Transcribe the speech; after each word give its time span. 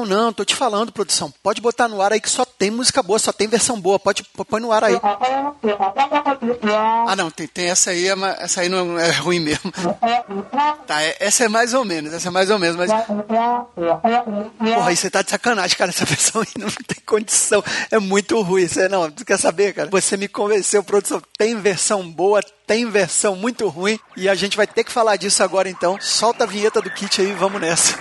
Não, 0.00 0.06
não, 0.06 0.32
tô 0.32 0.44
te 0.44 0.54
falando, 0.54 0.92
produção. 0.92 1.32
Pode 1.42 1.60
botar 1.60 1.88
no 1.88 2.00
ar 2.00 2.12
aí 2.12 2.20
que 2.20 2.30
só 2.30 2.44
tem 2.44 2.70
música 2.70 3.02
boa, 3.02 3.18
só 3.18 3.32
tem 3.32 3.48
versão 3.48 3.80
boa. 3.80 3.98
Pode 3.98 4.22
põe 4.48 4.60
no 4.60 4.72
ar 4.72 4.84
aí. 4.84 4.98
Ah, 7.06 7.14
não, 7.16 7.30
tem, 7.30 7.46
tem 7.46 7.68
essa 7.68 7.90
aí, 7.90 8.08
é 8.08 8.14
essa 8.38 8.62
aí 8.62 8.68
não 8.68 8.98
é 8.98 9.10
ruim 9.10 9.40
mesmo. 9.40 9.72
Tá, 10.86 11.02
é, 11.02 11.16
essa 11.20 11.44
é 11.44 11.48
mais 11.48 11.74
ou 11.74 11.84
menos, 11.84 12.12
essa 12.12 12.28
é 12.28 12.30
mais 12.30 12.50
ou 12.50 12.58
menos, 12.58 12.76
mas. 12.76 12.90
Porra, 14.58 14.88
aí 14.88 14.96
você 14.96 15.10
tá 15.10 15.22
de 15.22 15.30
sacanagem, 15.30 15.76
cara. 15.76 15.90
Essa 15.90 16.04
versão 16.06 16.40
aí 16.40 16.52
não 16.58 16.68
tem 16.68 17.02
condição. 17.04 17.62
É 17.90 17.98
muito 17.98 18.40
ruim. 18.40 18.66
Você 18.66 18.88
não, 18.88 19.10
tu 19.10 19.24
quer 19.24 19.38
saber, 19.38 19.74
cara? 19.74 19.90
Você 19.90 20.16
me 20.16 20.28
convenceu, 20.28 20.82
produção. 20.82 21.22
Tem 21.36 21.54
versão 21.56 22.10
boa, 22.10 22.40
tem 22.66 22.88
versão 22.88 23.36
muito 23.36 23.68
ruim. 23.68 23.98
E 24.16 24.28
a 24.28 24.34
gente 24.34 24.56
vai 24.56 24.66
ter 24.66 24.84
que 24.84 24.92
falar 24.92 25.16
disso 25.16 25.42
agora 25.42 25.68
então. 25.68 25.98
Solta 26.00 26.44
a 26.44 26.46
vinheta 26.46 26.80
do 26.80 26.90
kit 26.90 27.20
aí, 27.20 27.32
vamos 27.32 27.60
nessa. 27.60 27.98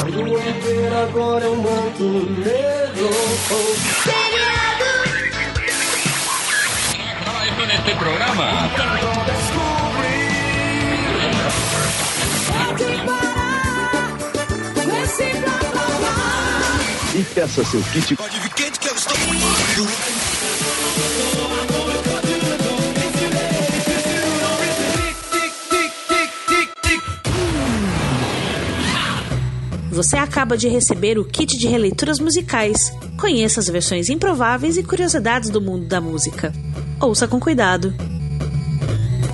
Quando 0.00 0.24
viver 0.24 0.92
agora 0.94 1.44
é 1.44 1.48
um 1.48 1.56
manto 1.56 2.02
negro. 2.04 3.10
Seriado. 4.04 4.88
Trabalho 7.24 7.66
neste 7.66 7.94
programa. 7.96 8.44
E 17.14 17.22
peça 17.34 17.64
seu 17.64 17.82
kit. 17.82 18.14
Pode 18.14 18.38
vir 18.38 18.50
quente 18.50 18.78
que 18.78 18.88
eu 18.88 18.94
estou. 18.94 19.16
Você 29.98 30.16
acaba 30.16 30.56
de 30.56 30.68
receber 30.68 31.18
o 31.18 31.24
kit 31.24 31.58
de 31.58 31.66
releituras 31.66 32.20
musicais. 32.20 32.92
Conheça 33.18 33.58
as 33.58 33.66
versões 33.66 34.08
improváveis 34.08 34.76
e 34.76 34.82
curiosidades 34.84 35.50
do 35.50 35.60
mundo 35.60 35.88
da 35.88 36.00
música. 36.00 36.52
Ouça 37.00 37.26
com 37.26 37.40
cuidado. 37.40 37.92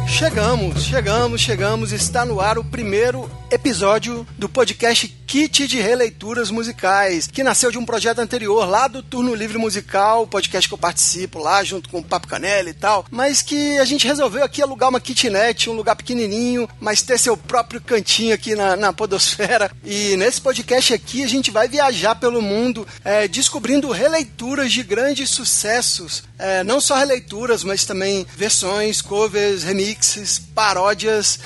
Chegamos, 0.08 0.82
chegamos, 0.82 1.40
chegamos. 1.42 1.92
Está 1.92 2.24
no 2.24 2.40
ar 2.40 2.56
o 2.56 2.64
primeiro 2.64 3.28
episódio 3.54 4.26
do 4.36 4.48
podcast 4.48 5.06
Kit 5.26 5.66
de 5.68 5.80
Releituras 5.80 6.50
Musicais, 6.50 7.28
que 7.28 7.42
nasceu 7.42 7.70
de 7.70 7.78
um 7.78 7.84
projeto 7.84 8.18
anterior, 8.18 8.68
lá 8.68 8.88
do 8.88 9.02
Turno 9.02 9.34
Livre 9.34 9.58
Musical, 9.58 10.26
podcast 10.26 10.68
que 10.68 10.74
eu 10.74 10.78
participo 10.78 11.38
lá, 11.38 11.62
junto 11.62 11.88
com 11.88 12.00
o 12.00 12.04
Papo 12.04 12.26
Canela 12.26 12.68
e 12.68 12.74
tal, 12.74 13.06
mas 13.10 13.42
que 13.42 13.78
a 13.78 13.84
gente 13.84 14.06
resolveu 14.06 14.44
aqui 14.44 14.60
alugar 14.60 14.88
uma 14.88 15.00
kitnet, 15.00 15.70
um 15.70 15.74
lugar 15.74 15.94
pequenininho, 15.94 16.68
mas 16.80 17.02
ter 17.02 17.18
seu 17.18 17.36
próprio 17.36 17.80
cantinho 17.80 18.34
aqui 18.34 18.54
na, 18.54 18.76
na 18.76 18.92
podosfera. 18.92 19.70
E 19.84 20.16
nesse 20.16 20.40
podcast 20.40 20.92
aqui 20.92 21.22
a 21.22 21.28
gente 21.28 21.50
vai 21.50 21.68
viajar 21.68 22.16
pelo 22.16 22.42
mundo 22.42 22.86
é, 23.04 23.28
descobrindo 23.28 23.90
releituras 23.90 24.72
de 24.72 24.82
grandes 24.82 25.30
sucessos, 25.30 26.24
é, 26.38 26.64
não 26.64 26.80
só 26.80 26.96
releituras, 26.96 27.62
mas 27.62 27.84
também 27.84 28.26
versões, 28.36 29.00
covers, 29.00 29.62
remixes, 29.62 30.38
paródias. 30.38 31.38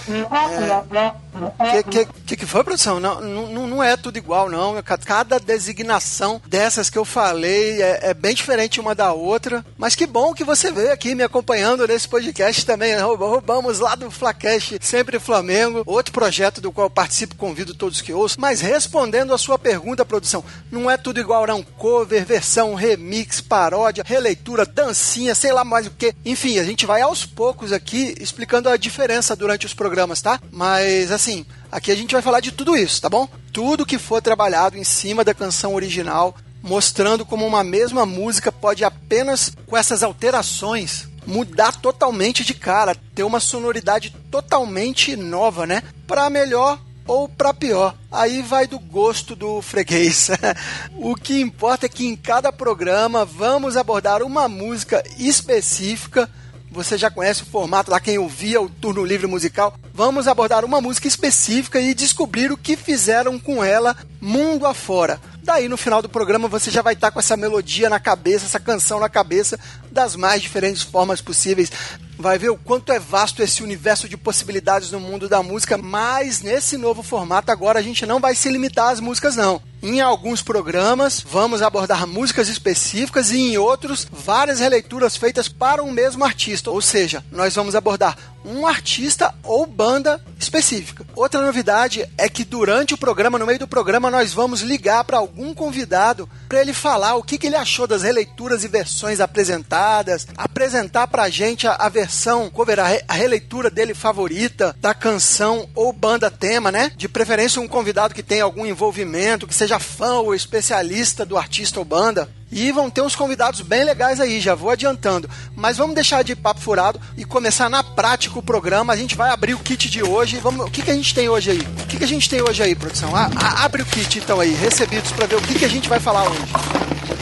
É, 1.58 1.82
que, 1.82 1.90
que, 1.90 1.97
que, 2.04 2.36
que 2.36 2.46
foi, 2.46 2.64
produção? 2.64 3.00
Não, 3.00 3.20
não, 3.20 3.66
não 3.66 3.82
é 3.82 3.96
tudo 3.96 4.18
igual, 4.18 4.48
não. 4.48 4.82
Cada 4.82 5.38
designação 5.38 6.40
dessas 6.46 6.90
que 6.90 6.98
eu 6.98 7.04
falei 7.04 7.82
é, 7.82 8.10
é, 8.10 8.14
bem 8.14 8.34
diferente 8.34 8.80
uma 8.80 8.94
da 8.94 9.12
outra. 9.12 9.64
Mas 9.76 9.94
que 9.94 10.06
bom 10.06 10.34
que 10.34 10.44
você 10.44 10.70
veio 10.70 10.92
aqui 10.92 11.14
me 11.14 11.22
acompanhando 11.22 11.86
nesse 11.86 12.08
podcast 12.08 12.64
também. 12.64 12.94
Né? 12.94 13.02
Roubamos 13.02 13.78
lá 13.78 13.94
do 13.94 14.10
Flacast 14.10 14.78
Sempre 14.80 15.18
Flamengo, 15.18 15.82
outro 15.86 16.12
projeto 16.12 16.60
do 16.60 16.72
qual 16.72 16.86
eu 16.86 16.90
participo, 16.90 17.36
convido 17.36 17.74
todos 17.74 18.00
que 18.00 18.12
ouçam. 18.12 18.36
Mas 18.40 18.60
respondendo 18.60 19.32
a 19.32 19.38
sua 19.38 19.58
pergunta, 19.58 20.04
produção, 20.04 20.44
não 20.70 20.90
é 20.90 20.96
tudo 20.96 21.20
igual, 21.20 21.46
não. 21.46 21.62
Cover, 21.62 22.24
versão, 22.24 22.74
remix, 22.74 23.40
paródia, 23.40 24.04
releitura, 24.06 24.66
dancinha, 24.66 25.34
sei 25.34 25.52
lá 25.52 25.64
mais 25.64 25.86
o 25.86 25.90
que. 25.90 26.14
Enfim, 26.24 26.58
a 26.58 26.64
gente 26.64 26.86
vai 26.86 27.00
aos 27.00 27.24
poucos 27.24 27.72
aqui 27.72 28.14
explicando 28.20 28.68
a 28.68 28.76
diferença 28.76 29.36
durante 29.36 29.66
os 29.66 29.74
programas, 29.74 30.20
tá? 30.20 30.40
Mas 30.50 31.10
assim, 31.10 31.46
Aqui 31.70 31.92
a 31.92 31.96
gente 31.96 32.12
vai 32.12 32.22
falar 32.22 32.40
de 32.40 32.52
tudo 32.52 32.76
isso, 32.76 33.00
tá 33.00 33.08
bom? 33.08 33.28
Tudo 33.52 33.84
que 33.84 33.98
for 33.98 34.22
trabalhado 34.22 34.76
em 34.76 34.84
cima 34.84 35.22
da 35.22 35.34
canção 35.34 35.74
original, 35.74 36.34
mostrando 36.62 37.26
como 37.26 37.46
uma 37.46 37.62
mesma 37.62 38.06
música 38.06 38.50
pode 38.50 38.84
apenas 38.84 39.52
com 39.66 39.76
essas 39.76 40.02
alterações 40.02 41.08
mudar 41.26 41.72
totalmente 41.72 42.42
de 42.42 42.54
cara, 42.54 42.96
ter 43.14 43.22
uma 43.22 43.38
sonoridade 43.38 44.16
totalmente 44.30 45.14
nova, 45.14 45.66
né? 45.66 45.82
Para 46.06 46.30
melhor 46.30 46.80
ou 47.06 47.28
para 47.28 47.52
pior. 47.52 47.94
Aí 48.10 48.40
vai 48.40 48.66
do 48.66 48.78
gosto 48.78 49.36
do 49.36 49.60
freguês. 49.60 50.30
o 50.96 51.14
que 51.14 51.40
importa 51.40 51.84
é 51.84 51.88
que 51.88 52.06
em 52.06 52.16
cada 52.16 52.50
programa 52.50 53.26
vamos 53.26 53.76
abordar 53.76 54.22
uma 54.22 54.48
música 54.48 55.04
específica 55.18 56.30
você 56.78 56.96
já 56.96 57.10
conhece 57.10 57.42
o 57.42 57.46
formato 57.46 57.90
lá, 57.90 57.98
quem 57.98 58.18
ouvia 58.18 58.60
o 58.60 58.68
turno 58.68 59.04
livre 59.04 59.26
musical. 59.26 59.74
Vamos 59.92 60.28
abordar 60.28 60.64
uma 60.64 60.80
música 60.80 61.08
específica 61.08 61.80
e 61.80 61.92
descobrir 61.92 62.52
o 62.52 62.56
que 62.56 62.76
fizeram 62.76 63.36
com 63.36 63.64
ela 63.64 63.96
mundo 64.20 64.64
afora. 64.64 65.20
Daí 65.42 65.68
no 65.68 65.76
final 65.76 66.00
do 66.00 66.08
programa 66.08 66.46
você 66.46 66.70
já 66.70 66.80
vai 66.80 66.94
estar 66.94 67.10
com 67.10 67.18
essa 67.18 67.36
melodia 67.36 67.90
na 67.90 67.98
cabeça, 67.98 68.46
essa 68.46 68.60
canção 68.60 69.00
na 69.00 69.08
cabeça, 69.08 69.58
das 69.90 70.14
mais 70.14 70.40
diferentes 70.40 70.82
formas 70.82 71.20
possíveis. 71.20 71.72
Vai 72.18 72.36
ver 72.36 72.50
o 72.50 72.56
quanto 72.56 72.92
é 72.92 72.98
vasto 72.98 73.42
esse 73.42 73.62
universo 73.62 74.08
de 74.08 74.16
possibilidades 74.16 74.90
no 74.90 74.98
mundo 74.98 75.28
da 75.28 75.42
música, 75.42 75.78
mas 75.78 76.42
nesse 76.42 76.76
novo 76.76 77.02
formato 77.02 77.52
agora 77.52 77.78
a 77.78 77.82
gente 77.82 78.04
não 78.04 78.18
vai 78.18 78.34
se 78.34 78.50
limitar 78.50 78.90
às 78.90 78.98
músicas 78.98 79.36
não. 79.36 79.62
Em 79.80 80.00
alguns 80.00 80.42
programas, 80.42 81.20
vamos 81.20 81.62
abordar 81.62 82.04
músicas 82.04 82.48
específicas 82.48 83.30
e 83.30 83.38
em 83.38 83.58
outros, 83.58 84.08
várias 84.10 84.58
releituras 84.58 85.16
feitas 85.16 85.48
para 85.48 85.84
um 85.84 85.92
mesmo 85.92 86.24
artista. 86.24 86.68
Ou 86.68 86.82
seja, 86.82 87.24
nós 87.30 87.54
vamos 87.54 87.76
abordar 87.76 88.16
um 88.44 88.66
artista 88.66 89.32
ou 89.44 89.66
banda 89.66 90.20
específica. 90.38 91.04
Outra 91.14 91.40
novidade 91.40 92.08
é 92.16 92.28
que 92.28 92.44
durante 92.44 92.94
o 92.94 92.98
programa, 92.98 93.38
no 93.38 93.46
meio 93.46 93.58
do 93.58 93.68
programa, 93.68 94.10
nós 94.10 94.32
vamos 94.32 94.62
ligar 94.62 95.04
para 95.04 95.18
algum 95.18 95.52
convidado 95.54 96.28
para 96.48 96.60
ele 96.60 96.72
falar 96.72 97.14
o 97.14 97.22
que, 97.22 97.38
que, 97.38 97.46
ele 97.46 97.56
achou 97.56 97.86
das 97.86 98.02
releituras 98.02 98.64
e 98.64 98.68
versões 98.68 99.20
apresentadas, 99.20 100.26
apresentar 100.36 101.06
para 101.08 101.24
a 101.24 101.28
gente 101.28 101.66
a, 101.66 101.74
a, 101.74 101.88
versão, 102.08 102.48
cover, 102.48 102.80
a, 102.80 102.86
re, 102.88 103.02
a 103.06 103.12
releitura 103.12 103.68
dele 103.68 103.92
favorita 103.92 104.74
da 104.80 104.94
canção 104.94 105.68
ou 105.74 105.92
banda 105.92 106.30
tema, 106.30 106.72
né? 106.72 106.90
De 106.96 107.06
preferência 107.06 107.60
um 107.60 107.68
convidado 107.68 108.14
que 108.14 108.22
tenha 108.22 108.44
algum 108.44 108.64
envolvimento, 108.64 109.46
que 109.46 109.54
seja 109.54 109.78
fã 109.78 110.14
ou 110.14 110.34
especialista 110.34 111.26
do 111.26 111.36
artista 111.36 111.78
ou 111.78 111.84
banda. 111.84 112.28
E 112.50 112.72
vão 112.72 112.88
ter 112.88 113.02
uns 113.02 113.14
convidados 113.14 113.60
bem 113.60 113.84
legais 113.84 114.20
aí, 114.20 114.40
já 114.40 114.54
vou 114.54 114.70
adiantando. 114.70 115.28
Mas 115.54 115.76
vamos 115.76 115.94
deixar 115.94 116.24
de 116.24 116.34
papo 116.34 116.60
furado 116.60 116.98
e 117.14 117.22
começar 117.26 117.68
na 117.68 117.84
prática 117.84 118.38
o 118.38 118.42
programa. 118.42 118.94
A 118.94 118.96
gente 118.96 119.14
vai 119.14 119.28
abrir 119.28 119.52
o 119.52 119.58
kit 119.58 119.90
de 119.90 120.02
hoje. 120.02 120.38
Vamos, 120.38 120.66
o 120.66 120.70
que, 120.70 120.80
que 120.80 120.90
a 120.90 120.94
gente 120.94 121.14
tem 121.14 121.28
hoje 121.28 121.50
aí? 121.50 121.60
O 121.60 121.86
que, 121.86 121.98
que 121.98 122.04
a 122.04 122.08
gente 122.08 122.26
tem 122.26 122.40
hoje 122.40 122.62
aí, 122.62 122.74
produção? 122.74 123.14
A, 123.14 123.26
a, 123.36 123.64
abre 123.64 123.82
o 123.82 123.86
kit 123.86 124.18
então 124.18 124.40
aí, 124.40 124.54
recebidos, 124.54 125.12
para 125.12 125.26
ver 125.26 125.36
o 125.36 125.42
que, 125.42 125.58
que 125.58 125.64
a 125.66 125.68
gente 125.68 125.90
vai 125.90 126.00
falar 126.00 126.24
hoje. 126.24 127.17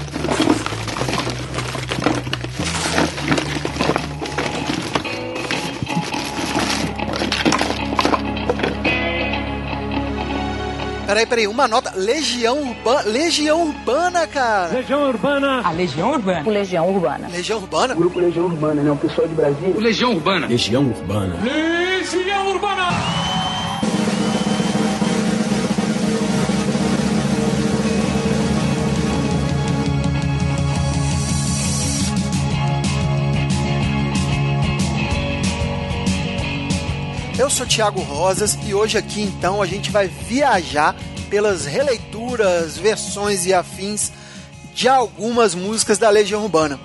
Peraí, 11.16 11.27
peraí, 11.27 11.47
uma 11.49 11.66
nota. 11.66 11.94
Legião 11.97 12.59
Urbana. 12.60 13.03
Legião 13.06 13.62
Urbana, 13.62 14.27
cara. 14.27 14.75
Legião 14.75 15.09
Urbana. 15.09 15.62
A 15.65 15.71
Legião 15.71 16.10
Urbana. 16.10 16.43
O 16.44 16.50
Legião 16.50 16.91
Urbana. 16.91 17.28
Legião 17.28 17.59
Urbana? 17.59 17.94
O 17.94 17.97
grupo 17.97 18.21
Legião 18.21 18.44
Urbana, 18.44 18.82
né? 18.82 18.91
O 18.91 18.97
pessoal 18.97 19.27
de 19.27 19.34
Brasília. 19.34 19.75
O 19.75 19.81
Legião 19.81 20.12
Urbana. 20.12 20.47
Legião 20.47 20.82
Urbana. 20.84 21.37
Legião 21.43 22.49
Urbana. 22.50 23.16
Eu 37.47 37.51
sou 37.51 37.65
Thiago 37.65 38.01
Rosas 38.01 38.59
e 38.66 38.75
hoje 38.75 38.98
aqui 38.98 39.22
então 39.22 39.63
a 39.63 39.66
gente 39.66 39.89
vai 39.89 40.09
viajar 40.09 40.97
pelas 41.31 41.65
releituras, 41.65 42.77
versões 42.77 43.47
e 43.47 43.54
afins 43.54 44.10
de 44.75 44.89
algumas 44.89 45.54
músicas 45.54 45.97
da 45.97 46.10
Legião 46.10 46.43
Urbana. 46.43 46.77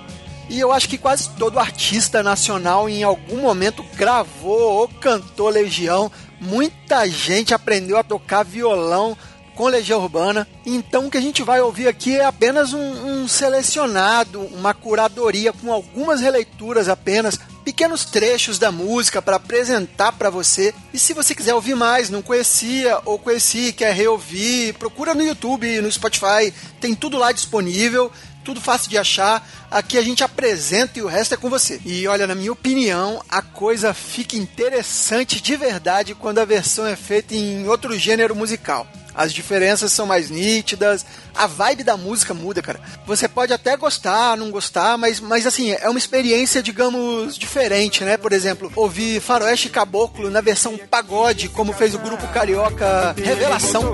E 0.48 0.60
eu 0.60 0.70
acho 0.70 0.88
que 0.88 0.96
quase 0.96 1.30
todo 1.30 1.58
artista 1.58 2.22
nacional 2.22 2.88
em 2.88 3.02
algum 3.02 3.42
momento 3.42 3.84
gravou 3.96 4.74
ou 4.74 4.86
cantou 4.86 5.48
Legião. 5.48 6.12
Muita 6.40 7.08
gente 7.08 7.52
aprendeu 7.52 7.98
a 7.98 8.04
tocar 8.04 8.44
violão 8.44 9.18
com 9.56 9.66
Legião 9.66 10.00
Urbana. 10.00 10.46
Então 10.64 11.08
o 11.08 11.10
que 11.10 11.18
a 11.18 11.22
gente 11.22 11.42
vai 11.42 11.60
ouvir 11.60 11.88
aqui 11.88 12.14
é 12.14 12.24
apenas 12.24 12.72
um, 12.72 12.78
um 12.78 13.26
selecionado, 13.26 14.40
uma 14.40 14.72
curadoria 14.72 15.52
com 15.52 15.72
algumas 15.72 16.20
releituras 16.20 16.88
apenas 16.88 17.36
pequenos 17.64 18.04
trechos 18.04 18.58
da 18.58 18.72
música 18.72 19.22
para 19.22 19.36
apresentar 19.36 20.12
para 20.12 20.30
você. 20.30 20.74
E 20.92 20.98
se 20.98 21.12
você 21.12 21.34
quiser 21.34 21.54
ouvir 21.54 21.74
mais, 21.74 22.10
não 22.10 22.22
conhecia 22.22 23.00
ou 23.04 23.18
conheci, 23.18 23.72
quer 23.72 23.94
reouvir, 23.94 24.74
procura 24.74 25.14
no 25.14 25.22
YouTube, 25.22 25.80
no 25.80 25.90
Spotify, 25.90 26.52
tem 26.80 26.94
tudo 26.94 27.16
lá 27.16 27.32
disponível 27.32 28.10
tudo 28.42 28.60
fácil 28.60 28.90
de 28.90 28.98
achar. 28.98 29.48
Aqui 29.70 29.96
a 29.96 30.02
gente 30.02 30.22
apresenta 30.22 30.98
e 30.98 31.02
o 31.02 31.06
resto 31.06 31.34
é 31.34 31.36
com 31.36 31.48
você. 31.48 31.80
E 31.84 32.06
olha, 32.06 32.26
na 32.26 32.34
minha 32.34 32.52
opinião, 32.52 33.22
a 33.28 33.40
coisa 33.40 33.94
fica 33.94 34.36
interessante 34.36 35.40
de 35.40 35.56
verdade 35.56 36.14
quando 36.14 36.38
a 36.38 36.44
versão 36.44 36.86
é 36.86 36.96
feita 36.96 37.34
em 37.34 37.66
outro 37.68 37.96
gênero 37.98 38.34
musical. 38.34 38.86
As 39.14 39.32
diferenças 39.32 39.92
são 39.92 40.06
mais 40.06 40.30
nítidas, 40.30 41.04
a 41.34 41.46
vibe 41.46 41.84
da 41.84 41.96
música 41.96 42.32
muda, 42.32 42.62
cara. 42.62 42.80
Você 43.06 43.28
pode 43.28 43.52
até 43.52 43.76
gostar, 43.76 44.36
não 44.36 44.50
gostar, 44.50 44.96
mas, 44.96 45.20
mas 45.20 45.46
assim, 45.46 45.70
é 45.70 45.88
uma 45.88 45.98
experiência, 45.98 46.62
digamos, 46.62 47.36
diferente, 47.36 48.04
né? 48.04 48.16
Por 48.16 48.32
exemplo, 48.32 48.72
ouvir 48.74 49.20
Faroeste 49.20 49.68
Caboclo 49.68 50.30
na 50.30 50.40
versão 50.40 50.78
pagode, 50.90 51.48
como 51.48 51.72
fez 51.72 51.94
o 51.94 51.98
grupo 51.98 52.26
carioca 52.28 53.14
Revelação. 53.16 53.92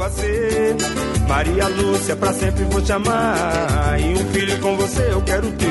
Maria 1.29 1.69
Lúcia, 1.69 2.17
pra 2.17 2.32
sempre 2.32 2.65
vou 2.65 2.81
te 2.81 2.93
amar. 2.93 4.00
E 4.00 4.15
um 4.15 4.32
filho 4.32 4.59
com 4.61 4.76
você 4.76 5.11
eu 5.11 5.23
quero 5.23 5.50
ter. 5.53 5.69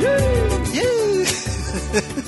Yeah. 0.00 0.24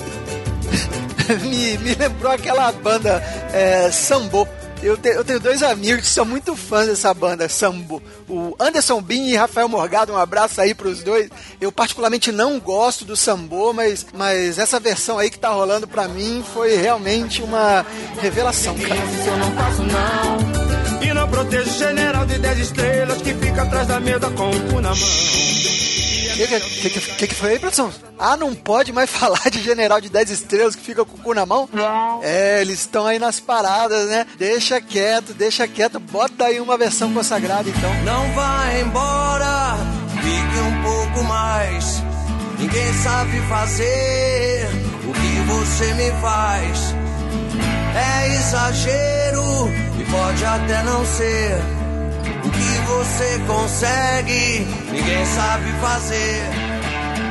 me, 1.43 1.77
me 1.77 1.95
lembrou 1.95 2.31
aquela 2.31 2.71
banda 2.71 3.21
é, 3.53 3.91
Sambo. 3.91 4.47
Eu, 4.81 4.95
te, 4.95 5.09
eu, 5.09 5.25
tenho 5.25 5.39
dois 5.39 5.63
amigos 5.63 6.01
que 6.01 6.07
são 6.07 6.23
muito 6.23 6.55
fãs 6.55 6.87
dessa 6.87 7.11
banda, 7.13 7.49
Sambo. 7.49 8.01
O 8.29 8.55
Anderson 8.59 9.01
Bin 9.01 9.29
e 9.29 9.35
Rafael 9.35 9.67
Morgado, 9.67 10.13
um 10.13 10.17
abraço 10.17 10.61
aí 10.61 10.75
pros 10.75 11.01
dois. 11.01 11.29
Eu 11.59 11.71
particularmente 11.71 12.31
não 12.31 12.59
gosto 12.59 13.03
do 13.03 13.15
Sambo, 13.15 13.73
mas, 13.73 14.05
mas 14.13 14.59
essa 14.59 14.79
versão 14.79 15.17
aí 15.17 15.31
que 15.31 15.39
tá 15.39 15.49
rolando 15.49 15.87
pra 15.87 16.07
mim 16.07 16.43
foi 16.53 16.75
realmente 16.75 17.41
uma 17.41 17.85
revelação, 18.21 18.75
cara. 18.75 19.01
Se 19.23 19.27
eu 19.27 19.37
não 19.37 19.51
faço 19.53 19.83
não, 19.83 21.01
e 21.01 21.13
não 21.13 21.27
protejo 21.27 21.71
general 21.71 22.25
de 22.25 22.37
10 22.37 22.59
estrelas 22.59 23.21
que 23.21 23.33
fica 23.33 23.63
atrás 23.63 23.87
da 23.87 23.99
mesa 23.99 24.29
com 24.29 24.49
o 24.49 24.61
cu 24.69 24.81
na 24.81 24.89
mão. 24.89 26.16
O 26.37 26.47
que, 26.47 26.89
que, 26.89 26.99
que, 26.99 27.27
que, 27.27 27.35
foi 27.35 27.53
aí, 27.53 27.59
produção? 27.59 27.91
Ah, 28.19 28.37
não 28.37 28.53
pode 28.53 28.93
mais 28.93 29.09
falar 29.11 29.49
de 29.49 29.59
general 29.61 29.99
de 29.99 30.09
10 30.09 30.29
estrelas 30.29 30.75
que 30.75 30.83
fica 30.83 31.03
com 31.03 31.17
o 31.17 31.19
cu 31.19 31.33
na 31.33 31.45
mão? 31.45 31.67
Não. 31.73 32.21
É, 32.23 32.61
eles 32.61 32.81
estão 32.81 33.07
aí 33.07 33.17
nas 33.17 33.39
paradas, 33.39 34.07
né? 34.07 34.25
Deixa 34.37 34.79
quieto, 34.79 35.33
deixa 35.33 35.67
quieto. 35.67 35.99
Bota 35.99 36.45
aí 36.45 36.59
uma 36.59 36.77
versão 36.77 37.11
consagrada, 37.11 37.67
então. 37.67 38.03
Não 38.03 38.31
vai 38.33 38.81
embora, 38.81 39.77
fique 40.21 40.59
um 40.59 40.83
pouco 40.83 41.23
mais. 41.23 42.03
Ninguém 42.59 42.93
sabe 42.93 43.39
fazer 43.49 44.67
o 45.07 45.13
que 45.13 45.39
você 45.47 45.93
me 45.95 46.11
faz. 46.21 46.95
É 47.95 48.35
exagero 48.35 49.71
e 49.99 50.11
pode 50.11 50.45
até 50.45 50.83
não 50.83 51.03
ser 51.03 51.76
o 52.43 52.49
que 52.49 52.77
você 52.87 53.39
consegue, 53.47 54.67
ninguém 54.91 55.25
sabe 55.25 55.71
fazer. 55.81 56.67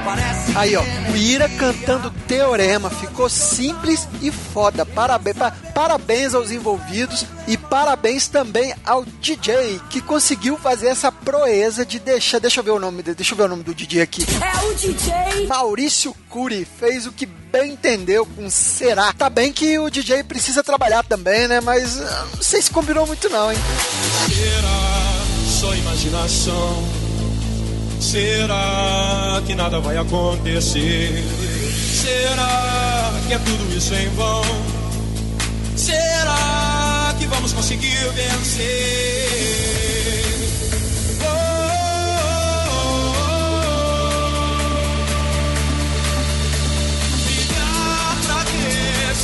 Parece 0.04 0.56
Aí, 0.56 0.74
ó, 0.76 0.82
o 1.12 1.16
Ira 1.16 1.48
cantando 1.48 2.10
Teorema. 2.26 2.88
Ficou 2.88 3.28
simples 3.28 4.08
e 4.22 4.30
foda. 4.30 4.86
Parabéns, 4.86 5.36
parabéns 5.74 6.32
aos 6.32 6.50
envolvidos 6.50 7.26
e 7.46 7.58
parabéns 7.58 8.26
também 8.28 8.72
ao 8.84 9.04
DJ 9.04 9.80
que 9.90 10.00
conseguiu 10.00 10.56
fazer 10.56 10.86
essa 10.86 11.10
proeza 11.12 11.84
de 11.84 11.98
deixar. 11.98 12.38
Deixa 12.38 12.60
eu 12.60 12.64
ver 12.64 12.70
o 12.70 12.78
nome 12.78 13.02
Deixa 13.02 13.34
eu 13.34 13.36
ver 13.36 13.42
o 13.42 13.48
nome 13.48 13.64
do 13.64 13.74
DJ 13.74 14.00
aqui. 14.00 14.24
É 14.40 14.64
o 14.64 14.74
DJ 14.74 15.46
Maurício 15.46 16.14
Curi 16.30 16.64
fez 16.64 17.06
o 17.06 17.12
que 17.12 17.26
bem 17.26 17.72
entendeu 17.72 18.24
com 18.24 18.48
Será. 18.48 19.12
Tá 19.12 19.28
bem 19.28 19.52
que 19.52 19.78
o 19.78 19.90
DJ 19.90 20.22
precisa 20.22 20.62
trabalhar 20.62 21.02
também, 21.04 21.48
né? 21.48 21.60
Mas 21.60 22.00
ah, 22.00 22.26
não 22.34 22.42
sei 22.42 22.62
se 22.62 22.70
combinou 22.70 23.06
muito, 23.06 23.28
não, 23.28 23.52
hein? 23.52 23.58
Será 24.28 24.85
só 25.66 25.74
imaginação? 25.74 26.84
Será 28.00 29.42
que 29.44 29.54
nada 29.54 29.80
vai 29.80 29.96
acontecer? 29.96 31.24
Será 32.02 33.12
que 33.26 33.34
é 33.34 33.38
tudo 33.38 33.76
isso 33.76 33.94
em 33.94 34.08
vão? 34.10 34.42
Será 35.74 37.14
que 37.18 37.26
vamos 37.26 37.52
conseguir 37.52 38.08
vencer? 38.14 39.26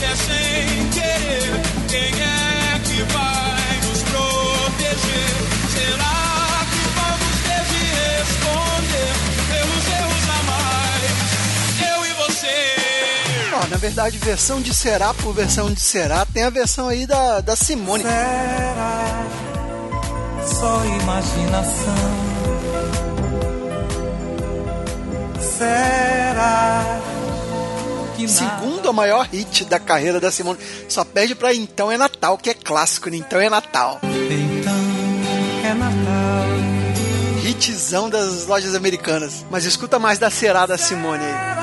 é 0.04 0.16
sem 0.16 0.88
querer. 0.90 1.60
Quem 1.88 2.20
é 2.20 2.51
Ó, 13.62 13.66
na 13.68 13.76
verdade, 13.76 14.18
versão 14.18 14.60
de 14.60 14.74
Será 14.74 15.14
por 15.14 15.32
versão 15.32 15.70
de 15.70 15.80
Será, 15.80 16.26
tem 16.26 16.42
a 16.42 16.50
versão 16.50 16.88
aí 16.88 17.06
da, 17.06 17.40
da 17.40 17.54
Simone. 17.54 18.02
Será 18.02 19.26
só 20.44 20.84
imaginação? 20.84 21.94
Será? 25.40 27.00
Segundo 28.28 28.88
a 28.88 28.92
maior 28.92 29.26
hit 29.26 29.64
da 29.64 29.80
carreira 29.80 30.20
da 30.20 30.30
Simone. 30.30 30.58
Só 30.88 31.04
pede 31.04 31.34
pra 31.34 31.52
Então 31.52 31.90
é 31.90 31.96
Natal, 31.96 32.38
que 32.38 32.50
é 32.50 32.54
clássico, 32.54 33.10
né? 33.10 33.16
Então 33.16 33.40
é 33.40 33.50
Natal. 33.50 34.00
Então 34.02 34.72
é 35.64 35.74
Natal. 35.74 36.42
Hitzão 37.44 38.08
das 38.08 38.46
lojas 38.46 38.74
americanas. 38.74 39.44
Mas 39.50 39.64
escuta 39.64 39.98
mais 39.98 40.18
da 40.18 40.30
Será 40.30 40.66
da 40.66 40.78
Simone 40.78 41.24
aí. 41.24 41.61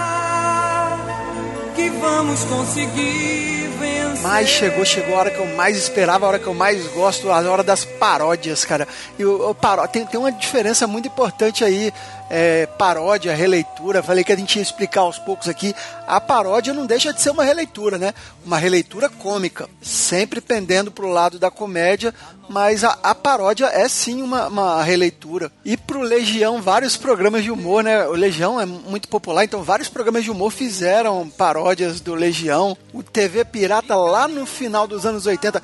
Que 1.80 1.90
vamos 1.92 2.44
conseguir 2.44 3.70
vencer. 3.80 4.22
Mas 4.22 4.50
chegou, 4.50 4.84
chegou 4.84 5.16
a 5.16 5.20
hora 5.20 5.32
que 5.32 5.40
eu 5.40 5.46
mais 5.56 5.78
esperava, 5.78 6.26
a 6.26 6.28
hora 6.30 6.40
que 6.40 6.46
eu 6.46 6.54
mais 6.54 6.86
gosto, 6.88 7.32
a 7.32 7.40
hora 7.40 7.64
das 7.64 7.86
paródias, 7.86 8.66
cara. 8.66 8.86
E 9.18 9.24
o, 9.24 9.52
o 9.52 9.56
paró 9.56 9.88
tem, 9.88 10.06
tem 10.06 10.20
uma 10.20 10.30
diferença 10.30 10.86
muito 10.86 11.08
importante 11.08 11.64
aí 11.64 11.94
é, 12.30 12.66
paródia, 12.66 13.36
releitura. 13.36 14.04
Falei 14.04 14.24
que 14.24 14.32
a 14.32 14.36
gente 14.36 14.58
ia 14.58 14.62
explicar 14.62 15.02
aos 15.02 15.18
poucos 15.18 15.48
aqui. 15.48 15.74
A 16.08 16.22
paródia 16.22 16.74
não 16.74 16.86
deixa 16.86 17.14
de 17.14 17.22
ser 17.22 17.32
uma 17.32 17.44
releitura, 17.44 17.98
né? 17.98 18.14
Uma 18.46 18.58
releitura 18.58 19.10
cômica, 19.10 19.70
sempre 19.82 20.40
pendendo 20.40 20.92
para 20.92 21.06
o 21.06 21.10
lado 21.12 21.40
da 21.40 21.50
comédia, 21.50 22.14
mas 22.50 22.84
a, 22.84 22.98
a 23.04 23.14
paródia 23.14 23.68
é 23.68 23.88
sim 23.88 24.22
uma, 24.22 24.48
uma, 24.48 24.84
releitura. 24.84 25.52
E 25.64 25.78
pro 25.78 26.02
Legião, 26.02 26.62
vários 26.62 26.98
programas 26.98 27.44
de 27.44 27.52
humor, 27.52 27.84
né? 27.84 28.08
O 28.08 28.14
Legião 28.14 28.60
é 28.60 28.66
muito 28.66 29.08
popular, 29.08 29.44
então 29.44 29.62
vários 29.62 29.88
programas 29.88 30.24
de 30.24 30.32
humor 30.32 30.52
fizeram 30.52 31.30
paródias 31.30 32.02
do 32.02 32.16
Legião. 32.16 32.76
O 32.92 33.04
TV 33.04 33.46
Pirata 33.46 33.96
lá 33.96 34.28
no 34.28 34.46
final 34.46 34.88
dos 34.88 35.06
anos 35.06 35.26
80 35.26 35.62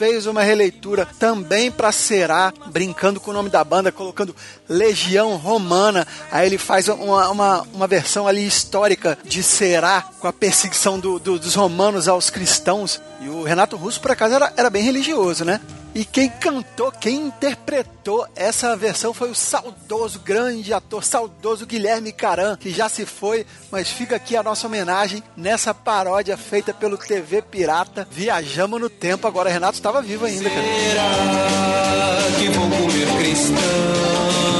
fez 0.00 0.24
uma 0.24 0.42
releitura 0.42 1.06
também 1.18 1.70
para 1.70 1.92
Será, 1.92 2.54
brincando 2.72 3.20
com 3.20 3.32
o 3.32 3.34
nome 3.34 3.50
da 3.50 3.62
banda, 3.62 3.92
colocando 3.92 4.34
Legião 4.66 5.36
Romana. 5.36 6.06
Aí 6.32 6.46
ele 6.46 6.56
faz 6.56 6.88
uma, 6.88 7.28
uma, 7.28 7.60
uma 7.74 7.86
versão 7.86 8.26
ali 8.26 8.46
histórica 8.46 9.18
de 9.22 9.42
Será, 9.42 10.00
com 10.18 10.26
a 10.26 10.32
perseguição 10.32 10.98
do, 10.98 11.18
do, 11.18 11.38
dos 11.38 11.54
romanos 11.54 12.08
aos 12.08 12.30
cristãos. 12.30 12.98
E 13.20 13.28
o 13.28 13.42
Renato 13.42 13.76
Russo, 13.76 14.00
por 14.00 14.10
acaso, 14.10 14.36
era, 14.36 14.50
era 14.56 14.70
bem 14.70 14.82
religioso, 14.82 15.44
né? 15.44 15.60
E 15.94 16.04
quem 16.04 16.28
cantou, 16.28 16.92
quem 16.92 17.16
interpretou 17.26 18.26
essa 18.36 18.76
versão 18.76 19.12
foi 19.12 19.30
o 19.30 19.34
saudoso, 19.34 20.20
grande 20.20 20.72
ator, 20.72 21.02
saudoso 21.02 21.66
Guilherme 21.66 22.12
Caran, 22.12 22.56
que 22.56 22.70
já 22.70 22.88
se 22.88 23.04
foi, 23.04 23.44
mas 23.72 23.90
fica 23.90 24.16
aqui 24.16 24.36
a 24.36 24.42
nossa 24.42 24.66
homenagem 24.68 25.22
nessa 25.36 25.74
paródia 25.74 26.36
feita 26.36 26.72
pelo 26.72 26.96
TV 26.96 27.42
Pirata. 27.42 28.06
Viajamos 28.10 28.80
no 28.80 28.88
tempo, 28.88 29.26
agora 29.26 29.50
Renato 29.50 29.74
estava 29.74 30.00
vivo 30.00 30.26
ainda, 30.26 30.48
cara. 30.48 30.62
Será 30.62 32.38
que 32.38 32.48
vou 32.50 32.70
comer 32.70 33.16
cristão? 33.18 34.59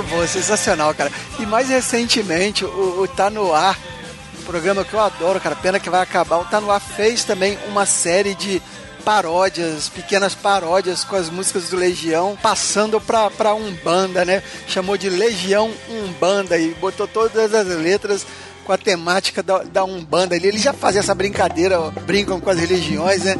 Muito 0.00 0.08
bom, 0.08 0.26
sensacional, 0.26 0.94
cara. 0.94 1.10
E 1.38 1.46
mais 1.46 1.68
recentemente, 1.68 2.64
o, 2.64 3.02
o 3.02 3.08
Tá 3.08 3.28
No 3.28 3.52
Ar, 3.52 3.78
um 4.40 4.44
programa 4.44 4.84
que 4.84 4.94
eu 4.94 5.00
adoro, 5.00 5.40
cara, 5.40 5.54
pena 5.54 5.78
que 5.78 5.90
vai 5.90 6.00
acabar. 6.00 6.38
O 6.38 6.44
Tá 6.44 6.60
No 6.60 6.70
Ar 6.70 6.80
fez 6.80 7.24
também 7.24 7.58
uma 7.68 7.84
série 7.84 8.34
de 8.34 8.62
paródias, 9.04 9.88
pequenas 9.88 10.34
paródias 10.34 11.04
com 11.04 11.16
as 11.16 11.30
músicas 11.30 11.70
do 11.70 11.76
Legião, 11.76 12.36
passando 12.42 13.00
pra, 13.00 13.30
pra 13.30 13.54
Umbanda, 13.54 14.24
né? 14.24 14.42
Chamou 14.66 14.96
de 14.96 15.08
Legião 15.08 15.70
Umbanda 15.88 16.58
e 16.58 16.74
botou 16.74 17.08
todas 17.08 17.54
as 17.54 17.66
letras 17.66 18.26
com 18.64 18.72
a 18.72 18.78
temática 18.78 19.42
da, 19.42 19.62
da 19.62 19.84
Umbanda 19.84 20.34
ali. 20.34 20.48
Ele 20.48 20.58
já 20.58 20.72
fazia 20.72 21.00
essa 21.00 21.14
brincadeira, 21.14 21.80
ó, 21.80 21.90
brincam 21.90 22.40
com 22.40 22.50
as 22.50 22.58
religiões, 22.58 23.24
né? 23.24 23.36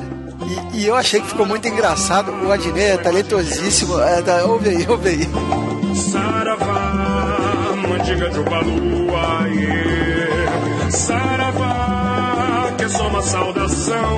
E, 0.73 0.79
e 0.79 0.87
eu 0.87 0.97
achei 0.97 1.21
que 1.21 1.29
ficou 1.29 1.47
muito 1.47 1.69
engraçado. 1.69 2.33
O 2.33 2.51
Adnet 2.51 2.93
é 2.93 2.97
talentosíssimo. 2.97 4.01
É, 4.01 4.23
tá, 4.23 4.45
ouve 4.45 4.71
aí, 4.71 4.87
ouve 4.89 5.09
aí. 5.11 5.70
Saravá, 6.01 7.77
mandiga 7.89 8.31
de 8.31 8.41
Ubalua, 8.41 9.49
yeah. 9.49 10.91
Saravá, 10.91 12.73
que 12.77 12.85
é 12.85 12.89
só 12.89 13.09
uma 13.09 13.23
saudação. 13.23 14.17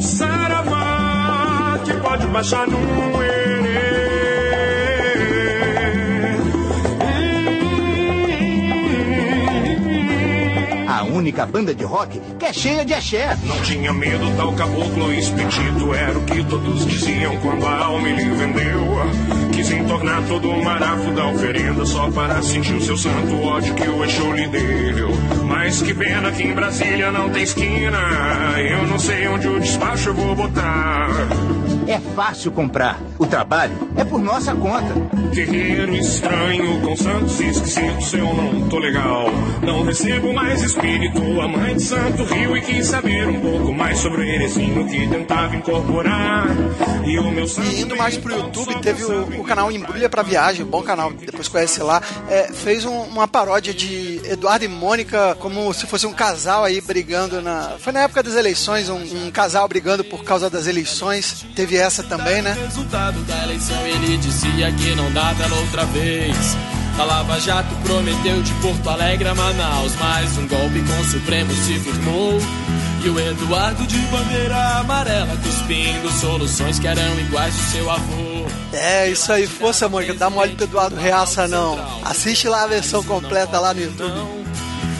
Saravá, 0.00 1.78
que 1.84 1.92
pode 1.94 2.26
baixar 2.28 2.66
num 2.66 3.22
erê. 3.22 3.45
Única 11.16 11.46
banda 11.46 11.74
de 11.74 11.84
rock 11.84 12.20
que 12.38 12.44
é 12.44 12.52
cheia 12.52 12.84
de 12.84 12.94
axé. 12.94 13.36
Não 13.44 13.60
tinha 13.62 13.92
medo, 13.92 14.24
tal 14.36 14.52
caboclo 14.52 15.12
expedito. 15.12 15.94
Era 15.94 16.18
o 16.18 16.24
que 16.24 16.44
todos 16.44 16.86
diziam 16.86 17.36
quando 17.38 17.66
a 17.66 17.84
alma 17.84 18.08
ele 18.08 18.30
vendeu. 18.30 18.86
Quis 19.52 19.70
entornar 19.70 20.22
todo 20.28 20.50
o 20.50 20.64
marafo 20.64 21.10
da 21.12 21.28
oferenda 21.28 21.86
Só 21.86 22.10
para 22.10 22.42
sentir 22.42 22.74
o 22.74 22.82
seu 22.82 22.96
santo 22.96 23.42
ódio 23.42 23.74
que 23.74 23.88
o 23.88 24.04
Exu 24.04 24.32
lhe 24.32 24.46
deu. 24.48 25.10
Mas 25.44 25.82
que 25.82 25.94
pena 25.94 26.30
que 26.30 26.42
em 26.42 26.54
Brasília 26.54 27.10
não 27.10 27.30
tem 27.30 27.42
esquina. 27.42 27.98
Eu 28.58 28.86
não 28.86 28.98
sei 28.98 29.26
onde 29.28 29.48
o 29.48 29.60
despacho 29.60 30.10
eu 30.10 30.14
vou 30.14 30.34
botar 30.34 31.08
É 31.86 31.98
fácil 32.14 32.50
comprar. 32.50 32.98
O 33.18 33.26
trabalho 33.26 33.72
é 33.96 34.04
por 34.04 34.20
nossa 34.20 34.54
conta. 34.54 34.92
Guerreiro 35.32 35.94
estranho 35.94 36.80
com 36.80 36.96
santos 36.96 37.38
esquecidos 37.40 38.12
Eu 38.14 38.32
não 38.34 38.68
tô 38.68 38.78
legal 38.78 39.26
Não 39.62 39.82
recebo 39.82 40.32
mais 40.32 40.62
espírito 40.62 41.18
A 41.40 41.48
mãe 41.48 41.74
de 41.76 41.82
santo 41.82 42.24
rio 42.24 42.56
e 42.56 42.62
quis 42.62 42.86
saber 42.86 43.26
um 43.28 43.40
pouco 43.40 43.72
mais 43.72 43.98
Sobre 43.98 44.22
o 44.22 44.24
heresinho 44.24 44.86
que 44.88 45.06
tentava 45.08 45.54
incorporar 45.56 46.46
E 47.04 47.18
o 47.18 47.30
meu 47.30 47.46
santo 47.46 47.68
E 47.68 47.80
indo 47.82 47.96
mais 47.96 48.16
pro 48.16 48.32
YouTube, 48.34 48.80
teve 48.80 49.04
o, 49.04 49.40
o 49.40 49.44
canal 49.44 49.70
Embrulha 49.70 50.08
pra 50.08 50.22
Viagem, 50.22 50.64
bom 50.64 50.82
canal, 50.82 51.12
depois 51.12 51.48
conhece 51.48 51.82
lá, 51.82 52.00
é, 52.28 52.44
fez 52.52 52.84
um- 52.84 53.02
uma 53.02 53.28
paródia 53.28 53.72
de 53.74 54.20
Eduardo 54.24 54.64
e 54.64 54.68
Mônica 54.68 55.36
como 55.40 55.72
se 55.74 55.86
fosse 55.86 56.06
um 56.06 56.12
casal 56.12 56.64
aí 56.64 56.80
brigando 56.80 57.40
na. 57.42 57.74
Foi 57.78 57.92
na 57.92 58.00
época 58.00 58.22
das 58.22 58.34
eleições, 58.34 58.88
um, 58.88 58.96
um 59.26 59.30
casal 59.30 59.68
brigando 59.68 60.02
por 60.04 60.24
causa 60.24 60.48
das 60.48 60.66
eleições. 60.66 61.44
Teve 61.54 61.75
essa 61.76 62.02
também, 62.02 62.42
né? 62.42 62.56
resultado 62.64 63.20
da 63.24 63.42
eleição 63.44 63.76
ele 63.86 64.16
dizia 64.18 64.70
que 64.72 64.94
não 64.94 65.12
dá 65.12 65.34
pela 65.34 65.56
outra 65.56 65.84
vez. 65.86 66.56
A 66.98 67.04
Lava 67.04 67.38
Jato 67.38 67.74
prometeu 67.84 68.40
de 68.42 68.52
Porto 68.54 68.88
Alegre 68.88 69.28
a 69.28 69.34
Manaus, 69.34 69.92
mas 70.00 70.38
um 70.38 70.48
golpe 70.48 70.80
com 70.80 71.00
o 71.00 71.04
Supremo 71.04 71.52
se 71.52 71.78
firmou. 71.78 72.38
E 73.04 73.08
o 73.08 73.20
Eduardo 73.20 73.86
de 73.86 73.98
bandeira 73.98 74.78
amarela 74.78 75.36
cuspindo 75.36 76.10
soluções 76.10 76.78
que 76.78 76.88
eram 76.88 77.20
iguais 77.20 77.54
ao 77.54 77.64
seu 77.70 77.90
avô. 77.90 78.46
É, 78.72 79.08
isso 79.08 79.30
aí, 79.30 79.46
força, 79.46 79.88
dá 80.18 80.30
mole 80.30 80.54
pro 80.54 80.64
Eduardo 80.64 80.96
Reaça, 80.96 81.46
não. 81.46 81.78
Assiste 82.04 82.48
lá 82.48 82.64
a 82.64 82.66
versão 82.66 83.02
completa 83.02 83.60
lá 83.60 83.74
no 83.74 83.82
YouTube. 83.82 84.45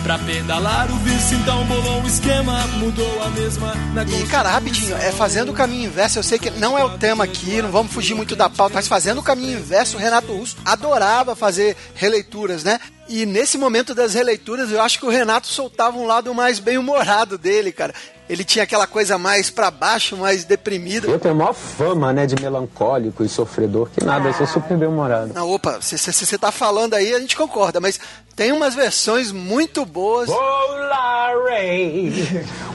Pra 0.06 0.20
pedalar 0.20 0.88
o 0.88 0.94
vice 0.98 1.34
então 1.34 1.64
bolou 1.64 2.00
um 2.00 2.06
esquema, 2.06 2.64
mudou 2.78 3.22
a 3.24 3.28
mesma 3.30 3.74
na 3.92 4.04
E, 4.04 4.24
cara, 4.28 4.50
rapidinho, 4.50 4.96
é 4.98 5.10
fazendo 5.10 5.50
o 5.50 5.52
caminho 5.52 5.86
inverso. 5.86 6.20
Eu 6.20 6.22
sei 6.22 6.38
que 6.38 6.48
não 6.48 6.78
é 6.78 6.84
o 6.84 6.96
tema 6.96 7.24
aqui, 7.24 7.60
não 7.60 7.72
vamos 7.72 7.92
fugir 7.92 8.14
muito 8.14 8.36
da 8.36 8.48
pauta, 8.48 8.76
mas 8.76 8.86
fazendo 8.86 9.18
o 9.18 9.22
caminho 9.24 9.58
inverso, 9.58 9.96
o 9.96 9.98
Renato 9.98 10.32
Russo 10.32 10.58
adorava 10.64 11.34
fazer 11.34 11.76
releituras, 11.96 12.62
né? 12.62 12.78
E 13.08 13.26
nesse 13.26 13.58
momento 13.58 13.96
das 13.96 14.14
releituras, 14.14 14.70
eu 14.70 14.80
acho 14.80 15.00
que 15.00 15.06
o 15.06 15.10
Renato 15.10 15.48
soltava 15.48 15.98
um 15.98 16.06
lado 16.06 16.32
mais 16.32 16.60
bem-humorado 16.60 17.36
dele, 17.36 17.72
cara. 17.72 17.92
Ele 18.28 18.44
tinha 18.44 18.64
aquela 18.64 18.86
coisa 18.86 19.18
mais 19.18 19.50
pra 19.50 19.70
baixo, 19.70 20.16
mais 20.16 20.44
deprimida. 20.44 21.08
Eu 21.08 21.18
tenho 21.18 21.34
maior 21.34 21.54
fama, 21.54 22.12
né, 22.12 22.26
de 22.26 22.40
melancólico 22.40 23.24
e 23.24 23.28
sofredor, 23.28 23.88
que 23.90 24.04
nada, 24.04 24.28
eu 24.28 24.34
sou 24.34 24.46
super 24.46 24.76
bem-humorado. 24.76 25.32
Não, 25.34 25.48
opa, 25.50 25.78
se 25.80 25.96
você 25.98 26.38
tá 26.38 26.50
falando 26.50 26.94
aí, 26.94 27.14
a 27.14 27.20
gente 27.20 27.36
concorda, 27.36 27.80
mas 27.80 27.98
tem 28.34 28.52
umas 28.52 28.74
versões 28.74 29.32
muito 29.32 29.84
boas. 29.86 30.28
Larry, 30.28 32.12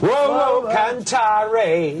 uou, 0.02 0.62
cantare, 0.62 1.98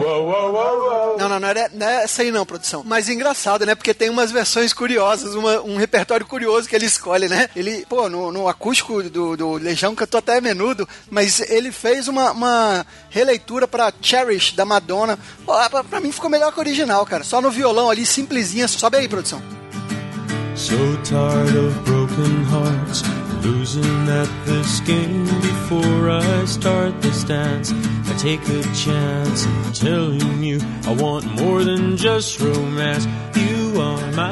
uou, 0.00 0.28
uou, 0.28 0.52
uou, 0.52 1.18
Não, 1.18 1.28
não, 1.28 1.40
não 1.40 1.48
é, 1.48 1.68
não 1.72 1.86
é 1.88 2.04
essa 2.04 2.22
aí 2.22 2.30
não, 2.30 2.44
produção. 2.44 2.82
Mas 2.84 3.08
engraçado, 3.08 3.64
né? 3.64 3.74
Porque 3.74 3.94
tem 3.94 4.10
umas 4.10 4.30
versões 4.30 4.72
curiosas, 4.72 5.34
uma- 5.34 5.60
um 5.62 5.76
repertório 5.76 6.26
curioso 6.26 6.68
que 6.68 6.74
ele 6.76 6.86
escolhe, 6.86 7.28
né? 7.28 7.48
Ele, 7.54 7.84
pô, 7.88 8.08
no, 8.08 8.32
no 8.32 8.48
acústico 8.48 9.02
do, 9.04 9.36
do 9.36 9.52
Legião 9.54 9.94
cantou 9.94 10.18
até 10.18 10.40
menudo, 10.40 10.88
mas 11.10 11.40
ele 11.50 11.70
fez 11.72 12.08
uma, 12.08 12.32
uma 12.32 12.86
releitura 13.10 13.66
pra 13.68 13.92
Cherish, 14.00 14.52
da 14.54 14.64
Madonna. 14.64 15.18
Pô, 15.44 15.52
pra, 15.70 15.84
pra 15.84 16.00
mim 16.00 16.12
ficou 16.12 16.28
melhor 16.30 16.52
que 16.52 16.58
o 16.58 16.62
original, 16.62 17.04
cara. 17.06 17.24
Só 17.24 17.40
no 17.40 17.50
violão 17.50 17.90
ali, 17.90 18.04
simplesinha. 18.04 18.66
Sobe 18.68 18.96
aí, 18.96 19.08
produção. 19.08 19.42
So 20.56 20.76
tired 21.02 21.56
of 21.56 21.74
broken 21.84 22.44
hearts, 22.44 23.02
losing 23.42 24.08
at 24.08 24.28
this 24.46 24.80
game. 24.80 25.24
Before 25.40 26.10
I 26.10 26.44
start 26.46 27.00
this 27.02 27.24
dance, 27.24 27.72
I 27.72 28.14
take 28.18 28.40
a 28.48 28.62
chance 28.72 29.46
in 29.46 29.72
telling 29.72 30.44
you 30.44 30.60
I 30.86 30.94
want 30.94 31.26
more 31.40 31.64
than 31.64 31.96
just 31.96 32.40
romance. 32.40 33.06
You 33.34 33.63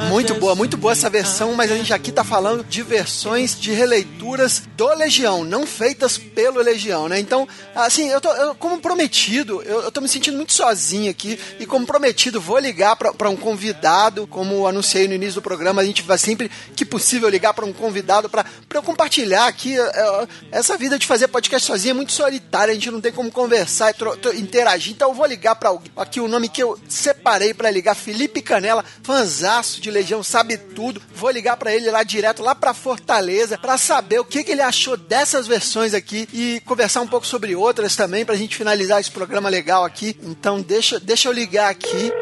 Muito 0.08 0.34
boa, 0.36 0.54
muito 0.54 0.76
boa 0.76 0.92
essa 0.92 1.10
versão, 1.10 1.54
mas 1.54 1.72
a 1.72 1.76
gente 1.76 1.92
aqui 1.92 2.12
tá 2.12 2.22
falando 2.22 2.62
de 2.62 2.82
versões 2.82 3.58
de 3.58 3.72
releituras 3.72 4.62
do 4.76 4.86
Legião, 4.94 5.42
não 5.42 5.66
feitas 5.66 6.16
pelo 6.16 6.60
Legião, 6.60 7.08
né? 7.08 7.18
Então, 7.18 7.48
assim, 7.74 8.08
eu 8.08 8.20
tô, 8.20 8.30
eu, 8.30 8.54
como 8.54 8.78
prometido, 8.80 9.60
eu, 9.62 9.82
eu 9.82 9.90
tô 9.90 10.00
me 10.00 10.08
sentindo 10.08 10.36
muito 10.36 10.52
sozinho 10.52 11.10
aqui, 11.10 11.38
e 11.58 11.66
como 11.66 11.84
prometido, 11.84 12.40
vou 12.40 12.58
ligar 12.58 12.94
pra 12.94 13.28
um 13.28 13.36
convidado, 13.36 14.24
como 14.28 14.68
anunciei 14.68 15.08
no 15.08 15.14
início 15.14 15.34
do 15.34 15.42
programa, 15.42 15.82
a 15.82 15.84
gente 15.84 16.02
vai 16.02 16.16
sempre 16.18 16.48
que 16.76 16.84
possível 16.84 17.28
ligar 17.28 17.52
pra 17.52 17.66
um 17.66 17.72
convidado 17.72 18.28
pra 18.28 18.44
eu 18.72 18.82
compartilhar 18.82 19.46
aqui. 19.46 19.76
é, 19.76 20.28
essa 20.52 20.76
vida 20.76 20.96
de 20.96 21.08
fazer 21.08 21.26
podcast 21.26 21.66
sozinho 21.66 21.90
é 21.90 21.94
muito 21.94 22.12
solitária, 22.12 22.70
a 22.70 22.74
gente 22.74 22.90
não 22.90 23.00
tem 23.00 23.10
como 23.10 23.32
conversar 23.32 23.92
e 23.92 24.40
interagir, 24.40 24.92
então 24.92 25.08
eu 25.08 25.14
vou 25.14 25.26
ligar 25.26 25.58
alguém. 25.60 25.90
Aqui 25.96 26.20
o 26.20 26.28
nome 26.28 26.48
que 26.48 26.62
eu 26.62 26.78
separei 26.88 27.52
pra 27.52 27.70
ligar, 27.70 27.96
Felipe 27.96 28.40
Canela, 28.40 28.84
fanzaço 29.02 29.71
de 29.80 29.90
Legião, 29.90 30.22
sabe 30.22 30.56
tudo. 30.56 31.00
Vou 31.14 31.30
ligar 31.30 31.56
pra 31.56 31.74
ele 31.74 31.90
lá 31.90 32.02
direto, 32.02 32.42
lá 32.42 32.54
pra 32.54 32.74
Fortaleza, 32.74 33.58
pra 33.58 33.78
saber 33.78 34.18
o 34.20 34.24
que, 34.24 34.44
que 34.44 34.52
ele 34.52 34.62
achou 34.62 34.96
dessas 34.96 35.46
versões 35.46 35.94
aqui 35.94 36.28
e 36.32 36.60
conversar 36.64 37.00
um 37.00 37.08
pouco 37.08 37.26
sobre 37.26 37.54
outras 37.54 37.96
também, 37.96 38.24
pra 38.24 38.36
gente 38.36 38.56
finalizar 38.56 39.00
esse 39.00 39.10
programa 39.10 39.48
legal 39.48 39.84
aqui. 39.84 40.16
Então 40.22 40.60
deixa, 40.60 40.98
deixa 40.98 41.28
eu 41.28 41.32
ligar 41.32 41.70
aqui. 41.70 42.12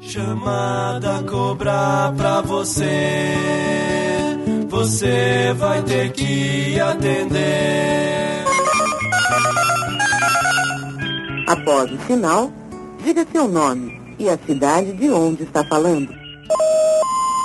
Chamada 0.00 1.22
cobrar 1.28 2.12
pra 2.14 2.40
você. 2.40 2.84
Você 4.68 5.52
vai 5.56 5.82
ter 5.82 6.12
que 6.12 6.78
atender. 6.78 8.44
Após 11.46 11.90
o 11.90 11.98
sinal, 12.06 12.52
diga 13.04 13.26
seu 13.30 13.46
nome 13.46 14.00
e 14.18 14.30
a 14.30 14.38
cidade 14.38 14.94
de 14.94 15.10
onde 15.10 15.42
está 15.42 15.62
falando. 15.62 16.14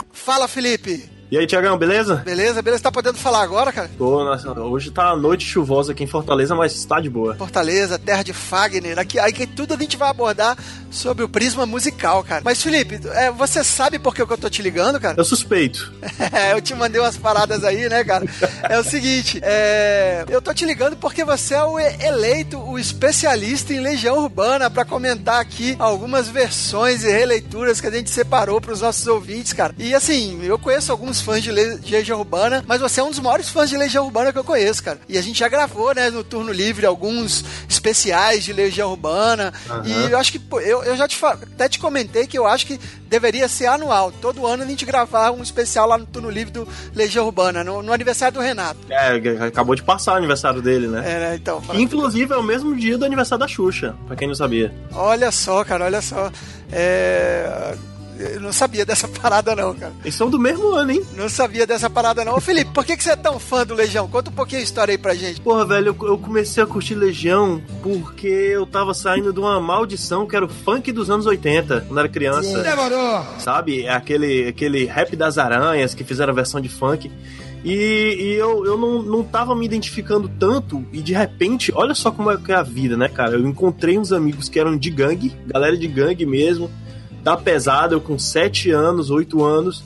Fala, 0.10 0.48
Felipe. 0.48 1.19
E 1.32 1.38
aí, 1.38 1.46
Tiagão, 1.46 1.78
beleza? 1.78 2.16
Beleza, 2.16 2.60
beleza? 2.60 2.82
Tá 2.82 2.92
podendo 2.92 3.20
falar 3.20 3.44
agora, 3.44 3.72
cara? 3.72 3.88
Tô, 3.96 4.24
nossa, 4.24 4.52
hoje 4.62 4.90
tá 4.90 5.16
noite 5.16 5.46
chuvosa 5.46 5.92
aqui 5.92 6.04
em 6.04 6.08
Fortaleza, 6.08 6.56
mas 6.56 6.84
tá 6.86 7.00
de 7.00 7.08
boa. 7.08 7.36
Fortaleza, 7.36 8.00
terra 8.00 8.24
de 8.24 8.34
Fagner. 8.34 8.98
Aqui, 8.98 9.20
aqui 9.20 9.46
tudo 9.46 9.76
a 9.76 9.78
gente 9.78 9.96
vai 9.96 10.10
abordar 10.10 10.58
sobre 10.90 11.24
o 11.24 11.30
prisma 11.30 11.68
musical, 11.68 12.24
cara. 12.24 12.42
Mas, 12.44 12.64
Felipe, 12.64 13.00
é, 13.14 13.30
você 13.30 13.64
sabe 13.64 14.00
por 14.00 14.16
que 14.16 14.24
eu 14.24 14.38
tô 14.40 14.50
te 14.50 14.64
ligando, 14.64 15.00
cara? 15.00 15.16
Eu 15.18 15.24
suspeito. 15.26 15.94
É, 16.32 16.54
eu 16.54 16.62
te 16.62 16.76
mandei 16.76 17.02
umas 17.02 17.18
paradas 17.18 17.64
aí, 17.64 17.90
né, 17.90 18.04
cara? 18.04 18.26
É 18.64 18.78
o 18.80 18.84
seguinte, 18.84 19.40
é, 19.42 20.26
eu 20.30 20.42
tô 20.42 20.54
te 20.54 20.64
ligando 20.64 20.96
porque 20.96 21.24
você 21.24 21.56
é 21.56 21.64
o 21.64 21.80
eleito, 21.80 22.58
o 22.60 22.78
especialista 22.78 23.74
em 23.74 23.80
Legião 23.80 24.18
Urbana 24.20 24.70
pra 24.70 24.86
comentar 24.86 25.42
aqui 25.42 25.76
algumas 25.80 26.28
versões 26.28 27.04
e 27.04 27.10
releituras 27.10 27.82
que 27.82 27.88
a 27.88 27.92
gente 27.92 28.10
separou 28.10 28.62
pros 28.62 28.82
nossos 28.82 29.08
ouvintes, 29.08 29.54
cara. 29.54 29.74
E 29.78 29.94
assim, 29.96 30.40
eu 30.44 30.60
conheço 30.60 30.92
alguns 30.92 31.19
fãs 31.22 31.44
de 31.44 31.52
Le- 31.52 31.78
de 31.80 31.92
Legião 31.92 32.20
Urbana, 32.20 32.64
mas 32.68 32.80
você 32.82 33.00
é 33.00 33.04
um 33.04 33.10
dos 33.10 33.20
maiores 33.20 33.50
fãs 33.50 33.70
de 33.70 33.78
Legião 33.78 34.06
Urbana 34.06 34.32
que 34.34 34.40
eu 34.40 34.44
conheço, 34.44 34.84
cara. 34.84 35.00
E 35.08 35.18
a 35.18 35.22
gente 35.22 35.40
já 35.40 35.48
gravou, 35.48 35.94
né, 35.94 36.10
no 36.10 36.24
Turno 36.24 36.52
Livre 36.52 36.86
alguns 36.86 37.44
especiais 37.68 38.44
de 38.44 38.54
Legião 38.54 38.90
Urbana. 38.92 39.54
Aham. 39.70 39.84
E 39.86 40.12
eu 40.12 40.18
acho 40.18 40.32
que 40.32 40.40
pô, 40.40 40.60
eu, 40.60 40.80
eu, 40.80 40.84
eu 40.92 40.98
já 40.98 41.08
te, 41.08 41.18
até 41.26 41.68
te 41.70 41.80
comentei 41.80 42.28
que 42.28 42.38
eu 42.38 42.46
acho 42.48 42.66
que 42.66 42.80
deveria 43.08 43.48
ser 43.48 43.66
anual. 43.68 44.12
Todo 44.12 44.46
ano 44.46 44.64
a 44.64 44.66
gente 44.66 44.86
gravar 44.86 45.32
um 45.32 45.42
especial 45.42 45.88
lá 45.88 45.98
no 45.98 46.06
Turno 46.06 46.30
Livre 46.30 46.52
do 46.54 46.68
Legião 46.94 47.26
Urbana, 47.26 47.64
no, 47.64 47.82
no 47.82 47.92
aniversário 47.94 48.36
do 48.38 48.44
Renato. 48.44 48.80
É, 48.90 49.16
acabou 49.46 49.76
de 49.76 49.84
passar 49.84 50.14
o 50.14 50.18
aniversário 50.18 50.62
dele, 50.62 50.88
né? 50.88 51.00
É, 51.00 51.20
né? 51.20 51.36
Então. 51.36 51.62
Inclusive 51.74 52.34
é 52.34 52.38
o 52.38 52.44
mesmo 52.44 52.76
dia 52.76 52.98
do 52.98 53.06
aniversário 53.06 53.40
da 53.40 53.48
Xuxa, 53.48 53.96
pra 54.08 54.16
quem 54.16 54.28
não 54.28 54.36
sabia. 54.36 54.74
Olha 54.94 55.32
só, 55.32 55.64
cara, 55.64 55.86
olha 55.86 56.02
só. 56.02 56.32
É 56.72 57.76
eu 58.20 58.42
não 58.42 58.52
sabia 58.52 58.86
dessa 58.86 59.08
parada, 59.10 59.56
não, 59.56 59.74
cara. 59.74 59.94
Eles 60.04 60.16
são 60.16 60.30
do 60.30 60.38
mesmo 60.38 60.74
ano, 60.74 60.92
hein? 60.92 61.04
Não 61.16 61.30
sabia 61.30 61.66
dessa 61.66 61.90
parada, 61.90 62.26
não. 62.26 62.36
Ô, 62.36 62.42
Felipe, 62.42 62.72
por 62.74 62.86
que, 62.86 62.98
que 62.98 63.04
você 63.04 63.12
é 63.12 63.16
tão 63.16 63.40
fã 63.40 63.66
do 63.66 63.74
Legião? 63.74 64.08
Conta 64.08 64.30
um 64.30 64.34
pouquinho 64.34 64.60
a 64.60 64.64
história 64.64 64.92
aí 64.92 64.98
pra 64.98 65.16
gente. 65.16 65.40
Porra, 65.40 65.66
velho, 65.66 65.96
eu, 66.00 66.08
eu 66.08 66.18
comecei 66.18 66.62
a 66.62 66.68
curtir 66.68 66.96
Legião 66.96 67.62
porque 67.82 68.28
eu 68.28 68.66
tava 68.66 68.94
saindo 68.94 69.32
de 69.32 69.40
uma 69.40 69.60
maldição 69.60 70.28
que 70.28 70.36
era 70.36 70.46
o 70.46 70.50
funk 70.50 70.92
dos 70.92 71.10
anos 71.10 71.26
80, 71.26 71.82
quando 71.88 72.00
era 72.00 72.10
criança. 72.10 72.44
Sim. 72.44 72.62
Demorou! 72.62 73.26
Sabe? 73.40 73.88
Aquele, 73.88 74.50
aquele 74.50 74.86
rap 74.86 75.16
das 75.16 75.38
aranhas 75.38 75.94
que 75.94 76.04
fizeram 76.04 76.34
a 76.34 76.36
versão 76.36 76.60
de 76.60 76.70
funk. 76.70 77.10
E, 77.64 78.16
e, 78.18 78.34
eu, 78.36 78.66
eu 78.66 78.78
não, 78.78 79.02
não 79.02 79.24
tava 79.24 79.54
me 79.54 79.66
identificando 79.66 80.30
tanto, 80.30 80.86
e 80.94 81.02
de 81.02 81.14
repente, 81.14 81.74
olha 81.76 81.94
só 81.94 82.10
como 82.10 82.32
é 82.32 82.38
que 82.38 82.52
é 82.52 82.56
a 82.56 82.64
vida, 82.64 82.96
né, 82.96 83.10
cara? 83.10 83.34
Eu 83.34 83.46
encontrei 83.46 83.98
uns 83.98 84.14
amigos 84.14 84.48
que 84.48 84.60
eram 84.60 84.78
de 84.78 84.90
gangue, 84.90 85.36
galera 85.46 85.78
de 85.78 85.88
gangue 85.88 86.26
mesmo, 86.26 86.72
da 87.22 87.38
pesada, 87.38 87.94
eu 87.94 88.02
com 88.02 88.18
7 88.18 88.72
anos, 88.72 89.10
8 89.10 89.44
anos, 89.44 89.84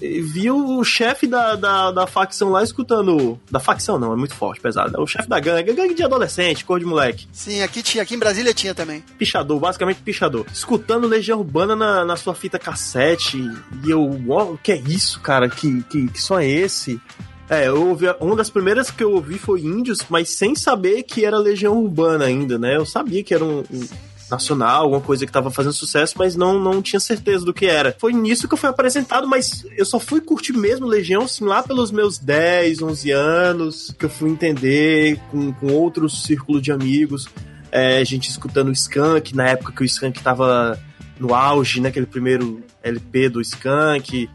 vi 0.00 0.50
o 0.50 0.82
chefe 0.84 1.26
da, 1.26 1.56
da, 1.56 1.90
da, 1.90 2.06
facção 2.06 2.50
lá 2.50 2.62
escutando. 2.62 3.38
Da 3.50 3.58
facção 3.58 3.98
não, 3.98 4.12
é 4.12 4.16
muito 4.16 4.34
forte, 4.34 4.60
pesado. 4.60 4.96
É 4.96 5.00
o 5.00 5.06
chefe 5.06 5.28
da 5.28 5.40
gangue, 5.40 5.72
gangue 5.72 5.94
de 5.94 6.02
adolescente, 6.02 6.64
cor 6.64 6.78
de 6.78 6.86
moleque. 6.86 7.26
Sim, 7.32 7.62
aqui 7.62 7.82
tinha, 7.82 8.02
aqui 8.02 8.14
em 8.14 8.18
Brasília 8.18 8.54
tinha 8.54 8.74
também. 8.74 9.02
Pichador, 9.18 9.58
basicamente 9.58 10.00
pichador. 10.00 10.46
Escutando 10.52 11.06
Legião 11.06 11.38
Urbana 11.38 11.74
na, 11.74 12.04
na 12.04 12.16
sua 12.16 12.34
fita 12.34 12.58
cassete. 12.58 13.38
E 13.84 13.90
eu, 13.90 14.02
o 14.02 14.58
que 14.62 14.72
é 14.72 14.76
isso, 14.76 15.20
cara? 15.20 15.48
Que, 15.48 15.82
que, 15.84 16.08
que 16.08 16.22
som 16.22 16.38
é 16.38 16.48
esse? 16.48 17.00
É, 17.50 17.66
eu 17.66 17.88
ouvi, 17.88 18.06
uma 18.20 18.36
das 18.36 18.50
primeiras 18.50 18.90
que 18.90 19.02
eu 19.02 19.12
ouvi 19.12 19.38
foi 19.38 19.62
Índios, 19.62 20.00
mas 20.10 20.28
sem 20.28 20.54
saber 20.54 21.02
que 21.02 21.24
era 21.24 21.38
Legião 21.38 21.78
Urbana 21.78 22.26
ainda, 22.26 22.58
né? 22.58 22.76
Eu 22.76 22.84
sabia 22.84 23.24
que 23.24 23.32
era 23.32 23.42
um, 23.42 23.64
um 23.70 23.88
nacional, 24.30 24.82
alguma 24.82 25.00
coisa 25.00 25.26
que 25.26 25.32
tava 25.32 25.50
fazendo 25.50 25.72
sucesso, 25.72 26.14
mas 26.18 26.36
não, 26.36 26.60
não 26.60 26.82
tinha 26.82 27.00
certeza 27.00 27.44
do 27.44 27.54
que 27.54 27.66
era. 27.66 27.96
Foi 27.98 28.12
nisso 28.12 28.46
que 28.46 28.54
eu 28.54 28.58
fui 28.58 28.68
apresentado, 28.68 29.26
mas 29.26 29.66
eu 29.76 29.84
só 29.84 29.98
fui 29.98 30.20
curtir 30.20 30.52
mesmo 30.52 30.86
Legião, 30.86 31.22
assim, 31.22 31.44
lá 31.44 31.62
pelos 31.62 31.90
meus 31.90 32.18
10, 32.18 32.82
11 32.82 33.10
anos, 33.10 33.94
que 33.98 34.04
eu 34.04 34.10
fui 34.10 34.30
entender 34.30 35.20
com, 35.30 35.52
com 35.52 35.72
outro 35.72 36.08
círculo 36.08 36.60
de 36.60 36.72
amigos, 36.72 37.28
é, 37.70 38.04
gente 38.04 38.30
escutando 38.30 38.68
o 38.68 38.72
Skank, 38.72 39.34
na 39.34 39.48
época 39.48 39.72
que 39.72 39.82
o 39.82 39.84
Skank 39.84 40.22
tava 40.22 40.78
no 41.18 41.34
auge, 41.34 41.80
né, 41.80 41.88
aquele 41.88 42.06
primeiro 42.06 42.62
LP 42.82 43.28
do 43.28 43.40
Skank, 43.40 44.28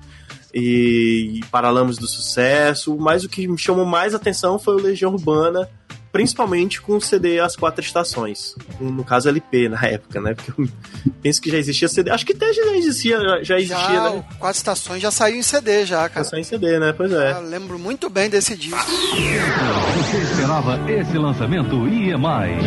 e, 0.54 1.40
e 1.40 1.46
Paralamas 1.50 1.98
do 1.98 2.08
Sucesso, 2.08 2.96
mas 2.98 3.24
o 3.24 3.30
que 3.30 3.48
me 3.48 3.58
chamou 3.58 3.86
mais 3.86 4.14
atenção 4.14 4.60
foi 4.60 4.76
o 4.76 4.82
Legião 4.82 5.14
Urbana, 5.14 5.68
principalmente 6.14 6.80
com 6.80 6.96
o 6.96 7.02
CD 7.02 7.40
As 7.40 7.56
Quatro 7.56 7.84
Estações. 7.84 8.56
No 8.80 9.04
caso 9.04 9.28
LP 9.28 9.68
na 9.68 9.82
época, 9.84 10.22
né? 10.22 10.36
Porque 10.36 10.62
eu 10.62 10.70
penso 11.24 11.42
que 11.42 11.50
já 11.50 11.58
existia 11.58 11.90
CD. 11.90 12.12
Acho 12.12 12.24
que 12.26 12.34
até 12.34 12.54
já 12.54 12.76
existia, 12.76 13.44
já 13.44 13.58
existia, 13.58 13.96
já, 13.96 14.10
né? 14.12 14.24
Quatro 14.38 14.58
Estações 14.58 15.02
já 15.02 15.10
saiu 15.10 15.38
em 15.38 15.44
CD 15.44 15.86
já, 15.86 16.08
cara. 16.08 16.24
Já 16.24 16.30
saiu 16.30 16.42
em 16.42 16.44
CD, 16.44 16.80
né? 16.80 16.94
Pois 16.96 17.12
é. 17.12 17.32
Eu 17.32 17.42
lembro 17.42 17.80
muito 17.80 18.10
bem 18.12 18.30
desse 18.30 18.56
disco. 18.56 18.78
Você 18.78 20.18
esperava 20.18 20.80
esse 20.90 21.18
lançamento 21.18 21.88
e 21.88 22.12
é 22.12 22.18
mais. 22.18 22.62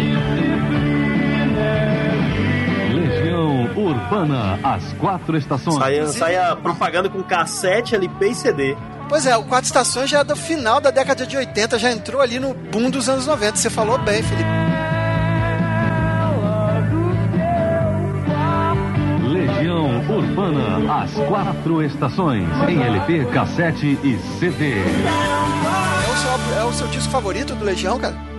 Urbana, 3.76 4.58
As 4.62 4.92
Quatro 4.94 5.36
Estações. 5.36 5.76
Saia, 5.76 6.06
saia 6.08 6.56
propaganda 6.56 7.08
com 7.08 7.22
cassete, 7.22 7.94
LP 7.94 8.28
e 8.28 8.34
CD. 8.34 8.76
Pois 9.08 9.26
é, 9.26 9.36
o 9.36 9.44
Quatro 9.44 9.66
Estações 9.66 10.10
já 10.10 10.20
é 10.20 10.24
do 10.24 10.34
final 10.34 10.80
da 10.80 10.90
década 10.90 11.26
de 11.26 11.36
80, 11.36 11.78
já 11.78 11.92
entrou 11.92 12.20
ali 12.20 12.40
no 12.40 12.54
boom 12.54 12.90
dos 12.90 13.08
anos 13.08 13.26
90. 13.26 13.56
Você 13.56 13.70
falou 13.70 13.98
bem, 13.98 14.22
Felipe. 14.22 14.50
Legião 19.28 20.00
Urbana, 20.08 21.02
as 21.02 21.12
quatro 21.28 21.82
estações, 21.82 22.48
em 22.68 22.82
LP, 22.82 23.26
cassete 23.26 23.98
e 24.02 24.18
CD. 24.38 24.72
É 24.72 26.12
o 26.12 26.16
seu, 26.16 26.60
é 26.60 26.64
o 26.64 26.72
seu 26.72 26.86
disco 26.88 27.12
favorito 27.12 27.54
do 27.54 27.64
Legião, 27.64 27.98
cara? 27.98 28.35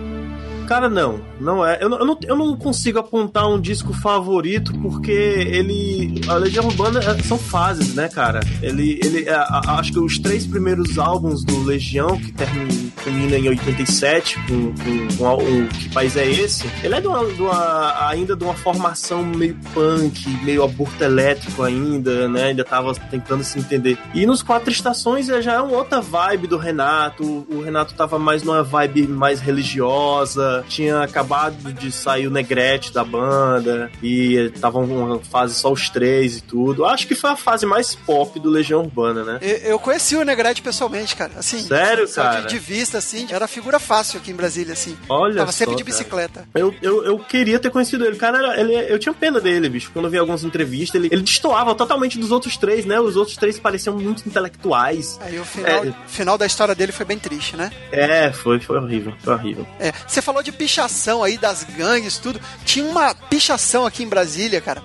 Cara, 0.68 0.86
não. 0.86 1.18
Não 1.40 1.66
é. 1.66 1.78
Eu, 1.80 1.88
eu, 1.88 2.04
não, 2.04 2.18
eu 2.22 2.36
não 2.36 2.54
consigo 2.54 2.98
apontar 2.98 3.48
um 3.48 3.58
disco 3.58 3.94
favorito 3.94 4.70
porque 4.82 5.10
ele. 5.10 6.20
A 6.28 6.34
Legião 6.34 6.66
Urbana 6.66 7.00
é, 7.00 7.22
são 7.22 7.38
fases, 7.38 7.94
né, 7.94 8.06
cara? 8.06 8.40
Ele. 8.60 9.00
ele 9.02 9.26
é, 9.26 9.34
acho 9.66 9.94
que 9.94 9.98
os 9.98 10.18
três 10.18 10.46
primeiros 10.46 10.98
álbuns 10.98 11.42
do 11.42 11.64
Legião, 11.64 12.20
que 12.20 12.32
termina 12.32 13.38
em 13.38 13.48
87, 13.48 14.38
com, 14.46 14.74
com, 14.74 15.16
com 15.16 15.34
o 15.36 15.68
Que 15.68 15.88
País 15.88 16.18
é 16.18 16.30
Esse? 16.30 16.70
Ele 16.84 16.94
é 16.94 17.00
de 17.00 17.06
uma, 17.06 17.24
de 17.24 17.40
uma, 17.40 18.08
ainda 18.10 18.36
de 18.36 18.44
uma 18.44 18.54
formação 18.54 19.24
meio 19.24 19.56
punk, 19.72 20.28
meio 20.44 20.62
aborto 20.62 21.02
elétrico 21.02 21.62
ainda, 21.62 22.28
né? 22.28 22.44
Ainda 22.44 22.62
tava 22.62 22.94
tentando 23.10 23.42
se 23.42 23.58
entender. 23.58 23.96
E 24.12 24.26
nos 24.26 24.42
Quatro 24.42 24.70
Estações 24.70 25.28
já 25.28 25.54
é 25.54 25.60
uma 25.60 25.78
outra 25.78 26.02
vibe 26.02 26.46
do 26.46 26.58
Renato. 26.58 27.46
O 27.48 27.62
Renato 27.62 27.94
tava 27.94 28.18
mais 28.18 28.42
numa 28.42 28.62
vibe 28.62 29.08
mais 29.08 29.40
religiosa 29.40 30.57
tinha 30.68 31.02
acabado 31.02 31.72
de 31.72 31.90
sair 31.92 32.26
o 32.26 32.30
Negrete 32.30 32.92
da 32.92 33.04
banda 33.04 33.90
e 34.02 34.50
tava 34.60 34.78
uma 34.78 35.18
fase 35.20 35.54
só 35.54 35.72
os 35.72 35.88
três 35.88 36.38
e 36.38 36.42
tudo. 36.42 36.84
Acho 36.84 37.06
que 37.06 37.14
foi 37.14 37.30
a 37.30 37.36
fase 37.36 37.66
mais 37.66 37.94
pop 37.94 38.38
do 38.38 38.48
Legião 38.48 38.80
Urbana, 38.82 39.24
né? 39.24 39.38
Eu 39.62 39.78
conheci 39.78 40.16
o 40.16 40.24
Negrete 40.24 40.62
pessoalmente, 40.62 41.14
cara. 41.14 41.32
Assim, 41.36 41.60
Sério, 41.60 42.08
cara? 42.08 42.42
De, 42.42 42.48
de, 42.48 42.58
vista, 42.58 42.98
assim, 42.98 43.26
era 43.30 43.46
figura 43.46 43.78
fácil 43.78 44.18
aqui 44.18 44.30
em 44.30 44.34
Brasília, 44.34 44.72
assim. 44.72 44.96
Olha 45.08 45.36
Tava 45.36 45.52
só, 45.52 45.58
sempre 45.58 45.76
de 45.76 45.84
bicicleta. 45.84 46.48
Eu, 46.54 46.74
eu, 46.82 47.04
eu 47.04 47.18
queria 47.18 47.58
ter 47.58 47.70
conhecido 47.70 48.04
ele. 48.04 48.16
Cara, 48.16 48.58
ele, 48.60 48.74
eu 48.92 48.98
tinha 48.98 49.14
pena 49.14 49.40
dele, 49.40 49.68
bicho. 49.68 49.90
Quando 49.92 50.06
eu 50.06 50.10
vi 50.10 50.18
algumas 50.18 50.44
entrevistas, 50.44 50.94
ele, 50.94 51.08
ele 51.12 51.22
destoava 51.22 51.74
totalmente 51.74 52.18
dos 52.18 52.30
outros 52.30 52.56
três, 52.56 52.84
né? 52.84 53.00
Os 53.00 53.16
outros 53.16 53.36
três 53.36 53.58
pareciam 53.58 53.96
muito 53.96 54.26
intelectuais. 54.26 55.18
Aí 55.22 55.38
o 55.38 55.44
final, 55.44 55.84
é, 55.84 55.94
final 56.06 56.38
da 56.38 56.46
história 56.46 56.74
dele 56.74 56.92
foi 56.92 57.06
bem 57.06 57.18
triste, 57.18 57.56
né? 57.56 57.70
É, 57.90 58.32
foi, 58.32 58.60
foi 58.60 58.78
horrível, 58.78 59.12
foi 59.20 59.34
horrível. 59.34 59.66
É, 59.78 59.92
você 60.06 60.20
falou 60.22 60.42
de 60.42 60.47
pichação 60.52 61.22
aí 61.22 61.36
das 61.38 61.64
gangues, 61.64 62.18
tudo. 62.18 62.40
Tinha 62.64 62.84
uma 62.84 63.14
pichação 63.14 63.86
aqui 63.86 64.02
em 64.02 64.08
Brasília, 64.08 64.60
cara 64.60 64.82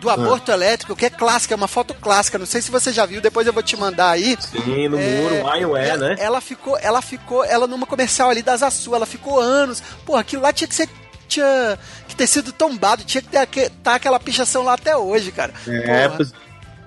do 0.00 0.10
aborto 0.10 0.50
ah. 0.50 0.54
elétrico, 0.54 0.94
que 0.94 1.06
é 1.06 1.10
clássica, 1.10 1.54
é 1.54 1.56
uma 1.56 1.66
foto 1.66 1.94
clássica. 1.94 2.38
Não 2.38 2.46
sei 2.46 2.60
se 2.62 2.70
você 2.70 2.92
já 2.92 3.06
viu, 3.06 3.20
depois 3.20 3.46
eu 3.46 3.52
vou 3.52 3.62
te 3.62 3.76
mandar 3.76 4.10
aí. 4.10 4.36
Sim, 4.38 4.88
no 4.88 4.98
é, 5.00 5.20
muro, 5.20 5.42
Maio 5.42 5.76
é, 5.76 5.96
né? 5.96 6.16
Ela 6.18 6.40
ficou, 6.40 6.78
ela 6.78 7.02
ficou, 7.02 7.44
ela 7.44 7.66
numa 7.66 7.86
comercial 7.86 8.30
ali 8.30 8.42
das 8.42 8.62
Açu, 8.62 8.94
ela 8.94 9.06
ficou 9.06 9.40
anos. 9.40 9.82
Pô, 10.04 10.14
aquilo 10.16 10.42
lá 10.42 10.52
tinha 10.52 10.68
que 10.68 10.74
ser 10.74 10.88
tinha 11.28 11.76
que 12.06 12.14
ter 12.14 12.26
sido 12.28 12.52
tombado, 12.52 13.02
tinha 13.02 13.20
que 13.20 13.28
ter 13.28 13.44
que, 13.48 13.68
tá 13.82 13.96
aquela 13.96 14.20
pichação 14.20 14.62
lá 14.62 14.74
até 14.74 14.96
hoje, 14.96 15.32
cara. 15.32 15.52
É, 15.66 16.08
Porra. 16.08 16.30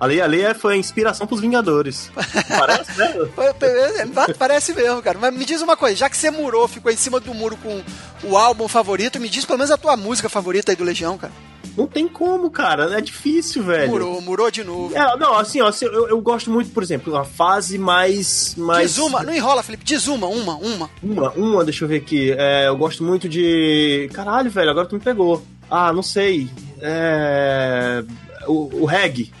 Ali, 0.00 0.18
ali 0.18 0.40
é, 0.40 0.54
foi 0.54 0.74
a 0.74 0.76
inspiração 0.78 1.26
pros 1.26 1.42
Vingadores. 1.42 2.10
Parece, 2.48 2.98
né? 2.98 3.14
É, 3.60 4.32
parece 4.34 4.72
mesmo, 4.72 5.02
cara. 5.02 5.18
Mas 5.20 5.34
me 5.34 5.44
diz 5.44 5.60
uma 5.60 5.76
coisa, 5.76 5.94
já 5.94 6.08
que 6.08 6.16
você 6.16 6.30
murou, 6.30 6.66
ficou 6.66 6.90
em 6.90 6.96
cima 6.96 7.20
do 7.20 7.34
muro 7.34 7.56
com 7.56 7.82
o 8.24 8.36
álbum 8.36 8.66
favorito, 8.66 9.20
me 9.20 9.28
diz 9.28 9.44
pelo 9.44 9.58
menos 9.58 9.70
a 9.70 9.76
tua 9.76 9.96
música 9.96 10.28
favorita 10.28 10.72
aí 10.72 10.76
do 10.76 10.84
Legião, 10.84 11.18
cara. 11.18 11.32
Não 11.76 11.86
tem 11.86 12.08
como, 12.08 12.50
cara. 12.50 12.96
É 12.96 13.00
difícil, 13.00 13.62
velho. 13.62 13.90
Murou, 13.90 14.20
murou 14.22 14.50
de 14.50 14.64
novo. 14.64 14.96
É, 14.96 15.16
não, 15.18 15.34
assim, 15.36 15.60
ó, 15.60 15.68
assim, 15.68 15.84
eu, 15.84 16.08
eu 16.08 16.20
gosto 16.20 16.50
muito, 16.50 16.70
por 16.70 16.82
exemplo, 16.82 17.14
a 17.16 17.24
fase 17.24 17.78
mais. 17.78 18.54
mais... 18.56 18.94
Diz 18.94 18.98
uma, 18.98 19.22
não 19.22 19.34
enrola, 19.34 19.62
Felipe. 19.62 19.84
Diz 19.84 20.06
uma, 20.08 20.26
uma, 20.26 20.56
uma. 20.56 20.90
Uma, 21.02 21.30
uma, 21.32 21.64
deixa 21.64 21.84
eu 21.84 21.88
ver 21.88 21.96
aqui. 21.98 22.32
É, 22.32 22.68
eu 22.68 22.76
gosto 22.76 23.04
muito 23.04 23.28
de. 23.28 24.08
Caralho, 24.12 24.50
velho, 24.50 24.70
agora 24.70 24.86
tu 24.86 24.94
me 24.94 25.00
pegou. 25.00 25.42
Ah, 25.70 25.92
não 25.92 26.02
sei. 26.02 26.48
É 26.80 28.02
o, 28.46 28.84
reggae. 28.84 29.32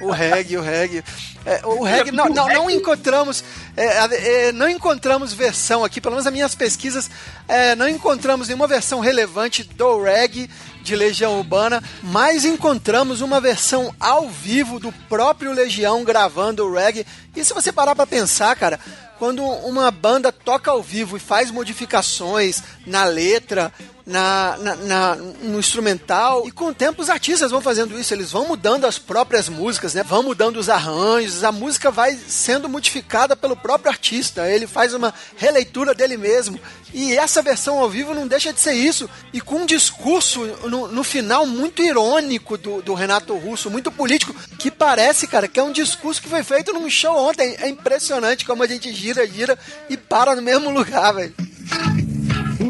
O 0.00 0.10
reggae, 0.10 0.56
o 0.56 0.62
reggae. 0.62 1.04
É, 1.44 1.60
o 1.64 1.82
reggae, 1.84 2.10
não, 2.10 2.28
não, 2.28 2.48
não 2.48 2.70
encontramos 2.70 3.44
é, 3.76 4.46
é, 4.46 4.52
não 4.52 4.68
encontramos 4.68 5.32
versão 5.32 5.84
aqui, 5.84 6.00
pelo 6.00 6.14
menos 6.14 6.24
nas 6.24 6.32
minhas 6.32 6.54
pesquisas, 6.54 7.10
é, 7.46 7.74
não 7.76 7.88
encontramos 7.88 8.48
nenhuma 8.48 8.66
versão 8.66 9.00
relevante 9.00 9.62
do 9.62 10.02
reggae 10.02 10.48
de 10.82 10.96
Legião 10.96 11.36
Urbana, 11.38 11.82
mas 12.02 12.44
encontramos 12.44 13.20
uma 13.20 13.40
versão 13.40 13.94
ao 14.00 14.28
vivo 14.28 14.80
do 14.80 14.90
próprio 15.08 15.52
Legião 15.52 16.02
gravando 16.04 16.64
o 16.64 16.74
reggae. 16.74 17.06
E 17.34 17.44
se 17.44 17.52
você 17.52 17.70
parar 17.70 17.94
para 17.94 18.06
pensar, 18.06 18.56
cara, 18.56 18.80
quando 19.18 19.42
uma 19.42 19.90
banda 19.90 20.32
toca 20.32 20.70
ao 20.70 20.82
vivo 20.82 21.16
e 21.16 21.20
faz 21.20 21.50
modificações 21.50 22.62
na 22.86 23.04
letra 23.04 23.72
na, 24.06 24.56
na, 24.58 24.76
na, 24.76 25.14
no 25.16 25.58
instrumental. 25.58 26.46
E 26.46 26.52
com 26.52 26.66
o 26.66 26.74
tempo 26.74 27.02
os 27.02 27.10
artistas 27.10 27.50
vão 27.50 27.60
fazendo 27.60 27.98
isso, 27.98 28.14
eles 28.14 28.30
vão 28.30 28.46
mudando 28.46 28.84
as 28.84 28.98
próprias 28.98 29.48
músicas, 29.48 29.94
né? 29.94 30.02
Vão 30.04 30.22
mudando 30.22 30.58
os 30.58 30.68
arranjos, 30.68 31.42
a 31.42 31.50
música 31.50 31.90
vai 31.90 32.16
sendo 32.16 32.68
modificada 32.68 33.34
pelo 33.34 33.56
próprio 33.56 33.90
artista. 33.90 34.48
Ele 34.48 34.66
faz 34.66 34.94
uma 34.94 35.12
releitura 35.36 35.92
dele 35.94 36.16
mesmo. 36.16 36.60
E 36.94 37.16
essa 37.16 37.42
versão 37.42 37.78
ao 37.78 37.90
vivo 37.90 38.14
não 38.14 38.28
deixa 38.28 38.52
de 38.52 38.60
ser 38.60 38.74
isso. 38.74 39.10
E 39.32 39.40
com 39.40 39.56
um 39.56 39.66
discurso 39.66 40.46
no, 40.68 40.86
no 40.86 41.02
final 41.02 41.44
muito 41.44 41.82
irônico 41.82 42.56
do, 42.56 42.80
do, 42.80 42.94
Renato 42.94 43.36
Russo, 43.36 43.68
muito 43.68 43.90
político, 43.90 44.34
que 44.58 44.70
parece, 44.70 45.26
cara, 45.26 45.48
que 45.48 45.58
é 45.58 45.62
um 45.62 45.72
discurso 45.72 46.22
que 46.22 46.28
foi 46.28 46.44
feito 46.44 46.72
num 46.72 46.88
show 46.88 47.16
ontem. 47.16 47.56
É 47.58 47.68
impressionante 47.68 48.46
como 48.46 48.62
a 48.62 48.66
gente 48.66 48.92
gira, 48.92 49.26
gira 49.26 49.58
e 49.90 49.96
para 49.96 50.36
no 50.36 50.42
mesmo 50.42 50.70
lugar, 50.70 51.12
velho. 51.12 51.34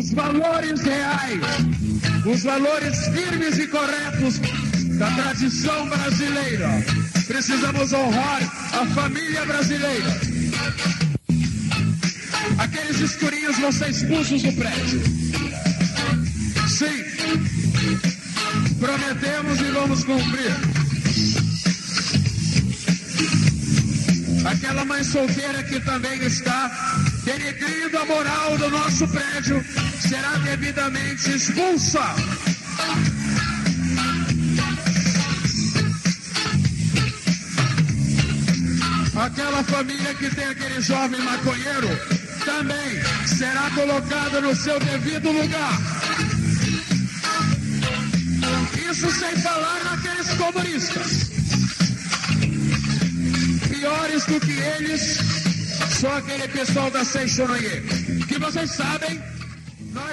Os 0.07 0.13
valores 0.13 0.83
reais, 0.83 1.41
os 2.25 2.45
valores 2.45 3.09
firmes 3.09 3.59
e 3.59 3.67
corretos 3.67 4.39
da 4.97 5.11
tradição 5.11 5.89
brasileira. 5.89 6.69
Precisamos 7.27 7.93
honrar 7.93 8.41
a 8.73 8.87
família 8.95 9.45
brasileira. 9.45 10.21
Aqueles 12.57 13.01
escurinhos 13.01 13.59
vão 13.59 13.73
ser 13.73 13.91
expulsos 13.91 14.43
do 14.45 14.53
prédio. 14.53 15.03
Sim. 16.69 17.03
Prometemos 18.79 19.61
e 19.61 19.71
vamos 19.73 20.05
cumprir. 20.05 20.55
Aquela 24.45 24.85
mãe 24.85 25.03
solteira 25.03 25.65
que 25.65 25.81
também 25.81 26.23
está 26.23 26.71
denegrindo 27.27 27.99
a 27.99 28.05
moral 28.05 28.57
do 28.57 28.71
nosso 28.71 29.09
prédio 29.09 29.63
será 30.01 30.37
devidamente 30.39 31.33
expulsa. 31.33 32.01
Aquela 39.17 39.65
família 39.65 40.15
que 40.15 40.33
tem 40.33 40.45
aquele 40.45 40.81
jovem 40.81 41.21
maconheiro 41.21 41.89
também 42.45 43.03
será 43.27 43.71
colocada 43.71 44.41
no 44.41 44.55
seu 44.55 44.79
devido 44.79 45.33
lugar. 45.33 45.81
Isso 48.89 49.11
sem 49.11 49.37
falar 49.43 49.83
naqueles 49.83 50.29
comunistas. 50.35 51.31
Piores 53.69 54.25
do 54.27 54.39
que 54.41 54.53
eles, 54.53 55.36
só 56.01 56.13
aquele 56.13 56.47
pessoal 56.49 56.91
da 56.91 57.05
Seixonoye. 57.05 57.83
Que 58.29 58.39
vocês 58.39 58.71
sabem, 58.73 59.23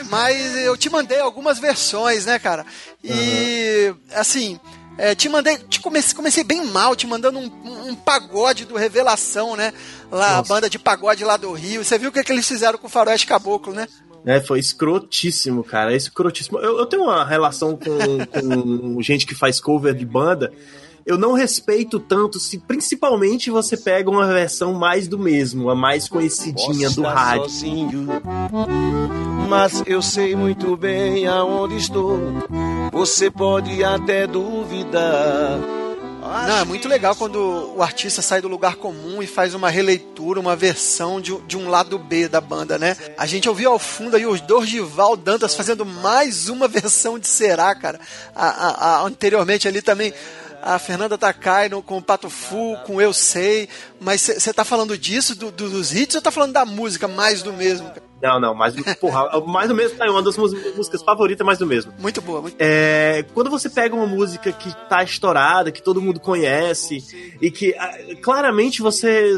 mas 0.09 0.55
eu 0.57 0.77
te 0.77 0.89
mandei 0.89 1.19
algumas 1.19 1.59
versões, 1.59 2.25
né, 2.25 2.39
cara? 2.39 2.65
E, 3.03 3.89
uhum. 3.89 3.97
assim, 4.15 4.59
é, 4.97 5.13
te 5.13 5.27
mandei, 5.27 5.57
te 5.57 5.81
comecei, 5.81 6.15
comecei 6.15 6.43
bem 6.43 6.65
mal, 6.67 6.95
te 6.95 7.05
mandando 7.05 7.37
um, 7.37 7.89
um 7.89 7.95
pagode 7.95 8.65
do 8.65 8.75
Revelação, 8.75 9.55
né? 9.55 9.73
Lá, 10.09 10.37
Nossa. 10.37 10.39
a 10.39 10.41
banda 10.43 10.69
de 10.69 10.79
pagode 10.79 11.23
lá 11.25 11.35
do 11.35 11.51
Rio. 11.51 11.83
Você 11.83 11.97
viu 11.97 12.09
o 12.09 12.13
que, 12.13 12.19
é 12.19 12.23
que 12.23 12.31
eles 12.31 12.47
fizeram 12.47 12.77
com 12.77 12.87
o 12.87 12.89
Faroeste 12.89 13.27
Caboclo, 13.27 13.73
né? 13.73 13.87
É, 14.25 14.39
foi 14.39 14.59
escrotíssimo, 14.59 15.63
cara. 15.65 15.91
É 15.91 15.97
escrotíssimo. 15.97 16.59
Eu, 16.59 16.77
eu 16.77 16.85
tenho 16.85 17.03
uma 17.03 17.25
relação 17.25 17.75
com, 17.75 18.25
com 18.25 19.01
gente 19.03 19.25
que 19.25 19.35
faz 19.35 19.59
cover 19.59 19.93
de 19.93 20.05
banda 20.05 20.53
eu 21.05 21.17
não 21.17 21.33
respeito 21.33 21.99
tanto 21.99 22.39
se 22.39 22.57
principalmente 22.57 23.49
você 23.49 23.75
pega 23.75 24.09
uma 24.09 24.27
versão 24.27 24.73
mais 24.73 25.07
do 25.07 25.19
mesmo, 25.19 25.69
a 25.69 25.75
mais 25.75 26.07
conhecidinha 26.07 26.87
Posso 26.87 27.01
do 27.01 27.07
rádio. 27.07 27.43
Sozinho, 27.49 28.07
mas 29.49 29.83
eu 29.85 30.01
sei 30.01 30.35
muito 30.35 30.77
bem 30.77 31.27
aonde 31.27 31.77
estou. 31.77 32.19
Você 32.91 33.29
pode 33.29 33.83
até 33.83 34.25
duvidar. 34.25 35.59
Não, 36.47 36.57
é 36.57 36.63
muito 36.63 36.87
legal 36.87 37.15
quando 37.15 37.73
o 37.75 37.83
artista 37.83 38.21
sai 38.21 38.41
do 38.41 38.47
lugar 38.47 38.77
comum 38.77 39.21
e 39.21 39.27
faz 39.27 39.53
uma 39.53 39.69
releitura, 39.69 40.39
uma 40.39 40.55
versão 40.55 41.19
de, 41.19 41.37
de 41.41 41.57
um 41.57 41.69
lado 41.69 41.99
B 41.99 42.29
da 42.29 42.39
banda, 42.39 42.79
né? 42.79 42.95
A 43.17 43.25
gente 43.25 43.49
ouviu 43.49 43.71
ao 43.71 43.77
fundo 43.77 44.15
aí 44.15 44.25
os 44.25 44.39
Dorgival 44.39 45.17
Dantas 45.17 45.53
fazendo 45.53 45.85
mais 45.85 46.47
uma 46.47 46.65
versão 46.69 47.19
de 47.19 47.27
Será, 47.27 47.75
cara. 47.75 47.99
A, 48.33 48.47
a, 48.47 48.69
a, 48.69 49.01
anteriormente 49.03 49.67
ali 49.67 49.81
também 49.81 50.13
a 50.63 50.79
Fernanda 50.79 51.17
Takai 51.17 51.67
no, 51.67 51.81
com 51.81 51.97
o 51.97 52.01
Pato 52.01 52.29
Fu, 52.29 52.77
com 52.85 53.01
Eu 53.01 53.13
Sei, 53.13 53.67
mas 53.99 54.21
você 54.21 54.53
tá 54.53 54.63
falando 54.63 54.97
disso, 54.97 55.35
do, 55.37 55.51
do, 55.51 55.69
dos 55.69 55.93
hits, 55.93 56.15
ou 56.15 56.21
tá 56.21 56.31
falando 56.31 56.53
da 56.53 56.65
música, 56.65 57.07
mais 57.07 57.43
do 57.43 57.51
mesmo? 57.51 57.91
Não, 58.21 58.39
não, 58.39 58.55
mais, 58.55 58.73
porra, 58.95 59.41
mais 59.45 59.67
do 59.67 59.75
mesmo 59.75 59.97
tá 59.97 60.09
uma 60.09 60.23
das 60.23 60.37
músicas 60.37 61.03
favoritas, 61.03 61.45
mais 61.45 61.59
do 61.59 61.67
mesmo. 61.67 61.93
Muito 61.99 62.21
boa, 62.21 62.41
muito 62.41 62.55
é, 62.57 63.25
Quando 63.33 63.49
você 63.49 63.69
pega 63.69 63.93
uma 63.93 64.07
música 64.07 64.49
que 64.53 64.73
tá 64.87 65.03
estourada, 65.03 65.71
que 65.73 65.83
todo 65.83 66.01
mundo 66.01 66.21
conhece, 66.21 67.03
e 67.41 67.51
que 67.51 67.75
ah, 67.77 67.91
claramente 68.21 68.81
você 68.81 69.35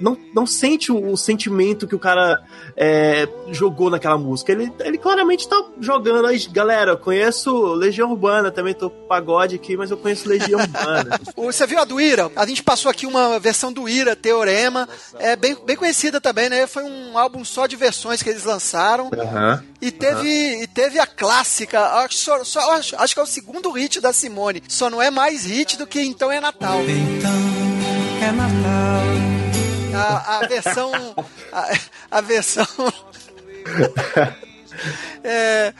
não, 0.00 0.16
não 0.34 0.46
sente 0.46 0.90
o, 0.90 1.12
o, 1.12 1.16
sentimento 1.16 1.86
que 1.86 1.94
o 1.94 1.98
cara 1.98 2.42
é, 2.76 3.28
jogou 3.50 3.90
naquela 3.90 4.18
música. 4.18 4.52
Ele, 4.52 4.72
ele 4.80 4.98
claramente 4.98 5.48
tá 5.48 5.64
jogando 5.80 6.26
aí, 6.26 6.38
galera, 6.48 6.92
eu 6.92 6.98
conheço 6.98 7.74
Legião 7.74 8.10
Urbana, 8.10 8.50
também 8.50 8.74
tô 8.74 8.90
pagode 8.90 9.56
aqui, 9.56 9.76
mas 9.76 9.90
eu 9.90 9.96
conheço 9.96 10.28
Legião 10.28 10.60
Urbana. 10.60 11.20
Você 11.36 11.66
viu 11.66 11.78
a 11.78 11.84
do 11.84 12.00
Ira? 12.00 12.30
A 12.36 12.46
gente 12.46 12.62
passou 12.62 12.90
aqui 12.90 13.06
uma 13.06 13.38
versão 13.38 13.72
do 13.72 13.88
Ira, 13.88 14.16
Teorema, 14.16 14.88
é 15.18 15.36
bem, 15.36 15.56
bem 15.64 15.76
conhecida 15.76 16.20
também, 16.20 16.48
né? 16.48 16.66
Foi 16.66 16.82
um 16.82 17.16
álbum 17.16 17.44
só 17.44 17.66
de 17.66 17.76
versões 17.76 18.22
que 18.22 18.30
eles 18.30 18.44
lançaram. 18.44 19.06
Uhum. 19.06 19.60
E 19.80 19.90
teve, 19.90 20.28
uhum. 20.28 20.62
e 20.62 20.66
teve 20.66 20.98
a 20.98 21.06
clássica, 21.06 21.80
acho, 21.80 22.16
só, 22.16 22.44
só, 22.44 22.74
acho, 22.74 22.96
acho 22.96 23.14
que 23.14 23.20
é 23.20 23.22
o 23.22 23.26
segundo 23.26 23.70
hit 23.70 24.00
da 24.00 24.12
Simone. 24.12 24.62
Só 24.68 24.90
não 24.90 25.00
é 25.00 25.10
mais 25.10 25.44
hit 25.44 25.76
do 25.78 25.86
que 25.86 26.00
Então 26.00 26.32
é 26.32 26.40
Natal. 26.40 26.80
Então 26.82 27.30
é 28.22 28.32
Natal 28.32 29.13
a, 29.94 30.38
a 30.38 30.46
versão. 30.46 30.92
A, 31.52 31.72
a 32.10 32.20
versão. 32.20 32.66
é, 35.22 35.72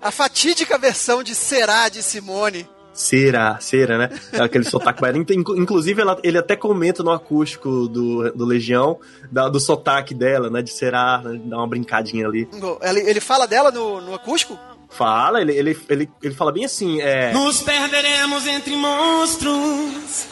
a 0.00 0.10
fatídica 0.10 0.78
versão 0.78 1.22
de 1.22 1.34
Será 1.34 1.88
de 1.88 2.02
Simone. 2.02 2.68
Será, 2.92 3.58
será, 3.60 3.96
né? 3.96 4.10
Aquele 4.38 4.64
sotaque 4.64 5.00
baiano. 5.00 5.24
Inclusive, 5.30 6.02
ela, 6.02 6.18
ele 6.22 6.36
até 6.36 6.56
comenta 6.56 7.02
no 7.02 7.10
acústico 7.10 7.88
do, 7.88 8.30
do 8.32 8.44
Legião, 8.44 8.98
da, 9.30 9.48
do 9.48 9.60
sotaque 9.60 10.12
dela, 10.12 10.50
né? 10.50 10.60
De 10.60 10.70
será, 10.70 11.22
né? 11.24 11.40
dá 11.44 11.56
uma 11.56 11.66
brincadinha 11.66 12.26
ali. 12.26 12.48
Ele, 12.82 13.00
ele 13.00 13.20
fala 13.20 13.46
dela 13.46 13.70
no, 13.70 14.00
no 14.00 14.14
acústico? 14.14 14.58
Fala, 14.90 15.40
ele, 15.40 15.52
ele, 15.52 15.78
ele, 15.88 16.10
ele 16.22 16.34
fala 16.34 16.50
bem 16.50 16.64
assim, 16.64 17.00
é... 17.00 17.32
Nos 17.32 17.62
perderemos 17.62 18.44
entre 18.46 18.74
monstros 18.74 20.26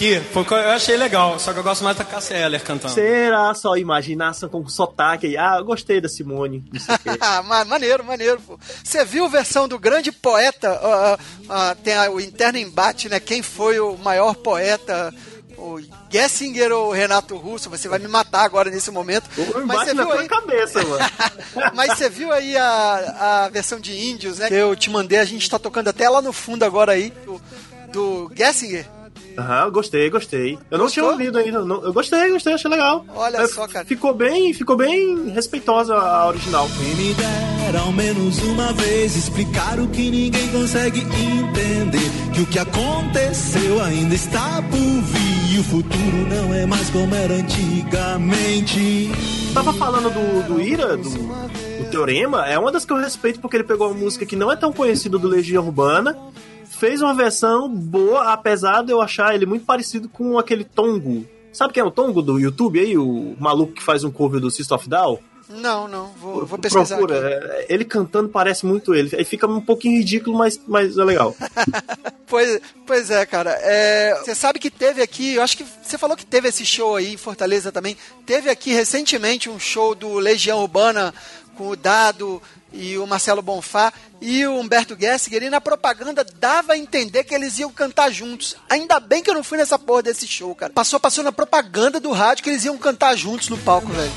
que 0.00 0.18
foi, 0.18 0.46
eu 0.48 0.70
achei 0.70 0.96
legal, 0.96 1.38
só 1.38 1.52
que 1.52 1.58
eu 1.58 1.62
gosto 1.62 1.84
mais 1.84 1.94
da 1.94 2.04
Cassia 2.04 2.38
Eller 2.38 2.64
cantando. 2.64 2.94
Será 2.94 3.52
só 3.52 3.76
imaginação 3.76 4.48
com 4.48 4.66
sotaque 4.66 5.26
aí? 5.26 5.36
Ah, 5.36 5.56
eu 5.58 5.64
gostei 5.66 6.00
da 6.00 6.08
Simone. 6.08 6.64
maneiro, 7.66 8.02
maneiro. 8.02 8.40
Você 8.82 9.04
viu 9.04 9.26
a 9.26 9.28
versão 9.28 9.68
do 9.68 9.78
grande 9.78 10.10
poeta? 10.10 10.72
Uh, 10.72 11.44
uh, 11.44 11.76
tem 11.84 11.94
a, 11.94 12.10
o 12.10 12.18
interno 12.18 12.56
embate, 12.56 13.10
né? 13.10 13.20
Quem 13.20 13.42
foi 13.42 13.78
o 13.78 13.98
maior 13.98 14.34
poeta? 14.34 15.12
o 15.58 15.78
Gessinger 16.08 16.72
ou 16.72 16.88
o 16.88 16.92
Renato 16.92 17.36
Russo, 17.36 17.68
você 17.68 17.86
vai 17.86 17.98
me 17.98 18.08
matar 18.08 18.44
agora 18.44 18.70
nesse 18.70 18.90
momento. 18.90 19.28
O 19.36 19.66
mas 19.66 19.90
você 19.90 19.94
viu 19.94 20.12
aí... 20.12 20.26
cabeça, 20.26 20.82
mano. 20.82 21.04
mas 21.76 21.98
você 21.98 22.08
viu 22.08 22.32
aí 22.32 22.56
a, 22.56 23.44
a 23.44 23.48
versão 23.50 23.78
de 23.78 23.94
Índios, 24.08 24.38
né? 24.38 24.48
Que 24.48 24.54
eu 24.54 24.74
te 24.74 24.88
mandei, 24.88 25.18
a 25.18 25.24
gente 25.26 25.50
tá 25.50 25.58
tocando 25.58 25.88
até 25.88 26.08
lá 26.08 26.22
no 26.22 26.32
fundo 26.32 26.64
agora 26.64 26.92
aí, 26.92 27.12
do, 27.26 27.42
do 27.92 28.32
Gessinger. 28.34 28.86
Aham, 29.40 29.64
uhum, 29.64 29.72
gostei, 29.72 30.10
gostei. 30.10 30.58
Eu 30.70 30.78
Gostou? 30.78 30.78
não 30.78 30.88
tinha 30.88 31.04
ouvido 31.06 31.38
ainda. 31.38 31.64
Não, 31.64 31.82
eu 31.82 31.92
gostei, 31.92 32.30
gostei, 32.30 32.52
achei 32.52 32.70
legal. 32.70 33.04
Olha 33.14 33.38
é, 33.38 33.46
só, 33.46 33.66
cara. 33.66 33.86
Ficou 33.86 34.12
bem, 34.12 34.52
ficou 34.52 34.76
bem 34.76 35.30
respeitosa 35.30 35.94
a 35.94 36.28
original. 36.28 36.68
Quem 36.76 36.94
me 36.94 37.14
dera 37.14 37.80
ao 37.80 37.92
menos 37.92 38.38
uma 38.42 38.72
vez 38.74 39.16
explicar 39.16 39.78
o 39.80 39.88
que 39.88 40.10
ninguém 40.10 40.48
consegue 40.48 41.00
entender. 41.00 42.10
Que 42.34 42.42
o 42.42 42.46
que 42.46 42.58
aconteceu 42.58 43.82
ainda 43.82 44.14
está 44.14 44.62
por 44.70 44.78
vir. 44.78 45.54
E 45.54 45.58
o 45.58 45.64
futuro 45.64 46.28
não 46.28 46.54
é 46.54 46.66
mais 46.66 46.90
como 46.90 47.14
era 47.14 47.34
antigamente. 47.34 49.10
Tava 49.54 49.72
falando 49.72 50.10
do, 50.10 50.54
do 50.54 50.60
Ira, 50.60 50.96
do, 50.96 51.08
do 51.08 51.90
Teorema, 51.90 52.46
é 52.46 52.56
uma 52.56 52.70
das 52.70 52.84
que 52.84 52.92
eu 52.92 52.98
respeito 52.98 53.40
porque 53.40 53.56
ele 53.56 53.64
pegou 53.64 53.88
uma 53.88 53.98
música 53.98 54.24
que 54.24 54.36
não 54.36 54.52
é 54.52 54.54
tão 54.54 54.72
conhecida 54.72 55.18
do 55.18 55.26
Legião 55.26 55.64
Urbana 55.64 56.16
fez 56.70 57.02
uma 57.02 57.14
versão 57.14 57.68
boa, 57.68 58.32
apesar 58.32 58.82
de 58.82 58.92
eu 58.92 59.00
achar 59.00 59.34
ele 59.34 59.44
muito 59.44 59.64
parecido 59.64 60.08
com 60.08 60.38
aquele 60.38 60.64
Tongo. 60.64 61.26
Sabe 61.52 61.72
quem 61.74 61.82
é 61.82 61.84
o 61.84 61.90
Tongo 61.90 62.22
do 62.22 62.38
YouTube 62.38 62.78
aí? 62.78 62.96
O 62.96 63.36
maluco 63.38 63.72
que 63.72 63.82
faz 63.82 64.04
um 64.04 64.10
cover 64.10 64.40
do 64.40 64.50
System 64.50 64.76
of 64.76 64.88
Down? 64.88 65.18
Não, 65.50 65.88
não, 65.88 66.12
vou, 66.12 66.46
vou 66.46 66.58
pesquisar. 66.58 66.96
Procura. 66.96 67.18
É, 67.18 67.66
ele 67.68 67.84
cantando 67.84 68.28
parece 68.28 68.64
muito 68.64 68.94
ele. 68.94 69.14
Aí 69.16 69.24
fica 69.24 69.48
um 69.48 69.60
pouquinho 69.60 69.98
ridículo, 69.98 70.38
mas, 70.38 70.60
mas 70.66 70.96
é 70.96 71.02
legal. 71.02 71.34
pois, 72.28 72.60
pois 72.86 73.10
é, 73.10 73.26
cara. 73.26 73.58
É, 73.60 74.14
você 74.20 74.32
sabe 74.32 74.60
que 74.60 74.70
teve 74.70 75.02
aqui, 75.02 75.34
eu 75.34 75.42
acho 75.42 75.56
que 75.56 75.64
você 75.82 75.98
falou 75.98 76.16
que 76.16 76.24
teve 76.24 76.48
esse 76.48 76.64
show 76.64 76.94
aí 76.94 77.14
em 77.14 77.16
Fortaleza 77.16 77.72
também. 77.72 77.96
Teve 78.24 78.48
aqui 78.48 78.72
recentemente 78.72 79.50
um 79.50 79.58
show 79.58 79.92
do 79.92 80.14
Legião 80.14 80.60
Urbana 80.60 81.12
com 81.60 81.68
o 81.68 81.76
Dado 81.76 82.40
e 82.72 82.96
o 82.96 83.06
Marcelo 83.06 83.42
Bonfá 83.42 83.92
e 84.18 84.46
o 84.46 84.58
Humberto 84.58 84.96
Gessinger, 84.98 85.42
e 85.42 85.50
na 85.50 85.60
propaganda 85.60 86.24
dava 86.24 86.72
a 86.72 86.78
entender 86.78 87.22
que 87.22 87.34
eles 87.34 87.58
iam 87.58 87.70
cantar 87.70 88.10
juntos. 88.10 88.56
Ainda 88.70 88.98
bem 88.98 89.22
que 89.22 89.28
eu 89.28 89.34
não 89.34 89.44
fui 89.44 89.58
nessa 89.58 89.78
porra 89.78 90.04
desse 90.04 90.26
show, 90.26 90.54
cara. 90.54 90.72
Passou, 90.72 90.98
passou 90.98 91.22
na 91.22 91.32
propaganda 91.32 92.00
do 92.00 92.12
rádio 92.12 92.42
que 92.42 92.48
eles 92.48 92.64
iam 92.64 92.78
cantar 92.78 93.14
juntos 93.14 93.50
no 93.50 93.58
palco, 93.58 93.88
velho. 93.88 94.10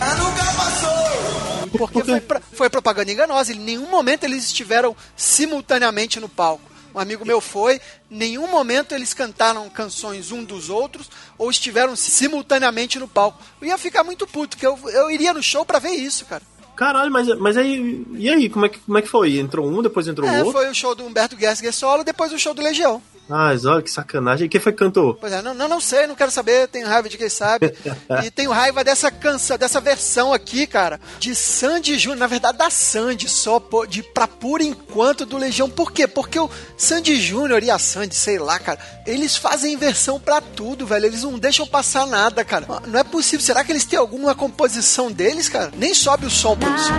Porque 1.77 2.01
foi, 2.01 2.21
foi 2.53 2.69
propaganda 2.69 3.11
enganosa. 3.11 3.51
Em 3.51 3.59
nenhum 3.59 3.89
momento 3.89 4.23
eles 4.23 4.45
estiveram 4.45 4.95
simultaneamente 5.17 6.21
no 6.21 6.29
palco. 6.29 6.71
Um 6.95 6.99
amigo 6.99 7.25
meu 7.25 7.41
foi, 7.41 7.81
em 8.09 8.15
nenhum 8.15 8.47
momento 8.47 8.95
eles 8.95 9.13
cantaram 9.13 9.67
canções 9.69 10.31
um 10.31 10.43
dos 10.45 10.69
outros 10.69 11.09
ou 11.37 11.49
estiveram 11.49 11.93
simultaneamente 11.95 12.99
no 12.99 13.07
palco. 13.07 13.43
Eu 13.59 13.67
ia 13.67 13.77
ficar 13.77 14.03
muito 14.03 14.25
puto, 14.27 14.55
porque 14.55 14.67
eu, 14.67 14.79
eu 14.91 15.11
iria 15.11 15.33
no 15.33 15.43
show 15.43 15.65
pra 15.65 15.79
ver 15.79 15.91
isso, 15.91 16.25
cara. 16.25 16.52
Caralho, 16.75 17.11
mas, 17.11 17.27
mas 17.39 17.55
aí. 17.57 18.05
E 18.13 18.29
aí, 18.29 18.49
como 18.49 18.65
é, 18.65 18.69
que, 18.69 18.79
como 18.79 18.97
é 18.97 19.01
que 19.01 19.07
foi? 19.07 19.37
Entrou 19.37 19.67
um, 19.67 19.81
depois 19.81 20.07
entrou 20.07 20.27
É, 20.27 20.39
outro? 20.39 20.53
foi 20.53 20.69
o 20.69 20.73
show 20.73 20.95
do 20.95 21.05
Humberto 21.05 21.37
Gessinger 21.39 21.73
solo, 21.73 22.03
depois 22.03 22.33
o 22.33 22.39
show 22.39 22.53
do 22.53 22.61
Legião. 22.61 23.01
Ah, 23.29 23.53
olha 23.65 23.81
que 23.81 23.89
sacanagem. 23.89 24.45
E 24.45 24.49
quem 24.49 24.59
foi 24.59 24.71
que 24.71 24.77
cantou? 24.77 25.15
Pois 25.15 25.31
é, 25.31 25.41
não, 25.41 25.53
não, 25.53 25.67
não 25.67 25.79
sei, 25.79 26.05
não 26.07 26.15
quero 26.15 26.31
saber, 26.31 26.67
tenho 26.67 26.87
raiva 26.87 27.07
de 27.07 27.17
quem 27.17 27.29
sabe. 27.29 27.73
e 28.23 28.29
tenho 28.29 28.51
raiva 28.51 28.83
dessa 28.83 29.09
canção, 29.09 29.57
dessa 29.57 29.79
versão 29.79 30.33
aqui, 30.33 30.67
cara, 30.67 30.99
de 31.19 31.33
Sandy 31.33 31.97
Júnior, 31.97 32.19
na 32.19 32.27
verdade 32.27 32.57
da 32.57 32.69
Sandy, 32.69 33.29
só 33.29 33.61
de 33.87 34.03
pra 34.03 34.27
por 34.27 34.61
enquanto 34.61 35.25
do 35.25 35.37
Legião. 35.37 35.69
Por 35.69 35.91
quê? 35.91 36.07
Porque 36.07 36.37
o 36.39 36.49
Sandy 36.77 37.19
Júnior 37.19 37.63
e 37.63 37.71
a 37.71 37.79
Sandy, 37.79 38.13
sei 38.13 38.37
lá, 38.37 38.59
cara, 38.59 38.79
eles 39.05 39.37
fazem 39.37 39.77
versão 39.77 40.19
pra 40.19 40.41
tudo, 40.41 40.85
velho. 40.85 41.05
Eles 41.05 41.23
não 41.23 41.39
deixam 41.39 41.65
passar 41.65 42.05
nada, 42.05 42.43
cara. 42.43 42.67
Não 42.87 42.99
é 42.99 43.03
possível. 43.03 43.45
Será 43.45 43.63
que 43.63 43.71
eles 43.71 43.85
têm 43.85 43.97
alguma 43.97 44.35
composição 44.35 45.11
deles, 45.11 45.47
cara? 45.47 45.71
Nem 45.77 45.93
sobe 45.93 46.25
o 46.25 46.29
som, 46.29 46.57
produção. 46.57 46.95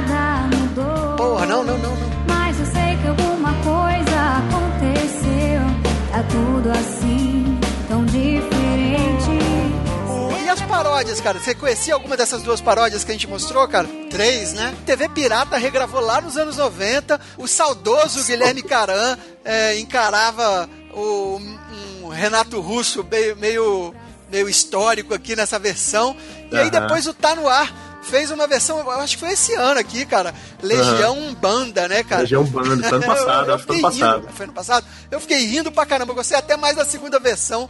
Porra, 1.16 1.46
não, 1.46 1.62
não, 1.62 1.78
não, 1.78 1.96
não. 1.96 2.03
Paródias, 10.84 11.18
cara? 11.18 11.38
Você 11.38 11.54
conhecia 11.54 11.94
alguma 11.94 12.14
dessas 12.14 12.42
duas 12.42 12.60
paródias 12.60 13.04
que 13.04 13.10
a 13.10 13.14
gente 13.14 13.26
mostrou, 13.26 13.66
cara? 13.66 13.88
Três, 14.10 14.52
né? 14.52 14.74
TV 14.84 15.08
Pirata 15.08 15.56
regravou 15.56 15.98
lá 15.98 16.20
nos 16.20 16.36
anos 16.36 16.58
90. 16.58 17.18
O 17.38 17.48
saudoso 17.48 18.22
Guilherme 18.22 18.62
Caran 18.62 19.16
é, 19.42 19.78
encarava 19.78 20.68
o, 20.92 21.40
um 22.02 22.08
Renato 22.08 22.60
Russo 22.60 23.02
meio, 23.10 23.34
meio, 23.36 23.94
meio 24.30 24.46
histórico 24.46 25.14
aqui 25.14 25.34
nessa 25.34 25.58
versão. 25.58 26.14
E 26.52 26.56
aí 26.56 26.70
depois 26.70 27.06
o 27.06 27.14
Tá 27.14 27.34
No 27.34 27.48
Ar 27.48 27.72
fez 28.04 28.30
uma 28.30 28.46
versão, 28.46 28.78
eu 28.78 28.90
acho 28.90 29.14
que 29.14 29.20
foi 29.20 29.32
esse 29.32 29.54
ano 29.54 29.80
aqui, 29.80 30.04
cara. 30.04 30.34
Legião 30.62 31.34
Banda, 31.34 31.88
né, 31.88 32.02
cara? 32.02 32.22
Legião 32.22 32.44
Banda, 32.44 32.86
foi 32.88 32.98
ano 32.98 33.06
passado, 33.06 33.52
acho 33.54 33.66
que 33.66 33.72
foi 33.72 33.78
ano 33.78 33.90
fiquei 33.90 34.04
rindo. 34.04 34.20
passado. 34.20 34.28
Foi 34.34 34.44
ano 34.44 34.52
passado? 34.52 34.86
Eu 35.10 35.20
fiquei 35.20 35.46
rindo 35.46 35.72
pra 35.72 35.86
caramba, 35.86 36.12
eu 36.12 36.16
gostei 36.16 36.36
até 36.36 36.56
mais 36.56 36.76
da 36.76 36.84
segunda 36.84 37.18
versão, 37.18 37.68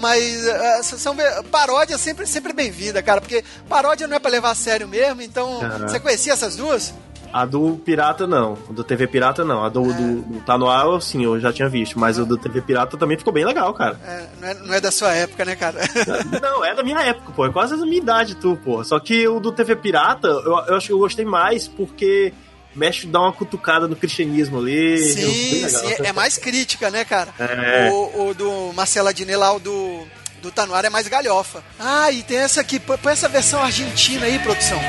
mas 0.00 0.46
eh, 0.46 0.82
são 0.82 1.14
ve- 1.14 1.42
paródia 1.50 1.96
sempre, 1.98 2.26
sempre 2.26 2.52
bem-vinda, 2.52 3.02
cara, 3.02 3.20
porque 3.20 3.44
paródia 3.68 4.06
não 4.06 4.16
é 4.16 4.18
pra 4.18 4.30
levar 4.30 4.50
a 4.50 4.54
sério 4.54 4.86
mesmo, 4.88 5.22
então 5.22 5.62
Aham. 5.62 5.88
você 5.88 6.00
conhecia 6.00 6.32
essas 6.32 6.56
duas? 6.56 6.92
A 7.32 7.44
do 7.44 7.76
Pirata 7.84 8.26
não. 8.26 8.54
Do 8.70 8.82
TV 8.84 9.06
Pirata 9.08 9.44
não. 9.44 9.62
A 9.62 9.68
do, 9.68 9.82
do, 9.92 10.22
do 10.22 10.40
Tá 10.46 10.56
no 10.56 10.70
Ar, 10.70 11.02
sim, 11.02 11.22
eu 11.24 11.38
já 11.38 11.52
tinha 11.52 11.68
visto. 11.68 11.98
Mas 11.98 12.18
o 12.18 12.24
do 12.24 12.38
TV 12.38 12.62
Pirata 12.62 12.96
também 12.96 13.18
ficou 13.18 13.32
bem 13.32 13.44
legal, 13.44 13.74
cara. 13.74 13.98
É, 14.06 14.26
não, 14.40 14.48
é, 14.48 14.54
não 14.54 14.74
é 14.74 14.80
da 14.80 14.90
sua 14.90 15.12
época, 15.12 15.44
né, 15.44 15.54
cara? 15.54 15.80
Não, 16.40 16.64
é 16.64 16.74
da 16.74 16.82
minha 16.82 17.00
época, 17.02 17.32
pô. 17.34 17.44
É 17.44 17.50
quase 17.52 17.76
da 17.76 17.84
minha 17.84 17.98
idade, 17.98 18.36
tu, 18.36 18.56
pô. 18.64 18.82
Só 18.84 18.98
que 19.00 19.26
o 19.28 19.38
do 19.40 19.52
TV 19.52 19.76
Pirata, 19.76 20.28
eu, 20.28 20.42
eu 20.68 20.76
acho 20.76 20.86
que 20.86 20.92
eu 20.94 20.98
gostei 20.98 21.26
mais 21.26 21.68
porque 21.68 22.32
mexe, 22.76 23.06
dá 23.06 23.20
uma 23.20 23.32
cutucada 23.32 23.88
no 23.88 23.96
cristianismo 23.96 24.58
ali. 24.58 24.96
bem 24.96 24.98
sim, 24.98 25.64
legal. 25.64 25.80
sim, 25.80 25.94
é 26.04 26.12
mais 26.12 26.36
crítica, 26.36 26.90
né, 26.90 27.04
cara? 27.04 27.34
É. 27.38 27.90
O, 27.90 28.28
o 28.28 28.34
do 28.34 28.72
Marcelo 28.74 29.08
Adnet 29.08 29.36
lá, 29.36 29.52
o 29.52 29.58
do, 29.58 30.06
do 30.42 30.50
Tanuar 30.50 30.84
é 30.84 30.90
mais 30.90 31.08
galhofa. 31.08 31.64
Ah, 31.78 32.12
e 32.12 32.22
tem 32.22 32.38
essa 32.38 32.60
aqui, 32.60 32.78
põe 32.78 33.12
essa 33.12 33.28
versão 33.28 33.60
argentina 33.62 34.26
aí, 34.26 34.38
produção. 34.38 34.80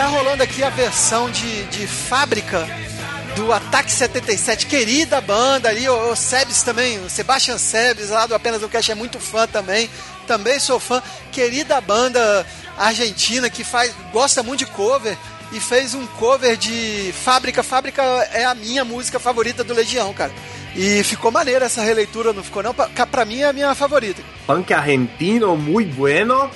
Tá 0.00 0.06
rolando 0.06 0.42
aqui 0.42 0.62
a 0.62 0.70
versão 0.70 1.30
de, 1.30 1.64
de 1.64 1.86
fábrica 1.86 2.66
do 3.36 3.52
Ataque 3.52 3.92
77, 3.92 4.64
querida 4.64 5.20
banda 5.20 5.68
ali, 5.68 5.86
o, 5.90 6.12
o 6.12 6.16
Sebes 6.16 6.62
também, 6.62 6.98
o 7.04 7.10
Sebastian 7.10 7.58
Sebes 7.58 8.08
lá 8.08 8.24
do 8.24 8.34
Apenas 8.34 8.62
o 8.62 8.68
Cash 8.70 8.88
é 8.88 8.94
muito 8.94 9.20
fã 9.20 9.46
também, 9.46 9.90
também 10.26 10.58
sou 10.58 10.80
fã, 10.80 11.02
querida 11.30 11.78
banda 11.82 12.46
argentina 12.78 13.50
que 13.50 13.62
faz, 13.62 13.94
gosta 14.10 14.42
muito 14.42 14.60
de 14.60 14.66
cover 14.72 15.18
e 15.52 15.60
fez 15.60 15.92
um 15.92 16.06
cover 16.06 16.56
de 16.56 17.12
Fábrica, 17.22 17.62
Fábrica 17.62 18.02
é 18.32 18.46
a 18.46 18.54
minha 18.54 18.86
música 18.86 19.20
favorita 19.20 19.62
do 19.62 19.74
Legião, 19.74 20.14
cara. 20.14 20.32
E 20.74 21.04
ficou 21.04 21.30
maneira 21.30 21.66
essa 21.66 21.82
releitura, 21.82 22.32
não 22.32 22.42
ficou 22.42 22.62
não? 22.62 22.72
Pra, 22.72 22.88
pra 22.88 23.26
mim 23.26 23.40
é 23.40 23.48
a 23.48 23.52
minha 23.52 23.74
favorita. 23.74 24.22
Punk 24.46 24.72
argentino, 24.72 25.54
muito 25.58 25.94
bueno. 25.94 26.50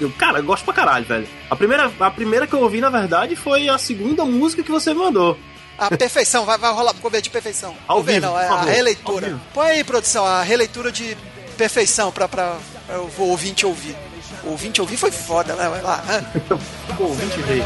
Eu, 0.00 0.10
cara, 0.12 0.38
eu 0.38 0.44
gosto 0.44 0.64
pra 0.64 0.74
caralho, 0.74 1.04
velho. 1.04 1.28
A 1.50 1.56
primeira, 1.56 1.90
a 2.00 2.10
primeira 2.10 2.46
que 2.46 2.54
eu 2.54 2.60
ouvi, 2.60 2.80
na 2.80 2.90
verdade, 2.90 3.36
foi 3.36 3.68
a 3.68 3.78
segunda 3.78 4.24
música 4.24 4.62
que 4.62 4.70
você 4.70 4.92
mandou. 4.92 5.38
A 5.78 5.96
perfeição, 5.96 6.44
vai, 6.44 6.58
vai 6.58 6.72
rolar 6.72 6.92
cover 6.94 7.20
de 7.20 7.30
perfeição. 7.30 7.74
Ao 7.86 7.98
Cover 7.98 8.14
vivo, 8.16 8.26
não, 8.26 8.40
é 8.40 8.48
a 8.48 8.62
releitura. 8.62 9.26
vivo. 9.28 9.40
Põe 9.54 9.66
aí, 9.68 9.84
produção, 9.84 10.26
a 10.26 10.42
releitura 10.42 10.90
de 10.90 11.16
perfeição 11.56 12.10
pra, 12.10 12.26
pra, 12.26 12.56
pra 12.86 13.00
o 13.00 13.22
ouvinte 13.28 13.64
ouvir. 13.64 13.94
O 14.42 14.50
ouvinte 14.50 14.80
ouvir 14.80 14.96
foi 14.96 15.10
foda, 15.10 15.54
né? 15.54 15.68
Vai 15.68 15.82
lá. 15.82 16.02
hã? 16.08 16.24
o 16.98 17.02
ouvinte 17.04 17.40
veio. 17.42 17.64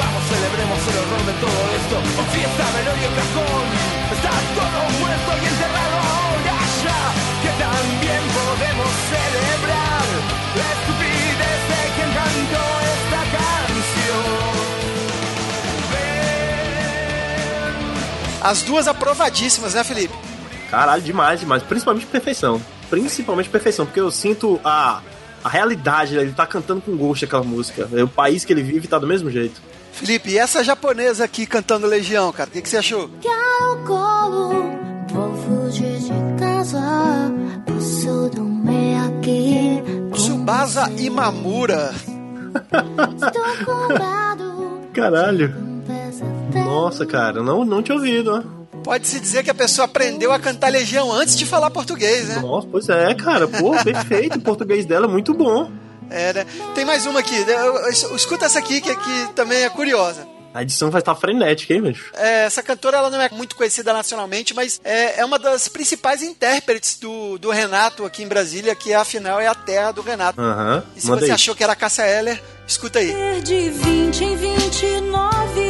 Vamos, 0.00 0.22
celebremos 0.28 0.80
el 0.88 0.96
horror 1.00 1.22
de 1.28 1.34
todo 1.44 1.60
esto. 1.76 1.96
O 2.20 2.24
fiesta, 2.32 2.64
velorio, 2.76 3.10
cajón. 3.16 3.66
Está 4.16 4.32
todo 4.56 4.78
muerto 5.00 5.30
y 5.42 5.46
enterrado 5.46 5.89
As 18.40 18.62
duas 18.62 18.88
aprovadíssimas, 18.88 19.74
né, 19.74 19.84
Felipe? 19.84 20.14
Caralho, 20.70 21.02
demais, 21.02 21.40
demais. 21.40 21.62
Principalmente 21.62 22.06
perfeição. 22.06 22.60
Principalmente 22.88 23.48
perfeição, 23.48 23.84
porque 23.86 24.00
eu 24.00 24.10
sinto 24.10 24.60
a, 24.64 25.00
a 25.44 25.48
realidade, 25.48 26.16
ele 26.16 26.32
tá 26.32 26.46
cantando 26.46 26.80
com 26.80 26.96
gosto 26.96 27.24
aquela 27.24 27.42
música. 27.44 27.88
O 28.02 28.08
país 28.08 28.44
que 28.44 28.52
ele 28.52 28.62
vive 28.62 28.88
tá 28.88 28.98
do 28.98 29.06
mesmo 29.06 29.30
jeito. 29.30 29.60
Felipe, 29.92 30.30
e 30.30 30.38
essa 30.38 30.64
japonesa 30.64 31.24
aqui 31.24 31.46
cantando 31.46 31.86
Legião, 31.86 32.32
cara? 32.32 32.48
O 32.48 32.52
que, 32.52 32.62
que 32.62 32.68
você 32.68 32.78
achou? 32.78 33.10
Vou 35.08 35.34
fugir 35.34 35.98
de 35.98 36.40
casa. 36.40 36.80
Posso 37.66 38.30
dormir 38.30 38.96
aqui. 38.98 39.82
Tsubasa 40.14 40.90
Imamura. 40.96 41.92
Estou. 43.22 43.50
Caralho. 44.92 45.69
Nossa, 46.54 47.06
cara, 47.06 47.42
não, 47.42 47.64
não 47.64 47.82
tinha 47.82 47.96
ouvido, 47.96 48.36
né? 48.38 48.44
Pode-se 48.82 49.20
dizer 49.20 49.42
que 49.44 49.50
a 49.50 49.54
pessoa 49.54 49.84
aprendeu 49.84 50.32
a 50.32 50.38
cantar 50.38 50.70
Legião 50.72 51.12
antes 51.12 51.36
de 51.36 51.44
falar 51.44 51.70
português, 51.70 52.28
né? 52.28 52.38
Nossa, 52.40 52.66
pois 52.70 52.88
é, 52.88 53.14
cara. 53.14 53.46
Pô, 53.46 53.72
perfeito. 53.82 54.38
O 54.40 54.42
português 54.42 54.86
dela 54.86 55.06
é 55.06 55.08
muito 55.08 55.34
bom. 55.34 55.70
É, 56.08 56.32
né? 56.32 56.46
Tem 56.74 56.84
mais 56.84 57.04
uma 57.06 57.20
aqui. 57.20 57.36
Eu- 57.36 57.88
Escuta 58.16 58.46
essa 58.46 58.58
aqui, 58.58 58.80
que, 58.80 58.94
que 58.96 59.32
também 59.34 59.62
é 59.62 59.68
curiosa. 59.70 60.26
A 60.52 60.62
edição 60.62 60.90
vai 60.90 61.00
estar 61.00 61.14
frenética, 61.14 61.72
hein, 61.74 61.82
bicho? 61.82 62.10
É, 62.14 62.44
essa 62.46 62.60
cantora 62.62 62.96
ela 62.96 63.08
não 63.10 63.20
é 63.20 63.28
muito 63.30 63.54
conhecida 63.54 63.92
nacionalmente, 63.92 64.52
mas 64.52 64.80
é, 64.82 65.20
é 65.20 65.24
uma 65.24 65.38
das 65.38 65.68
principais 65.68 66.22
intérpretes 66.22 66.98
do, 66.98 67.38
do 67.38 67.50
Renato 67.50 68.04
aqui 68.04 68.24
em 68.24 68.26
Brasília, 68.28 68.74
que 68.74 68.92
afinal 68.92 69.38
é 69.38 69.46
a 69.46 69.54
terra 69.54 69.92
do 69.92 70.02
Renato. 70.02 70.40
Aham. 70.40 70.82
E 70.96 71.00
se 71.02 71.06
Manda 71.06 71.20
você 71.20 71.26
aí. 71.26 71.30
achou 71.32 71.54
que 71.54 71.62
era 71.62 71.74
a 71.74 71.76
Cássia 71.76 72.02
Eller, 72.04 72.42
escuta 72.66 72.98
aí. 72.98 73.14
De 73.44 73.70
20 73.70 74.24
em 74.24 74.36
29 74.36 75.69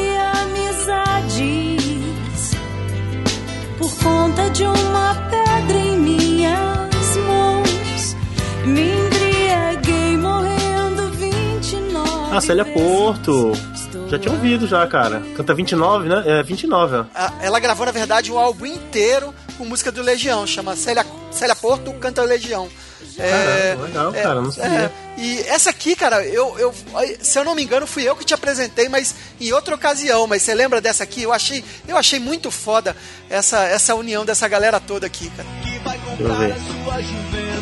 Por 3.81 3.91
conta 3.97 4.49
de 4.51 4.63
uma 4.65 5.15
pedra 5.31 5.77
em 5.79 5.97
minhas 5.99 7.17
mãos 7.27 8.17
Me 8.65 8.93
embriaguei 8.93 10.17
morrendo 10.17 11.11
29 11.13 12.11
Ah, 12.31 12.41
Célia. 12.41 12.65
Porto. 12.65 13.53
Já 14.09 14.19
tinha 14.19 14.33
ouvido 14.35 14.67
já, 14.67 14.87
cara. 14.87 15.21
Canta 15.37 15.53
29, 15.55 16.09
né? 16.09 16.23
É 16.27 16.43
29, 16.43 16.97
ó. 16.97 17.05
A- 17.15 17.33
Ela 17.41 17.59
gravou, 17.59 17.87
na 17.87 17.93
verdade, 17.93 18.31
um 18.31 18.39
álbum 18.39 18.67
inteiro 18.67 19.35
com 19.59 19.65
música 19.65 19.91
do 19.91 20.03
Legião. 20.03 20.47
Chama 20.47 20.77
Célia, 20.77 21.05
Célia 21.33 21.57
Porto 21.57 21.93
Canta 21.95 22.23
Legião. 22.23 22.69
Caramba, 23.17 23.85
legal, 23.85 24.13
cara, 24.13 24.41
não 24.41 24.53
sabia. 24.53 24.93
E 25.17 25.41
essa 25.41 25.71
aqui, 25.71 25.95
cara, 25.95 26.25
eu, 26.25 26.59
eu, 26.59 26.75
se 27.21 27.39
eu 27.39 27.45
não 27.45 27.55
me 27.55 27.63
engano, 27.63 27.87
fui 27.87 28.09
eu 28.09 28.17
que 28.17 28.25
te 28.25 28.33
apresentei, 28.33 28.89
mas 28.89 29.15
em 29.41 29.53
outra 29.53 29.75
ocasião. 29.75 30.27
Mas 30.27 30.43
você 30.43 30.55
lembra 30.55 30.81
dessa 30.81 31.05
aqui? 31.05 31.23
Eu 31.23 31.33
achei, 31.33 31.65
eu 31.87 31.97
achei 31.97 32.19
muito 32.19 32.51
foda 32.51 32.97
essa, 33.29 33.65
essa 33.65 33.95
união 33.95 34.25
dessa 34.25 34.49
galera 34.49 34.81
toda 34.81 35.07
aqui, 35.07 35.31
cara. 35.31 35.49
Deixa 36.17 36.23
eu 36.23 36.35
ver. 36.37 36.55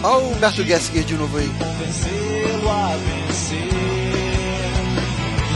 Olha 0.02 0.24
o 0.24 0.32
Humberto 0.32 0.62
Gessinger 0.62 1.04
de 1.04 1.14
novo 1.14 1.38
aí. 1.38 1.50
Vencê-lo 1.80 2.70
a 2.70 2.96
vencer. 2.96 3.97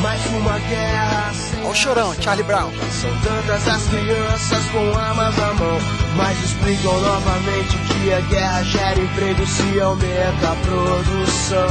Mais 0.03 0.27
uma 0.27 0.59
guerra 0.59 1.33
sem 1.33 1.61
Olha 1.61 1.71
o 1.71 1.75
chorão, 1.75 2.15
Charlie 2.21 2.45
Brown. 2.45 2.73
São 2.91 3.11
tantas 3.21 3.69
as 3.69 3.87
crianças 3.87 4.65
com 4.71 4.99
armas 4.99 5.37
na 5.37 5.55
mão, 5.55 5.79
mas 6.17 6.43
explicam 6.43 7.01
novamente 7.01 7.79
que 7.79 8.13
a 8.13 8.21
guerra 8.23 8.65
gera 8.65 9.01
emprego 9.01 9.47
se 9.47 9.81
aumenta 9.81 10.51
a 10.51 10.57
produção. 10.57 11.63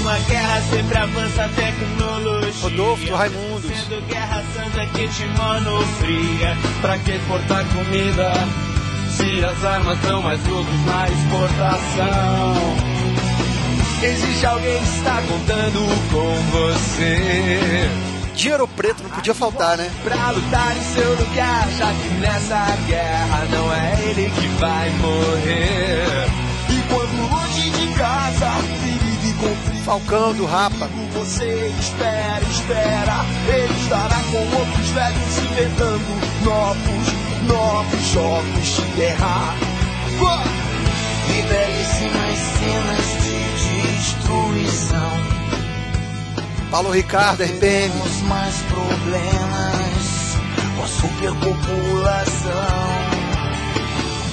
Uma 0.00 0.18
guerra 0.20 0.60
sempre 0.62 0.96
avança 0.96 1.44
a 1.44 1.48
tecnologia. 1.48 2.62
Rodolfo 2.62 3.04
do 3.06 3.14
Raimundos. 3.14 3.70
Sendo 3.76 4.06
guerra 4.06 4.42
santa 4.54 4.86
que 4.86 5.08
te 5.08 5.26
monofria. 5.26 6.56
Pra 6.80 6.98
que 6.98 7.10
exportar 7.10 7.64
comida? 7.74 8.32
Se 9.10 9.44
as 9.44 9.64
armas 9.64 9.98
são 10.00 10.22
mais 10.22 10.40
lucros 10.46 10.86
na 10.86 11.08
exportação. 11.08 12.93
Existe 14.04 14.44
alguém 14.44 14.78
que 14.82 14.98
está 14.98 15.22
contando 15.22 15.80
com 16.12 16.34
você. 16.50 17.88
Dinheiro 18.34 18.68
preto 18.68 19.02
não 19.02 19.08
podia 19.08 19.32
faltar, 19.32 19.78
né? 19.78 19.90
Pra 20.02 20.30
lutar 20.30 20.76
em 20.76 20.94
seu 20.94 21.10
lugar, 21.16 21.66
já 21.78 21.86
que 21.86 22.08
nessa 22.20 22.66
guerra 22.86 23.46
não 23.50 23.72
é 23.72 24.10
ele 24.10 24.30
que 24.30 24.46
vai 24.60 24.90
morrer. 24.90 26.26
E 26.68 26.82
quando 26.92 27.30
longe 27.30 27.70
de 27.70 27.94
casa, 27.94 28.50
perigo 28.82 29.26
e 29.26 29.32
conflito. 29.40 29.84
Falcão 29.84 30.34
do 30.34 30.44
Rapa. 30.44 30.86
Você 31.14 31.72
espera, 31.80 32.42
espera. 32.50 33.24
Ele 33.48 33.80
estará 33.80 34.20
com 34.30 34.58
outros 34.58 34.88
velhos 34.90 35.38
inventando 35.38 36.44
novos, 36.44 37.48
novos 37.48 38.06
jogos 38.12 38.76
de 38.76 39.00
guerra. 39.00 39.54
Uah! 40.20 40.44
E 41.26 41.42
belíssimas 41.42 42.38
cenas 42.58 43.23
Paulo 46.74 46.90
Ricardo, 46.90 47.44
RPM. 47.44 47.92
Temos 47.92 48.20
mais 48.22 48.56
problemas 48.62 50.36
com 50.74 50.82
a 50.82 50.86
superpopulação. 50.88 52.50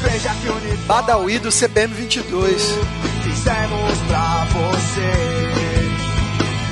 Veja 0.01 0.34
que 0.34 0.49
o 0.49 0.77
Badawi 0.88 1.38
do 1.38 1.51
CPM 1.51 1.93
22. 1.93 2.80
fizemos 3.21 3.97
pra 4.08 4.47
você. 4.56 5.12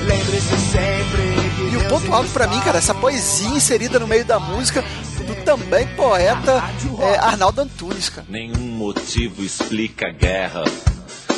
Lembre-se 0.08 0.58
sempre 0.71 1.36
que 1.55 1.75
E 1.75 1.77
o 1.77 1.88
ponto 1.88 2.12
alto 2.15 2.32
pra 2.32 2.47
mim, 2.47 2.60
cara, 2.62 2.79
essa 2.79 2.95
poesia 2.95 3.49
inserida 3.49 3.99
no 3.99 4.08
meio 4.08 4.25
da 4.25 4.39
música 4.39 4.84
do 5.27 5.36
também 5.43 5.86
poeta 5.89 6.63
é, 6.99 7.19
Arnaldo 7.19 7.62
Antunes, 7.62 8.10
cara. 8.10 8.25
Nenhum 8.27 8.75
motivo 8.75 9.43
explica 9.43 10.08
a 10.08 10.12
guerra, 10.12 10.63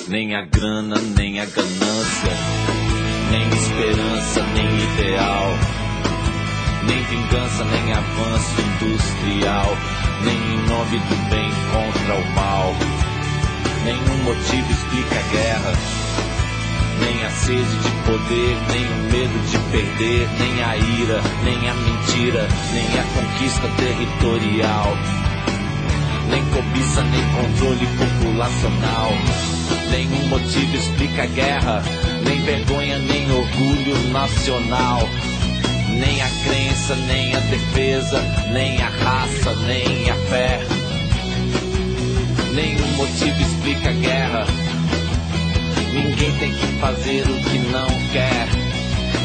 nem 0.07 0.37
a 0.37 0.45
grana, 0.45 0.95
nem 1.17 1.41
a 1.41 1.45
ganância, 1.45 2.31
nem 3.31 3.47
esperança, 3.47 4.43
nem 4.53 4.67
ideal, 4.67 5.57
nem 6.83 7.01
vingança, 7.03 7.63
nem 7.63 7.93
avanço 7.93 8.61
industrial, 8.61 9.77
nem 10.23 10.35
em 10.35 10.67
nome 10.67 10.99
do 10.99 11.29
bem 11.29 11.49
contra 11.71 12.15
o 12.15 12.35
mal. 12.35 12.75
Nenhum 13.85 14.23
motivo 14.23 14.71
explica 14.71 15.15
a 15.17 15.31
guerra, 15.31 15.73
nem 16.99 17.23
a 17.23 17.29
sede 17.29 17.77
de 17.77 17.91
poder, 18.05 18.57
nem 18.69 18.85
o 18.85 19.11
medo 19.11 19.49
de 19.49 19.57
perder, 19.71 20.29
nem 20.37 20.63
a 20.63 20.77
ira, 20.77 21.21
nem 21.43 21.69
a 21.69 21.73
mentira, 21.73 22.47
nem 22.73 22.99
a 22.99 23.03
conquista 23.15 23.67
territorial 23.77 24.97
nem 26.29 26.45
cobiça, 26.45 27.03
nem 27.03 27.23
controle 27.33 27.85
populacional. 27.97 29.11
Nenhum 29.91 30.25
motivo 30.27 30.75
explica 30.77 31.23
a 31.23 31.25
guerra, 31.25 31.83
nem 32.23 32.41
vergonha, 32.43 32.97
nem 32.97 33.29
orgulho 33.29 34.09
nacional. 34.09 35.01
Nem 35.89 36.21
a 36.21 36.29
crença, 36.45 36.95
nem 36.95 37.35
a 37.35 37.39
defesa, 37.41 38.21
nem 38.51 38.81
a 38.81 38.87
raça, 38.87 39.53
nem 39.67 40.09
a 40.09 40.15
fé. 40.29 40.59
Nenhum 42.53 42.87
motivo 42.95 43.41
explica 43.41 43.89
a 43.89 43.93
guerra. 43.93 44.45
Ninguém 45.93 46.31
tem 46.39 46.53
que 46.53 46.67
fazer 46.79 47.23
o 47.23 47.43
que 47.43 47.59
não 47.69 47.87
quer. 48.13 48.47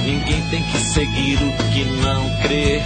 Ninguém 0.05 0.43
tem 0.51 0.63
que 0.65 0.79
seguir 0.79 1.39
o 1.43 1.53
que 1.73 1.85
não 2.03 2.29
crê. 2.43 2.83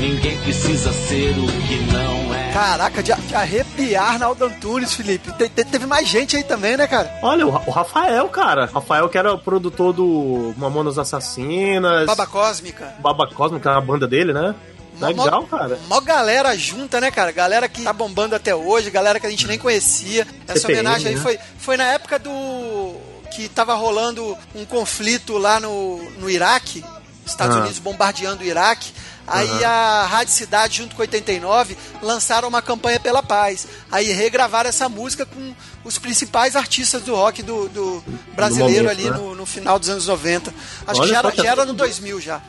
Ninguém 0.00 0.38
precisa 0.38 0.90
ser 0.90 1.34
o 1.38 1.46
que 1.46 1.76
não. 1.92 2.19
Caraca, 2.52 3.02
de, 3.02 3.14
de 3.14 3.34
arrepiar 3.34 4.10
Arnaldo 4.14 4.44
Antunes, 4.44 4.92
Felipe. 4.94 5.30
Te- 5.32 5.48
te- 5.48 5.64
teve 5.64 5.86
mais 5.86 6.08
gente 6.08 6.36
aí 6.36 6.42
também, 6.44 6.76
né, 6.76 6.86
cara? 6.86 7.10
Olha, 7.22 7.46
o, 7.46 7.50
o 7.50 7.70
Rafael, 7.70 8.28
cara. 8.28 8.66
Rafael 8.66 9.08
que 9.08 9.16
era 9.16 9.32
o 9.32 9.38
produtor 9.38 9.92
do 9.92 10.52
Mamonas 10.56 10.98
Assassinas. 10.98 12.06
Baba 12.06 12.26
Cósmica. 12.26 12.94
Baba 12.98 13.28
Cósmica, 13.28 13.76
a 13.76 13.80
banda 13.80 14.06
dele, 14.06 14.32
né? 14.32 14.54
Legal, 15.00 15.44
cara. 15.46 15.78
Mó 15.88 15.98
galera 16.00 16.54
junta, 16.58 17.00
né, 17.00 17.10
cara? 17.10 17.32
Galera 17.32 17.66
que 17.68 17.82
tá 17.82 17.92
bombando 17.92 18.34
até 18.34 18.54
hoje, 18.54 18.90
galera 18.90 19.18
que 19.18 19.26
a 19.26 19.30
gente 19.30 19.46
nem 19.46 19.58
conhecia. 19.58 20.26
Essa 20.46 20.60
CPM, 20.60 20.80
homenagem 20.80 21.08
aí 21.08 21.14
né? 21.14 21.20
foi, 21.22 21.38
foi 21.58 21.76
na 21.78 21.84
época 21.84 22.18
do. 22.18 22.96
que 23.34 23.48
tava 23.48 23.72
rolando 23.74 24.36
um 24.54 24.66
conflito 24.66 25.38
lá 25.38 25.58
no, 25.58 26.02
no 26.18 26.28
Iraque, 26.28 26.84
Estados 27.30 27.56
Ah. 27.56 27.60
Unidos 27.60 27.78
bombardeando 27.78 28.42
o 28.42 28.46
Iraque. 28.46 28.92
Aí 29.26 29.48
Aham. 29.48 29.66
a 29.66 30.06
Rádio 30.06 30.34
Cidade, 30.34 30.78
junto 30.78 30.96
com 30.96 31.02
89, 31.02 31.76
lançaram 32.02 32.48
uma 32.48 32.60
campanha 32.60 32.98
pela 32.98 33.22
paz. 33.22 33.66
Aí 33.90 34.10
regravaram 34.12 34.68
essa 34.68 34.88
música 34.88 35.24
com 35.24 35.54
os 35.84 35.98
principais 35.98 36.56
artistas 36.56 37.02
do 37.02 37.14
rock 37.14 37.42
do, 37.42 37.68
do 37.68 38.04
brasileiro 38.34 38.84
momento, 38.84 38.90
ali 38.90 39.10
né? 39.10 39.16
no, 39.16 39.34
no 39.36 39.46
final 39.46 39.78
dos 39.78 39.88
anos 39.88 40.06
90. 40.08 40.52
Acho 40.86 41.00
Olha 41.00 41.06
que 41.08 41.12
já 41.12 41.18
era, 41.20 41.30
que- 41.32 41.42
já 41.42 41.50
era 41.52 41.64
no 41.64 41.74
2000 41.74 42.20
já. 42.20 42.40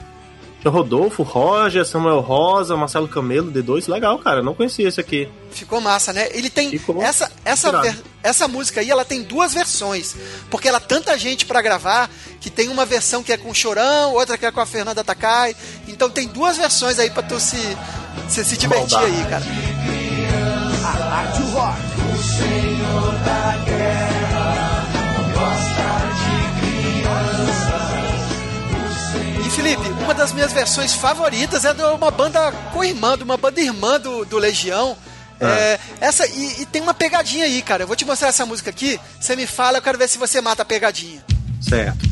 Tinha 0.61 0.71
Rodolfo, 0.71 1.23
Roger, 1.23 1.83
Samuel 1.85 2.19
Rosa, 2.19 2.77
Marcelo 2.77 3.07
Camelo, 3.07 3.51
D2. 3.51 3.87
Legal, 3.91 4.17
cara. 4.19 4.43
Não 4.43 4.53
conhecia 4.53 4.87
esse 4.87 5.01
aqui. 5.01 5.27
Ficou 5.51 5.81
massa, 5.81 6.13
né? 6.13 6.27
Ele 6.31 6.49
tem 6.51 6.79
essa 7.01 7.31
essa 7.43 7.69
Irado. 7.69 7.83
ver- 7.83 8.03
essa 8.23 8.47
música 8.47 8.79
aí, 8.81 8.89
ela 8.91 9.03
tem 9.03 9.23
duas 9.23 9.53
versões, 9.55 10.15
porque 10.51 10.67
ela 10.67 10.79
tanta 10.79 11.17
gente 11.17 11.45
pra 11.47 11.59
gravar 11.63 12.07
que 12.39 12.51
tem 12.51 12.69
uma 12.69 12.85
versão 12.85 13.23
que 13.23 13.33
é 13.33 13.37
com 13.37 13.49
o 13.49 13.55
Chorão, 13.55 14.13
outra 14.13 14.37
que 14.37 14.45
é 14.45 14.51
com 14.51 14.59
a 14.61 14.65
Fernanda 14.67 15.03
Takai. 15.03 15.55
Então 15.87 16.07
tem 16.09 16.27
duas 16.27 16.57
versões 16.57 16.99
aí 16.99 17.09
pra 17.09 17.23
tu 17.23 17.39
se 17.39 17.57
se, 18.29 18.45
se 18.45 18.55
divertir 18.55 18.95
Maldade. 18.97 19.15
aí, 19.15 19.25
cara. 19.29 19.43
A 20.83 20.91
Rádio 20.91 21.45
Rock. 21.47 21.79
O 22.13 22.23
Senhor 22.23 23.11
da 23.25 23.57
Guerra 23.65 24.10
E 29.71 29.77
Felipe, 29.77 30.03
uma 30.03 30.13
das 30.13 30.33
minhas 30.33 30.51
versões 30.51 30.93
favoritas 30.93 31.63
é 31.63 31.73
de 31.73 31.81
uma 31.81 32.11
banda 32.11 32.51
co-irmã, 32.73 33.17
de 33.17 33.23
uma 33.23 33.37
banda 33.37 33.61
irmã 33.61 33.97
do, 33.97 34.25
do 34.25 34.37
Legião. 34.37 34.97
É, 35.39 35.79
essa 36.01 36.27
e, 36.27 36.61
e 36.61 36.65
tem 36.65 36.81
uma 36.81 36.93
pegadinha 36.93 37.45
aí, 37.45 37.61
cara. 37.61 37.83
Eu 37.83 37.87
vou 37.87 37.95
te 37.95 38.03
mostrar 38.03 38.27
essa 38.27 38.45
música 38.45 38.69
aqui. 38.69 38.99
Você 39.19 39.33
me 39.33 39.47
fala, 39.47 39.77
eu 39.77 39.81
quero 39.81 39.97
ver 39.97 40.09
se 40.09 40.17
você 40.17 40.41
mata 40.41 40.61
a 40.63 40.65
pegadinha. 40.65 41.23
Certo. 41.61 42.05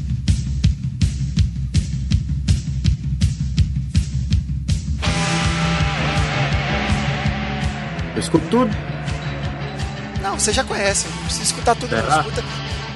Eu 8.15 8.19
escuto 8.19 8.47
tudo. 8.49 8.71
Não, 10.21 10.39
você 10.39 10.53
já 10.53 10.63
conhece. 10.63 11.07
Não 11.09 11.23
precisa 11.23 11.43
escutar 11.43 11.75
tudo, 11.75 11.93
não. 11.95 12.19
Escuta, 12.21 12.43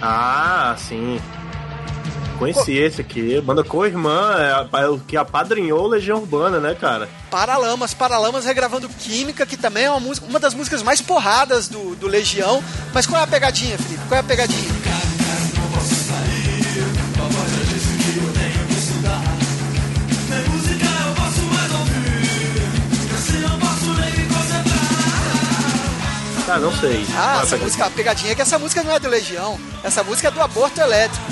Ah, 0.02 0.76
sim. 0.78 1.20
Conheci 2.38 2.74
esse 2.78 3.02
aqui. 3.02 3.40
Banda 3.42 3.64
co-irmã, 3.64 4.36
é, 4.38 4.52
a- 4.78 4.82
é 4.82 4.88
o 4.88 5.00
que 5.00 5.16
apadrinhou 5.16 5.88
Legião 5.88 6.20
Urbana, 6.20 6.60
né, 6.60 6.76
cara? 6.76 7.08
Paralamas, 7.30 7.94
Paralamas 7.94 8.46
regravando 8.46 8.90
Química, 8.90 9.46
que 9.46 9.56
também 9.58 9.86
é 9.86 9.92
uma, 9.92 10.00
música, 10.00 10.26
uma 10.28 10.40
das 10.40 10.54
músicas 10.54 10.84
mais 10.84 11.02
porradas 11.02 11.68
do, 11.68 11.96
do 11.96 12.08
Legião. 12.08 12.64
Mas 12.94 13.06
qual 13.06 13.20
é 13.20 13.24
a 13.24 13.28
pegadinha, 13.28 13.78
Felipe? 13.78 14.02
Qual 14.08 14.18
é 14.18 14.20
a 14.20 14.24
pegadinha? 14.24 14.72
Ah, 26.48 26.60
não 26.60 26.72
sei. 26.78 27.06
Ah, 27.16 27.38
é 27.40 27.44
essa 27.44 27.46
pegadinha? 27.46 27.64
música, 27.64 27.86
a 27.86 27.90
pegadinha 27.90 28.32
é 28.32 28.36
que 28.36 28.42
essa 28.42 28.60
música 28.60 28.84
não 28.84 28.92
é 28.94 29.00
do 29.00 29.08
Legião. 29.10 29.58
Essa 29.84 30.04
música 30.04 30.28
é 30.28 30.32
do 30.32 30.42
Aborto 30.42 30.80
Elétrico. 30.82 31.26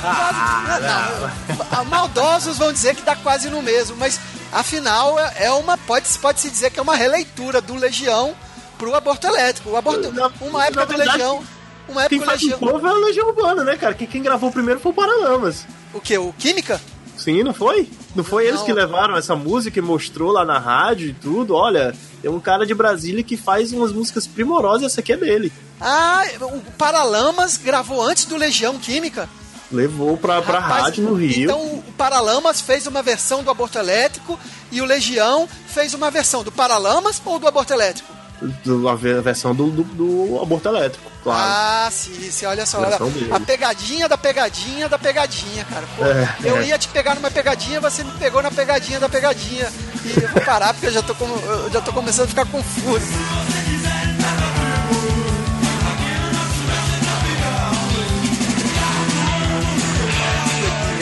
Dá 0.00 0.14
quase. 0.14 1.76
Não, 1.76 1.84
maldosos 1.86 2.58
vão 2.58 2.72
dizer 2.72 2.94
que 2.94 3.02
dá 3.02 3.16
quase 3.16 3.48
no 3.50 3.62
mesmo, 3.62 3.96
mas 3.96 4.20
afinal 4.52 5.18
é 5.18 5.46
é 5.46 5.50
uma. 5.52 5.76
Pode, 5.78 6.08
pode 6.18 6.40
se 6.40 6.50
dizer 6.50 6.70
que 6.70 6.78
é 6.78 6.82
uma 6.82 6.96
releitura 6.96 7.60
do 7.60 7.74
Legião 7.74 8.34
pro 8.78 8.94
aborto 8.94 9.26
elétrico. 9.26 9.70
O 9.70 9.76
aborto, 9.76 10.08
uma 10.40 10.64
época 10.66 10.80
na 10.80 10.84
do 10.86 10.88
verdade, 10.96 11.10
Legião. 11.18 11.42
Uma 11.88 12.08
Quem 12.08 12.18
época 12.18 12.20
do 12.20 12.24
faz 12.26 12.40
o 12.40 12.44
Legião. 12.44 12.58
povo 12.58 12.86
é 12.86 12.90
a 12.90 12.94
Legião 12.94 13.28
Urbana, 13.28 13.64
né, 13.64 13.76
cara? 13.76 13.94
Quem, 13.94 14.06
quem 14.06 14.22
gravou 14.22 14.50
primeiro 14.50 14.80
foi 14.80 14.90
o 14.92 14.94
Paralamas. 14.94 15.66
O 15.94 16.00
que? 16.00 16.16
O 16.18 16.32
Química? 16.32 16.80
Sim, 17.16 17.42
não 17.42 17.54
foi? 17.54 17.88
Não 18.14 18.22
foi 18.22 18.46
eles 18.46 18.60
Não. 18.60 18.66
que 18.66 18.72
levaram 18.72 19.16
essa 19.16 19.34
música 19.34 19.78
e 19.78 19.82
mostrou 19.82 20.32
lá 20.32 20.44
na 20.44 20.58
rádio 20.58 21.08
e 21.08 21.12
tudo? 21.14 21.54
Olha, 21.54 21.94
tem 22.20 22.30
um 22.30 22.38
cara 22.40 22.66
de 22.66 22.74
Brasília 22.74 23.22
que 23.22 23.36
faz 23.36 23.72
umas 23.72 23.90
músicas 23.92 24.26
primorosas, 24.26 24.92
essa 24.92 25.00
aqui 25.00 25.12
é 25.14 25.16
dele. 25.16 25.50
Ah, 25.80 26.24
o 26.40 26.60
Paralamas 26.76 27.56
gravou 27.56 28.02
antes 28.02 28.26
do 28.26 28.36
Legião 28.36 28.78
Química. 28.78 29.28
Levou 29.70 30.16
pra, 30.16 30.40
pra 30.42 30.60
Rapaz, 30.60 30.82
rádio 30.84 31.04
no 31.04 31.14
Rio. 31.14 31.44
Então 31.44 31.60
o 31.60 31.82
Paralamas 31.98 32.60
fez 32.60 32.86
uma 32.86 33.02
versão 33.02 33.42
do 33.42 33.50
aborto 33.50 33.78
elétrico 33.78 34.38
e 34.70 34.80
o 34.80 34.84
Legião 34.84 35.48
fez 35.66 35.92
uma 35.94 36.10
versão 36.10 36.42
do 36.44 36.52
Paralamas 36.52 37.20
ou 37.24 37.38
do 37.38 37.48
aborto 37.48 37.72
elétrico? 37.72 38.14
do- 38.62 38.86
a 38.86 38.94
ve- 38.94 39.18
versão 39.22 39.54
do, 39.54 39.70
do, 39.70 39.82
do 39.82 40.42
aborto 40.42 40.68
elétrico, 40.68 41.10
claro. 41.24 41.40
Ah, 41.42 41.88
sim, 41.90 42.30
sim, 42.30 42.44
olha 42.44 42.66
só, 42.66 42.78
olha, 42.82 42.98
a 43.34 43.40
pegadinha 43.40 44.06
da 44.06 44.18
pegadinha 44.18 44.90
da 44.90 44.98
pegadinha, 44.98 45.64
cara. 45.64 45.86
Pô, 45.96 46.04
É, 46.04 46.28
eu 46.44 46.58
é. 46.58 46.66
ia 46.66 46.78
te 46.78 46.86
pegar 46.88 47.14
numa 47.14 47.30
pegadinha, 47.30 47.80
você 47.80 48.04
me 48.04 48.12
pegou 48.18 48.42
na 48.42 48.50
pegadinha 48.50 49.00
da 49.00 49.08
pegadinha. 49.08 49.72
E 50.04 50.22
eu 50.22 50.28
vou 50.28 50.42
parar 50.42 50.74
porque 50.74 50.86
eu 50.86 50.92
já 50.92 51.02
tô, 51.02 51.14
com- 51.14 51.24
eu 51.24 51.70
já 51.72 51.80
tô 51.80 51.94
começando 51.94 52.26
a 52.26 52.28
ficar 52.28 52.44
confuso. 52.44 53.06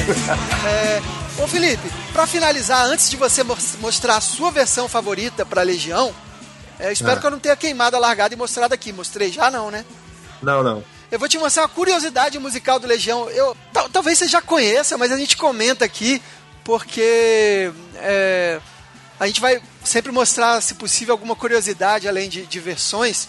É, 0.67 1.03
ô 1.43 1.47
Felipe, 1.47 1.91
pra 2.13 2.27
finalizar, 2.27 2.85
antes 2.87 3.11
de 3.11 3.17
você 3.17 3.43
mos- 3.43 3.77
mostrar 3.81 4.17
a 4.17 4.21
sua 4.21 4.51
versão 4.51 4.89
favorita 4.89 5.45
pra 5.45 5.63
Legião, 5.63 6.15
é, 6.79 6.89
eu 6.89 6.93
espero 6.93 7.17
Ah. 7.17 7.21
que 7.21 7.27
eu 7.27 7.31
não 7.31 7.39
tenha 7.39 7.57
queimado 7.57 7.97
a 7.97 7.99
largada 7.99 8.35
e 8.35 8.37
mostrado 8.37 8.73
aqui. 8.75 8.93
Mostrei 8.93 9.31
já 9.33 9.51
não, 9.51 9.71
né? 9.71 9.85
Não, 10.43 10.63
não. 10.63 10.85
Eu 11.11 11.19
vou 11.19 11.29
te 11.29 11.39
mostrar 11.39 11.63
uma 11.63 11.69
curiosidade 11.69 12.39
musical 12.39 12.79
do 12.79 12.87
Legião. 12.87 13.29
Eu, 13.31 13.57
tal- 13.73 13.89
talvez 13.89 14.19
você 14.19 14.27
já 14.29 14.43
conheça, 14.43 14.99
mas 14.99 15.13
a 15.13 15.17
gente 15.17 15.37
comenta 15.37 15.85
aqui 15.85 16.21
porque 16.65 17.71
é, 17.97 18.61
a 19.21 19.27
gente 19.27 19.41
vai 19.41 19.63
sempre 19.85 20.11
mostrar, 20.11 20.61
se 20.61 20.75
possível, 20.75 21.13
alguma 21.13 21.37
curiosidade 21.37 22.09
além 22.09 22.29
de, 22.29 22.45
de 22.47 22.59
versões. 22.61 23.29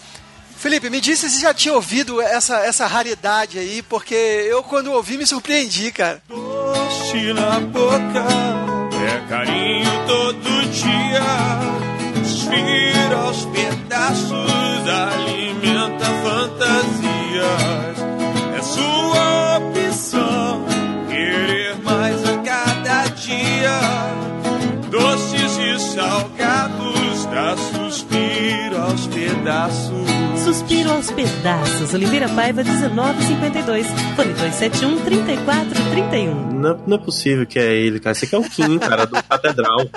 Felipe, 0.58 0.88
me 0.90 1.00
disse 1.00 1.28
se 1.30 1.42
já 1.42 1.52
tinha 1.52 1.74
ouvido 1.74 2.20
essa, 2.20 2.58
essa 2.60 2.86
raridade 2.86 3.58
aí, 3.58 3.82
porque 3.82 4.14
eu, 4.14 4.62
quando 4.62 4.90
ouvi, 4.90 5.16
me 5.18 5.26
surpreendi, 5.26 5.92
cara. 5.92 6.22
doce 6.28 7.32
na 7.32 7.60
boca, 7.60 8.24
é 9.06 9.28
carinho 9.28 9.90
todo 10.06 10.70
dia. 10.70 11.22
Desfira 12.14 13.16
aos 13.16 13.44
pedaços, 13.46 14.88
alimenta 14.88 16.06
fantasias. 16.24 17.96
É 18.58 18.62
sua 18.62 19.58
opção, 19.58 20.64
querer 21.08 21.76
mais 21.82 22.24
a 22.28 22.38
cada 22.38 23.06
dia. 23.08 23.80
Doces 24.90 25.58
e 25.58 25.78
salgados, 25.94 27.26
dá 27.26 27.56
suspiro 27.56 28.80
aos 28.82 29.06
pedaços. 29.06 30.05
Suspiro 30.46 30.92
aos 30.92 31.10
pedaços. 31.10 31.92
Oliveira 31.92 32.28
Paiva, 32.28 32.62
1952. 32.62 33.84
Fone 34.14 34.32
271 34.34 35.04
3431. 35.04 36.52
Não, 36.52 36.70
é- 36.70 36.78
não 36.86 36.96
é 36.96 37.00
possível 37.00 37.44
que 37.44 37.58
é 37.58 37.74
ele, 37.74 37.98
cara. 37.98 38.12
Esse 38.12 38.26
aqui 38.26 38.34
é 38.36 38.38
o 38.38 38.44
Kim, 38.48 38.78
cara, 38.78 39.06
do 39.06 39.20
Catedral. 39.22 39.78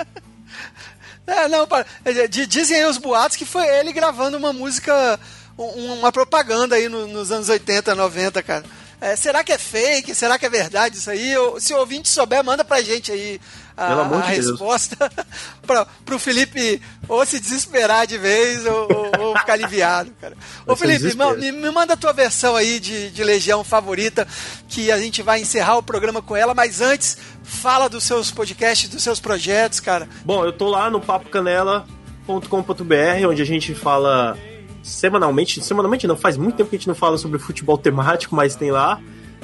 É, 1.26 1.46
não, 1.46 1.64
para- 1.64 1.86
é, 2.04 2.26
di- 2.26 2.44
dizem 2.44 2.76
aí 2.78 2.84
os 2.86 2.98
boatos 2.98 3.36
que 3.36 3.44
foi 3.44 3.64
ele 3.64 3.92
gravando 3.92 4.36
uma 4.36 4.52
música, 4.52 5.20
um- 5.56 5.92
uma 5.92 6.10
propaganda 6.10 6.74
aí 6.74 6.88
no- 6.88 7.06
nos 7.06 7.30
anos 7.30 7.48
80, 7.48 7.94
90, 7.94 8.42
cara. 8.42 8.64
É, 9.00 9.14
será 9.14 9.44
que 9.44 9.52
é 9.52 9.58
fake? 9.58 10.12
Será 10.12 10.36
que 10.36 10.46
é 10.46 10.50
verdade 10.50 10.96
isso 10.96 11.08
aí? 11.08 11.32
Se 11.60 11.72
o 11.72 11.78
ouvinte 11.78 12.08
souber, 12.08 12.42
manda 12.42 12.64
pra 12.64 12.82
gente 12.82 13.12
aí 13.12 13.40
a, 13.80 13.88
Pelo 13.88 14.00
amor 14.02 14.18
a 14.22 14.26
de 14.26 14.32
Deus. 14.34 14.50
resposta 14.50 15.10
pra, 15.66 15.86
pro 16.04 16.18
Felipe 16.18 16.80
ou 17.08 17.24
se 17.24 17.40
desesperar 17.40 18.06
de 18.06 18.18
vez 18.18 18.64
ou, 18.66 18.88
ou- 18.92 19.10
ou 19.28 19.38
ficar 19.38 19.54
aliviado, 19.54 20.10
cara. 20.20 20.36
Ô 20.66 20.74
Vai 20.74 20.98
Felipe, 20.98 21.16
me, 21.38 21.52
me 21.52 21.70
manda 21.70 21.94
a 21.94 21.96
tua 21.96 22.12
versão 22.12 22.54
aí 22.56 22.78
de, 22.78 23.10
de 23.10 23.24
Legião 23.24 23.64
favorita, 23.64 24.26
que 24.68 24.90
a 24.92 24.98
gente 24.98 25.22
vai 25.22 25.40
encerrar 25.40 25.76
o 25.78 25.82
programa 25.82 26.20
com 26.22 26.36
ela, 26.36 26.54
mas 26.54 26.80
antes, 26.80 27.16
fala 27.42 27.88
dos 27.88 28.04
seus 28.04 28.30
podcasts, 28.30 28.88
dos 28.88 29.02
seus 29.02 29.20
projetos, 29.20 29.80
cara. 29.80 30.08
Bom, 30.24 30.44
eu 30.44 30.52
tô 30.52 30.68
lá 30.68 30.90
no 30.90 31.00
papocanela.com.br, 31.00 33.26
onde 33.28 33.42
a 33.42 33.46
gente 33.46 33.74
fala 33.74 34.36
semanalmente. 34.82 35.62
Semanalmente 35.62 36.06
não, 36.06 36.16
faz 36.16 36.36
muito 36.36 36.56
tempo 36.56 36.70
que 36.70 36.76
a 36.76 36.78
gente 36.78 36.88
não 36.88 36.94
fala 36.94 37.18
sobre 37.18 37.38
futebol 37.38 37.76
temático, 37.78 38.34
mas 38.34 38.54
tem 38.56 38.70
lá. 38.70 39.00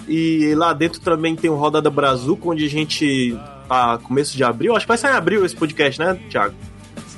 E 0.09 0.55
lá 0.55 0.73
dentro 0.73 1.01
também 1.01 1.35
tem 1.35 1.51
o 1.51 1.57
Rodada 1.57 1.91
Brazuca, 1.91 2.49
onde 2.49 2.65
a 2.65 2.71
gente 2.71 3.37
tá 3.67 3.99
começo 3.99 4.37
de 4.37 4.45
abril. 4.45 4.75
Acho 4.75 4.87
que 4.87 4.89
vai 4.89 4.99
sair 4.99 5.13
em 5.13 5.17
abril 5.17 5.45
esse 5.45 5.57
podcast, 5.57 6.01
né, 6.01 6.19
Thiago? 6.31 6.55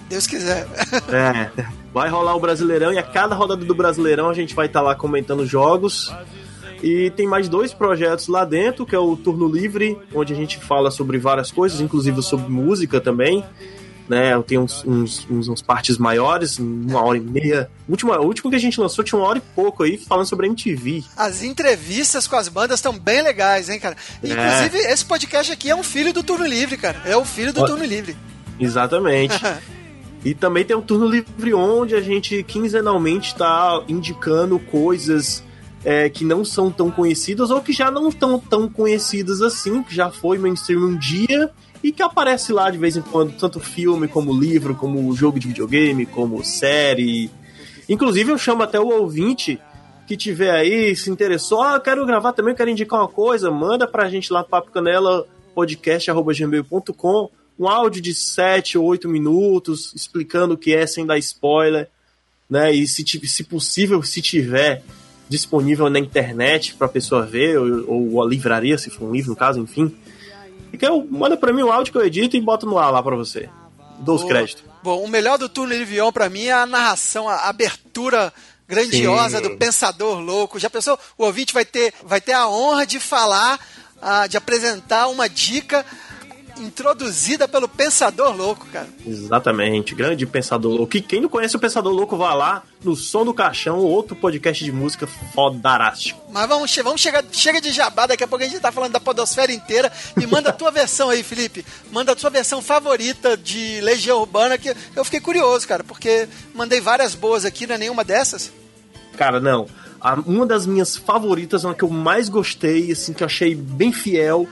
Deus 0.09 0.26
quiser. 0.26 0.66
É, 1.11 1.51
vai 1.92 2.09
rolar 2.09 2.36
o 2.36 2.40
Brasileirão 2.40 2.92
e 2.92 2.99
a 2.99 3.03
cada 3.03 3.34
rodada 3.34 3.64
do 3.64 3.74
Brasileirão 3.74 4.28
a 4.28 4.34
gente 4.34 4.55
vai 4.55 4.66
estar 4.66 4.80
lá 4.80 4.94
comentando 4.94 5.46
jogos. 5.46 6.12
E 6.82 7.11
tem 7.11 7.26
mais 7.26 7.49
dois 7.49 7.72
projetos 7.74 8.28
lá 8.28 8.44
dentro, 8.44 8.86
que 8.86 8.94
é 8.94 8.99
o 8.99 9.16
Turno 9.16 9.49
Livre, 9.49 9.99
onde 10.14 10.32
a 10.32 10.36
gente 10.36 10.59
fala 10.59 10.90
sobre 10.90 11.18
várias 11.18 11.51
coisas, 11.51 11.80
inclusive 11.80 12.22
sobre 12.22 12.49
música 12.49 13.01
também. 13.01 13.44
Né, 14.09 14.32
eu 14.32 14.42
tenho 14.42 14.62
uns, 14.62 14.82
uns, 14.86 15.26
uns, 15.30 15.48
uns 15.48 15.61
partes 15.61 15.98
maiores, 15.98 16.59
uma 16.59 17.02
hora 17.02 17.18
e 17.18 17.20
meia. 17.20 17.70
O 17.86 17.90
último, 17.90 18.12
o 18.12 18.24
último 18.24 18.48
que 18.48 18.56
a 18.56 18.61
gente 18.61 18.80
lançou 18.80 19.04
tinha 19.04 19.18
uma 19.18 19.28
hora 19.28 19.38
e 19.38 19.42
pouco 19.54 19.82
aí, 19.82 19.98
falando 19.98 20.26
sobre 20.26 20.46
a 20.46 20.48
MTV. 20.48 21.04
As 21.14 21.42
entrevistas 21.42 22.26
com 22.26 22.36
as 22.36 22.48
bandas 22.48 22.78
estão 22.78 22.98
bem 22.98 23.20
legais, 23.20 23.68
hein, 23.68 23.78
cara? 23.78 23.96
É. 24.22 24.28
Inclusive, 24.28 24.78
esse 24.90 25.04
podcast 25.04 25.52
aqui 25.52 25.68
é 25.68 25.76
um 25.76 25.82
filho 25.82 26.12
do 26.12 26.22
Turno 26.22 26.46
Livre, 26.46 26.78
cara. 26.78 27.02
É 27.04 27.14
o 27.16 27.24
filho 27.24 27.52
do 27.52 27.61
Ó. 27.61 27.66
Turno 27.66 27.84
Livre. 27.84 28.16
Exatamente. 28.59 29.38
E 30.24 30.34
também 30.34 30.64
tem 30.64 30.76
o 30.76 30.82
Turno 30.82 31.06
Livre 31.06 31.54
onde 31.54 31.94
a 31.94 32.00
gente 32.00 32.42
quinzenalmente 32.42 33.28
está 33.28 33.82
indicando 33.88 34.59
coisas 34.59 35.44
é, 35.84 36.09
que 36.09 36.24
não 36.24 36.44
são 36.44 36.70
tão 36.70 36.90
conhecidas 36.90 37.50
ou 37.50 37.61
que 37.61 37.72
já 37.72 37.90
não 37.90 38.09
estão 38.09 38.38
tão 38.38 38.68
conhecidas 38.68 39.40
assim, 39.40 39.82
que 39.82 39.94
já 39.94 40.11
foi 40.11 40.38
mainstream 40.38 40.80
um 40.80 40.96
dia 40.96 41.50
e 41.83 41.91
que 41.93 42.03
aparece 42.03 42.53
lá 42.53 42.70
de 42.70 42.79
vez 42.79 42.97
em 42.97 43.03
quando, 43.03 43.37
tanto 43.37 43.61
filme 43.61 44.09
como 44.09 44.39
livro, 44.39 44.74
como 44.74 45.14
jogo 45.14 45.39
de 45.39 45.49
videogame, 45.49 46.07
como 46.07 46.43
série. 46.45 47.31
Inclusive 47.89 48.33
eu 48.33 48.39
chamo 48.39 48.62
até 48.62 48.81
o 48.81 48.89
ouvinte 48.89 49.61
que 50.07 50.16
tiver 50.16 50.51
aí, 50.51 50.97
se 50.97 51.11
interessou, 51.11 51.61
ah, 51.62 51.79
quero 51.79 52.07
gravar 52.07 52.33
também, 52.33 52.55
quero 52.55 52.70
indicar 52.70 53.01
uma 53.01 53.09
coisa, 53.09 53.51
manda 53.51 53.87
pra 53.87 54.09
gente 54.09 54.33
lá, 54.33 54.43
papocanela.podcast.gmail.com 54.43 57.31
um 57.59 57.68
áudio 57.68 58.01
de 58.01 58.14
7 58.14 58.79
ou 58.79 58.85
8 58.85 59.09
minutos 59.09 59.93
explicando 59.95 60.55
o 60.55 60.59
que 60.59 60.74
é 60.74 60.87
sem 60.87 61.05
dar 61.05 61.18
spoiler, 61.18 61.89
né? 62.49 62.72
E 62.72 62.87
se, 62.87 63.05
se 63.05 63.45
possível, 63.45 64.03
se 64.03 64.22
tiver 64.22 64.83
disponível 65.29 65.91
na 65.91 65.99
internet 65.99 66.74
pra 66.74 66.89
pessoa 66.89 67.26
ver, 67.26 67.59
ou, 67.59 68.14
ou 68.14 68.22
a 68.22 68.26
livraria, 68.26 68.79
se 68.79 68.91
for 68.91 69.09
um 69.09 69.12
livro, 69.12 69.31
no 69.31 69.37
caso, 69.37 69.61
enfim. 69.61 69.95
E 70.72 70.78
que 70.78 70.86
eu, 70.86 71.06
manda 71.10 71.36
pra 71.36 71.52
mim 71.52 71.62
o 71.62 71.72
áudio 71.72 71.92
que 71.92 71.98
eu 71.98 72.04
edito 72.04 72.36
e 72.36 72.40
boto 72.40 72.66
no 72.66 72.78
ar 72.78 72.90
lá 72.90 73.02
pra 73.02 73.16
você. 73.16 73.48
Dou 73.98 74.14
os 74.14 74.24
créditos. 74.24 74.64
Bom, 74.82 75.02
o 75.02 75.08
melhor 75.08 75.38
do 75.38 75.48
Turno 75.48 75.74
Livre 75.74 76.00
On 76.00 76.12
pra 76.12 76.28
mim 76.28 76.44
é 76.44 76.52
a 76.52 76.66
narração, 76.66 77.28
a 77.28 77.48
abertura 77.48 78.32
grandiosa 78.68 79.38
Sim. 79.38 79.42
do 79.42 79.56
Pensador 79.56 80.20
Louco. 80.20 80.58
Já 80.58 80.70
pensou? 80.70 80.98
O 81.16 81.24
ouvinte 81.24 81.54
vai 81.54 81.64
ter, 81.64 81.92
vai 82.04 82.20
ter 82.20 82.32
a 82.32 82.48
honra 82.48 82.86
de 82.86 83.00
falar, 83.00 83.58
ah, 84.00 84.26
de 84.26 84.36
apresentar 84.36 85.08
uma 85.08 85.28
dica 85.28 85.84
introduzida 86.61 87.46
pelo 87.48 87.68
Pensador 87.68 88.36
Louco, 88.36 88.66
cara. 88.72 88.88
Exatamente, 89.06 89.94
grande 89.94 90.26
Pensador 90.26 90.72
Louco. 90.72 90.96
E 90.96 91.00
quem 91.00 91.20
não 91.20 91.28
conhece 91.28 91.56
o 91.56 91.59
Pensador 91.59 91.92
Louco, 91.92 92.16
vá 92.16 92.34
lá 92.34 92.62
no 92.84 92.94
Som 92.94 93.24
do 93.24 93.34
Caixão, 93.34 93.78
outro 93.78 94.14
podcast 94.16 94.64
de 94.64 94.70
música 94.72 95.06
fodarástico. 95.06 96.20
Mas 96.32 96.48
vamos, 96.48 96.74
vamos 96.76 97.00
chegar, 97.00 97.24
chega 97.32 97.61
de 97.61 97.70
jabá, 97.72 98.06
daqui 98.06 98.22
a 98.24 98.28
pouco 98.28 98.44
a 98.44 98.48
gente 98.48 98.61
tá 98.61 98.70
falando 98.70 98.92
da 98.92 99.00
podosfera 99.00 99.52
inteira. 99.52 99.90
E 100.20 100.26
manda 100.26 100.50
a 100.50 100.52
tua 100.52 100.70
versão 100.72 101.09
aí, 101.11 101.22
Felipe. 101.22 101.64
Manda 101.90 102.12
a 102.12 102.16
tua 102.16 102.30
versão 102.30 102.61
favorita 102.61 103.36
de 103.36 103.80
Legião 103.80 104.18
Urbana, 104.20 104.59
que 104.59 104.74
eu 104.94 105.04
fiquei 105.04 105.20
curioso, 105.20 105.66
cara, 105.66 105.82
porque 105.82 106.28
mandei 106.54 106.80
várias 106.80 107.14
boas 107.14 107.44
aqui, 107.44 107.66
não 107.66 107.74
é 107.74 107.78
nenhuma 107.78 108.04
dessas. 108.04 108.52
Cara, 109.16 109.40
não. 109.40 109.66
A- 110.00 110.14
uma 110.26 110.46
das 110.46 110.64
minhas 110.66 110.96
favoritas, 110.96 111.64
uma 111.64 111.74
que 111.74 111.82
eu 111.82 111.88
mais 111.90 112.28
gostei, 112.28 112.92
assim, 112.92 113.12
que 113.12 113.22
eu 113.22 113.26
achei 113.26 113.54
bem 113.54 113.92
fiel, 113.92 114.46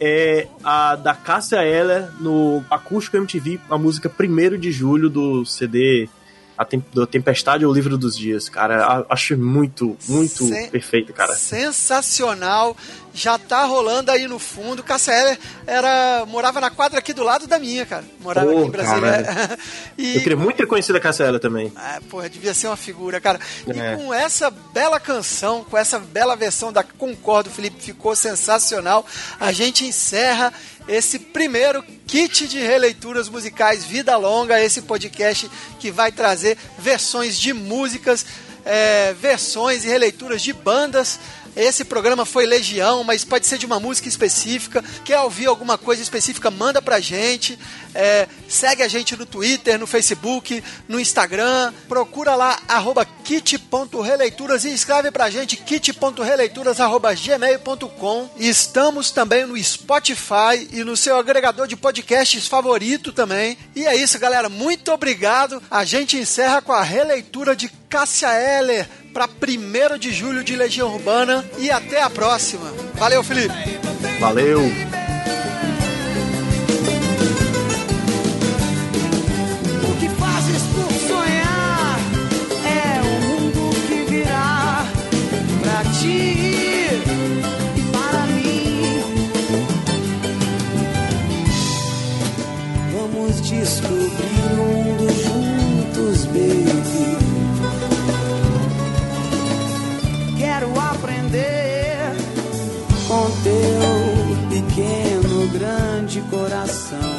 é 0.00 0.46
a 0.62 0.96
da 0.96 1.14
Cássia 1.14 1.62
Eller 1.64 2.10
no 2.20 2.64
Acústico 2.70 3.16
MTV, 3.16 3.60
a 3.68 3.78
música 3.78 4.10
1 4.18 4.58
de 4.58 4.70
julho 4.72 5.08
do 5.08 5.44
CD 5.44 6.08
a 6.56 6.64
tem, 6.64 6.84
do 6.92 7.06
Tempestade 7.06 7.64
ou 7.64 7.70
o 7.70 7.74
Livro 7.74 7.96
dos 7.96 8.16
Dias, 8.18 8.48
cara. 8.48 9.06
Acho 9.08 9.38
muito, 9.38 9.96
muito 10.08 10.48
Sen- 10.48 10.68
perfeito, 10.68 11.12
cara. 11.12 11.32
Sensacional. 11.36 12.76
Já 13.14 13.38
tá 13.38 13.64
rolando 13.64 14.10
aí 14.10 14.26
no 14.26 14.38
fundo. 14.38 14.82
Cássia 14.82 15.12
Eller 15.12 15.38
era, 15.66 16.24
morava 16.26 16.60
na 16.60 16.70
quadra 16.70 16.98
aqui 16.98 17.12
do 17.12 17.24
lado 17.24 17.46
da 17.46 17.58
minha, 17.58 17.84
cara. 17.84 18.04
Morava 18.20 18.50
Pô, 18.50 18.58
aqui 18.58 18.68
em 18.68 18.70
Brasília. 18.70 19.58
e, 19.98 20.16
Eu 20.16 20.22
queria 20.22 20.36
muito 20.36 20.56
ter 20.56 20.66
conhecido 20.66 20.96
a 20.96 21.00
Cassiela 21.00 21.40
também. 21.40 21.72
Ah, 21.74 22.00
porra, 22.08 22.28
devia 22.28 22.54
ser 22.54 22.68
uma 22.68 22.76
figura, 22.76 23.20
cara. 23.20 23.40
E 23.66 23.78
É. 23.78 23.96
com 23.96 24.12
essa 24.12 24.50
bela 24.50 25.00
canção, 25.00 25.64
com 25.64 25.76
essa 25.76 25.98
bela 25.98 26.36
versão 26.36 26.72
da 26.72 26.82
Concordo, 26.82 27.50
Felipe, 27.50 27.82
ficou 27.82 28.14
sensacional. 28.14 29.04
A 29.40 29.52
gente 29.52 29.84
encerra 29.84 30.52
esse 30.86 31.18
primeiro 31.18 31.82
kit 32.06 32.48
de 32.48 32.58
releituras 32.58 33.28
musicais 33.28 33.84
Vida 33.84 34.16
Longa, 34.16 34.62
esse 34.62 34.82
podcast 34.82 35.50
que 35.78 35.90
vai 35.90 36.10
trazer 36.10 36.56
versões 36.78 37.38
de 37.38 37.52
músicas, 37.52 38.24
é, 38.64 39.12
versões 39.14 39.84
e 39.84 39.88
releituras 39.88 40.40
de 40.40 40.52
bandas. 40.52 41.20
Esse 41.58 41.84
programa 41.84 42.24
foi 42.24 42.46
Legião, 42.46 43.02
mas 43.02 43.24
pode 43.24 43.44
ser 43.44 43.58
de 43.58 43.66
uma 43.66 43.80
música 43.80 44.08
específica. 44.08 44.84
Quer 45.04 45.18
ouvir 45.18 45.46
alguma 45.46 45.76
coisa 45.76 46.00
específica, 46.00 46.52
manda 46.52 46.80
pra 46.80 47.00
gente. 47.00 47.58
É, 47.92 48.28
segue 48.48 48.84
a 48.84 48.88
gente 48.88 49.16
no 49.16 49.26
Twitter, 49.26 49.76
no 49.76 49.84
Facebook, 49.84 50.62
no 50.86 51.00
Instagram. 51.00 51.72
Procura 51.88 52.36
lá, 52.36 52.56
kit.releituras 53.24 54.64
e 54.64 54.72
escreve 54.72 55.10
pra 55.10 55.28
gente 55.30 55.56
kit.releituras.gmail.com. 55.56 58.30
Estamos 58.36 59.10
também 59.10 59.44
no 59.44 59.60
Spotify 59.60 60.68
e 60.72 60.84
no 60.84 60.96
seu 60.96 61.16
agregador 61.16 61.66
de 61.66 61.74
podcasts 61.74 62.46
favorito 62.46 63.12
também. 63.12 63.58
E 63.74 63.84
é 63.84 63.96
isso, 63.96 64.16
galera. 64.20 64.48
Muito 64.48 64.92
obrigado. 64.92 65.60
A 65.68 65.84
gente 65.84 66.16
encerra 66.16 66.62
com 66.62 66.72
a 66.72 66.84
releitura 66.84 67.56
de 67.56 67.68
Cássia 67.88 68.28
Eller 68.34 68.86
para 69.14 69.26
1 69.26 69.98
de 69.98 70.12
julho 70.12 70.44
de 70.44 70.54
Legião 70.54 70.92
Urbana. 70.94 71.44
E 71.58 71.70
até 71.70 72.02
a 72.02 72.10
próxima. 72.10 72.70
Valeu, 72.94 73.24
Felipe. 73.24 73.54
Valeu! 74.20 74.60
O 79.80 80.00
que 80.00 80.08
fazes 80.10 80.62
por 80.74 80.92
sonhar 81.08 81.98
é 82.64 83.00
o 83.00 83.20
mundo 83.26 83.70
que 83.86 84.10
virá 84.10 84.84
pra 85.62 85.84
ti 85.92 87.00
e 87.76 87.82
para 87.90 88.26
mim. 88.26 89.02
Vamos 92.92 93.40
descobrir 93.40 94.58
o 94.58 94.97
grande 106.18 106.22
coração. 106.30 107.17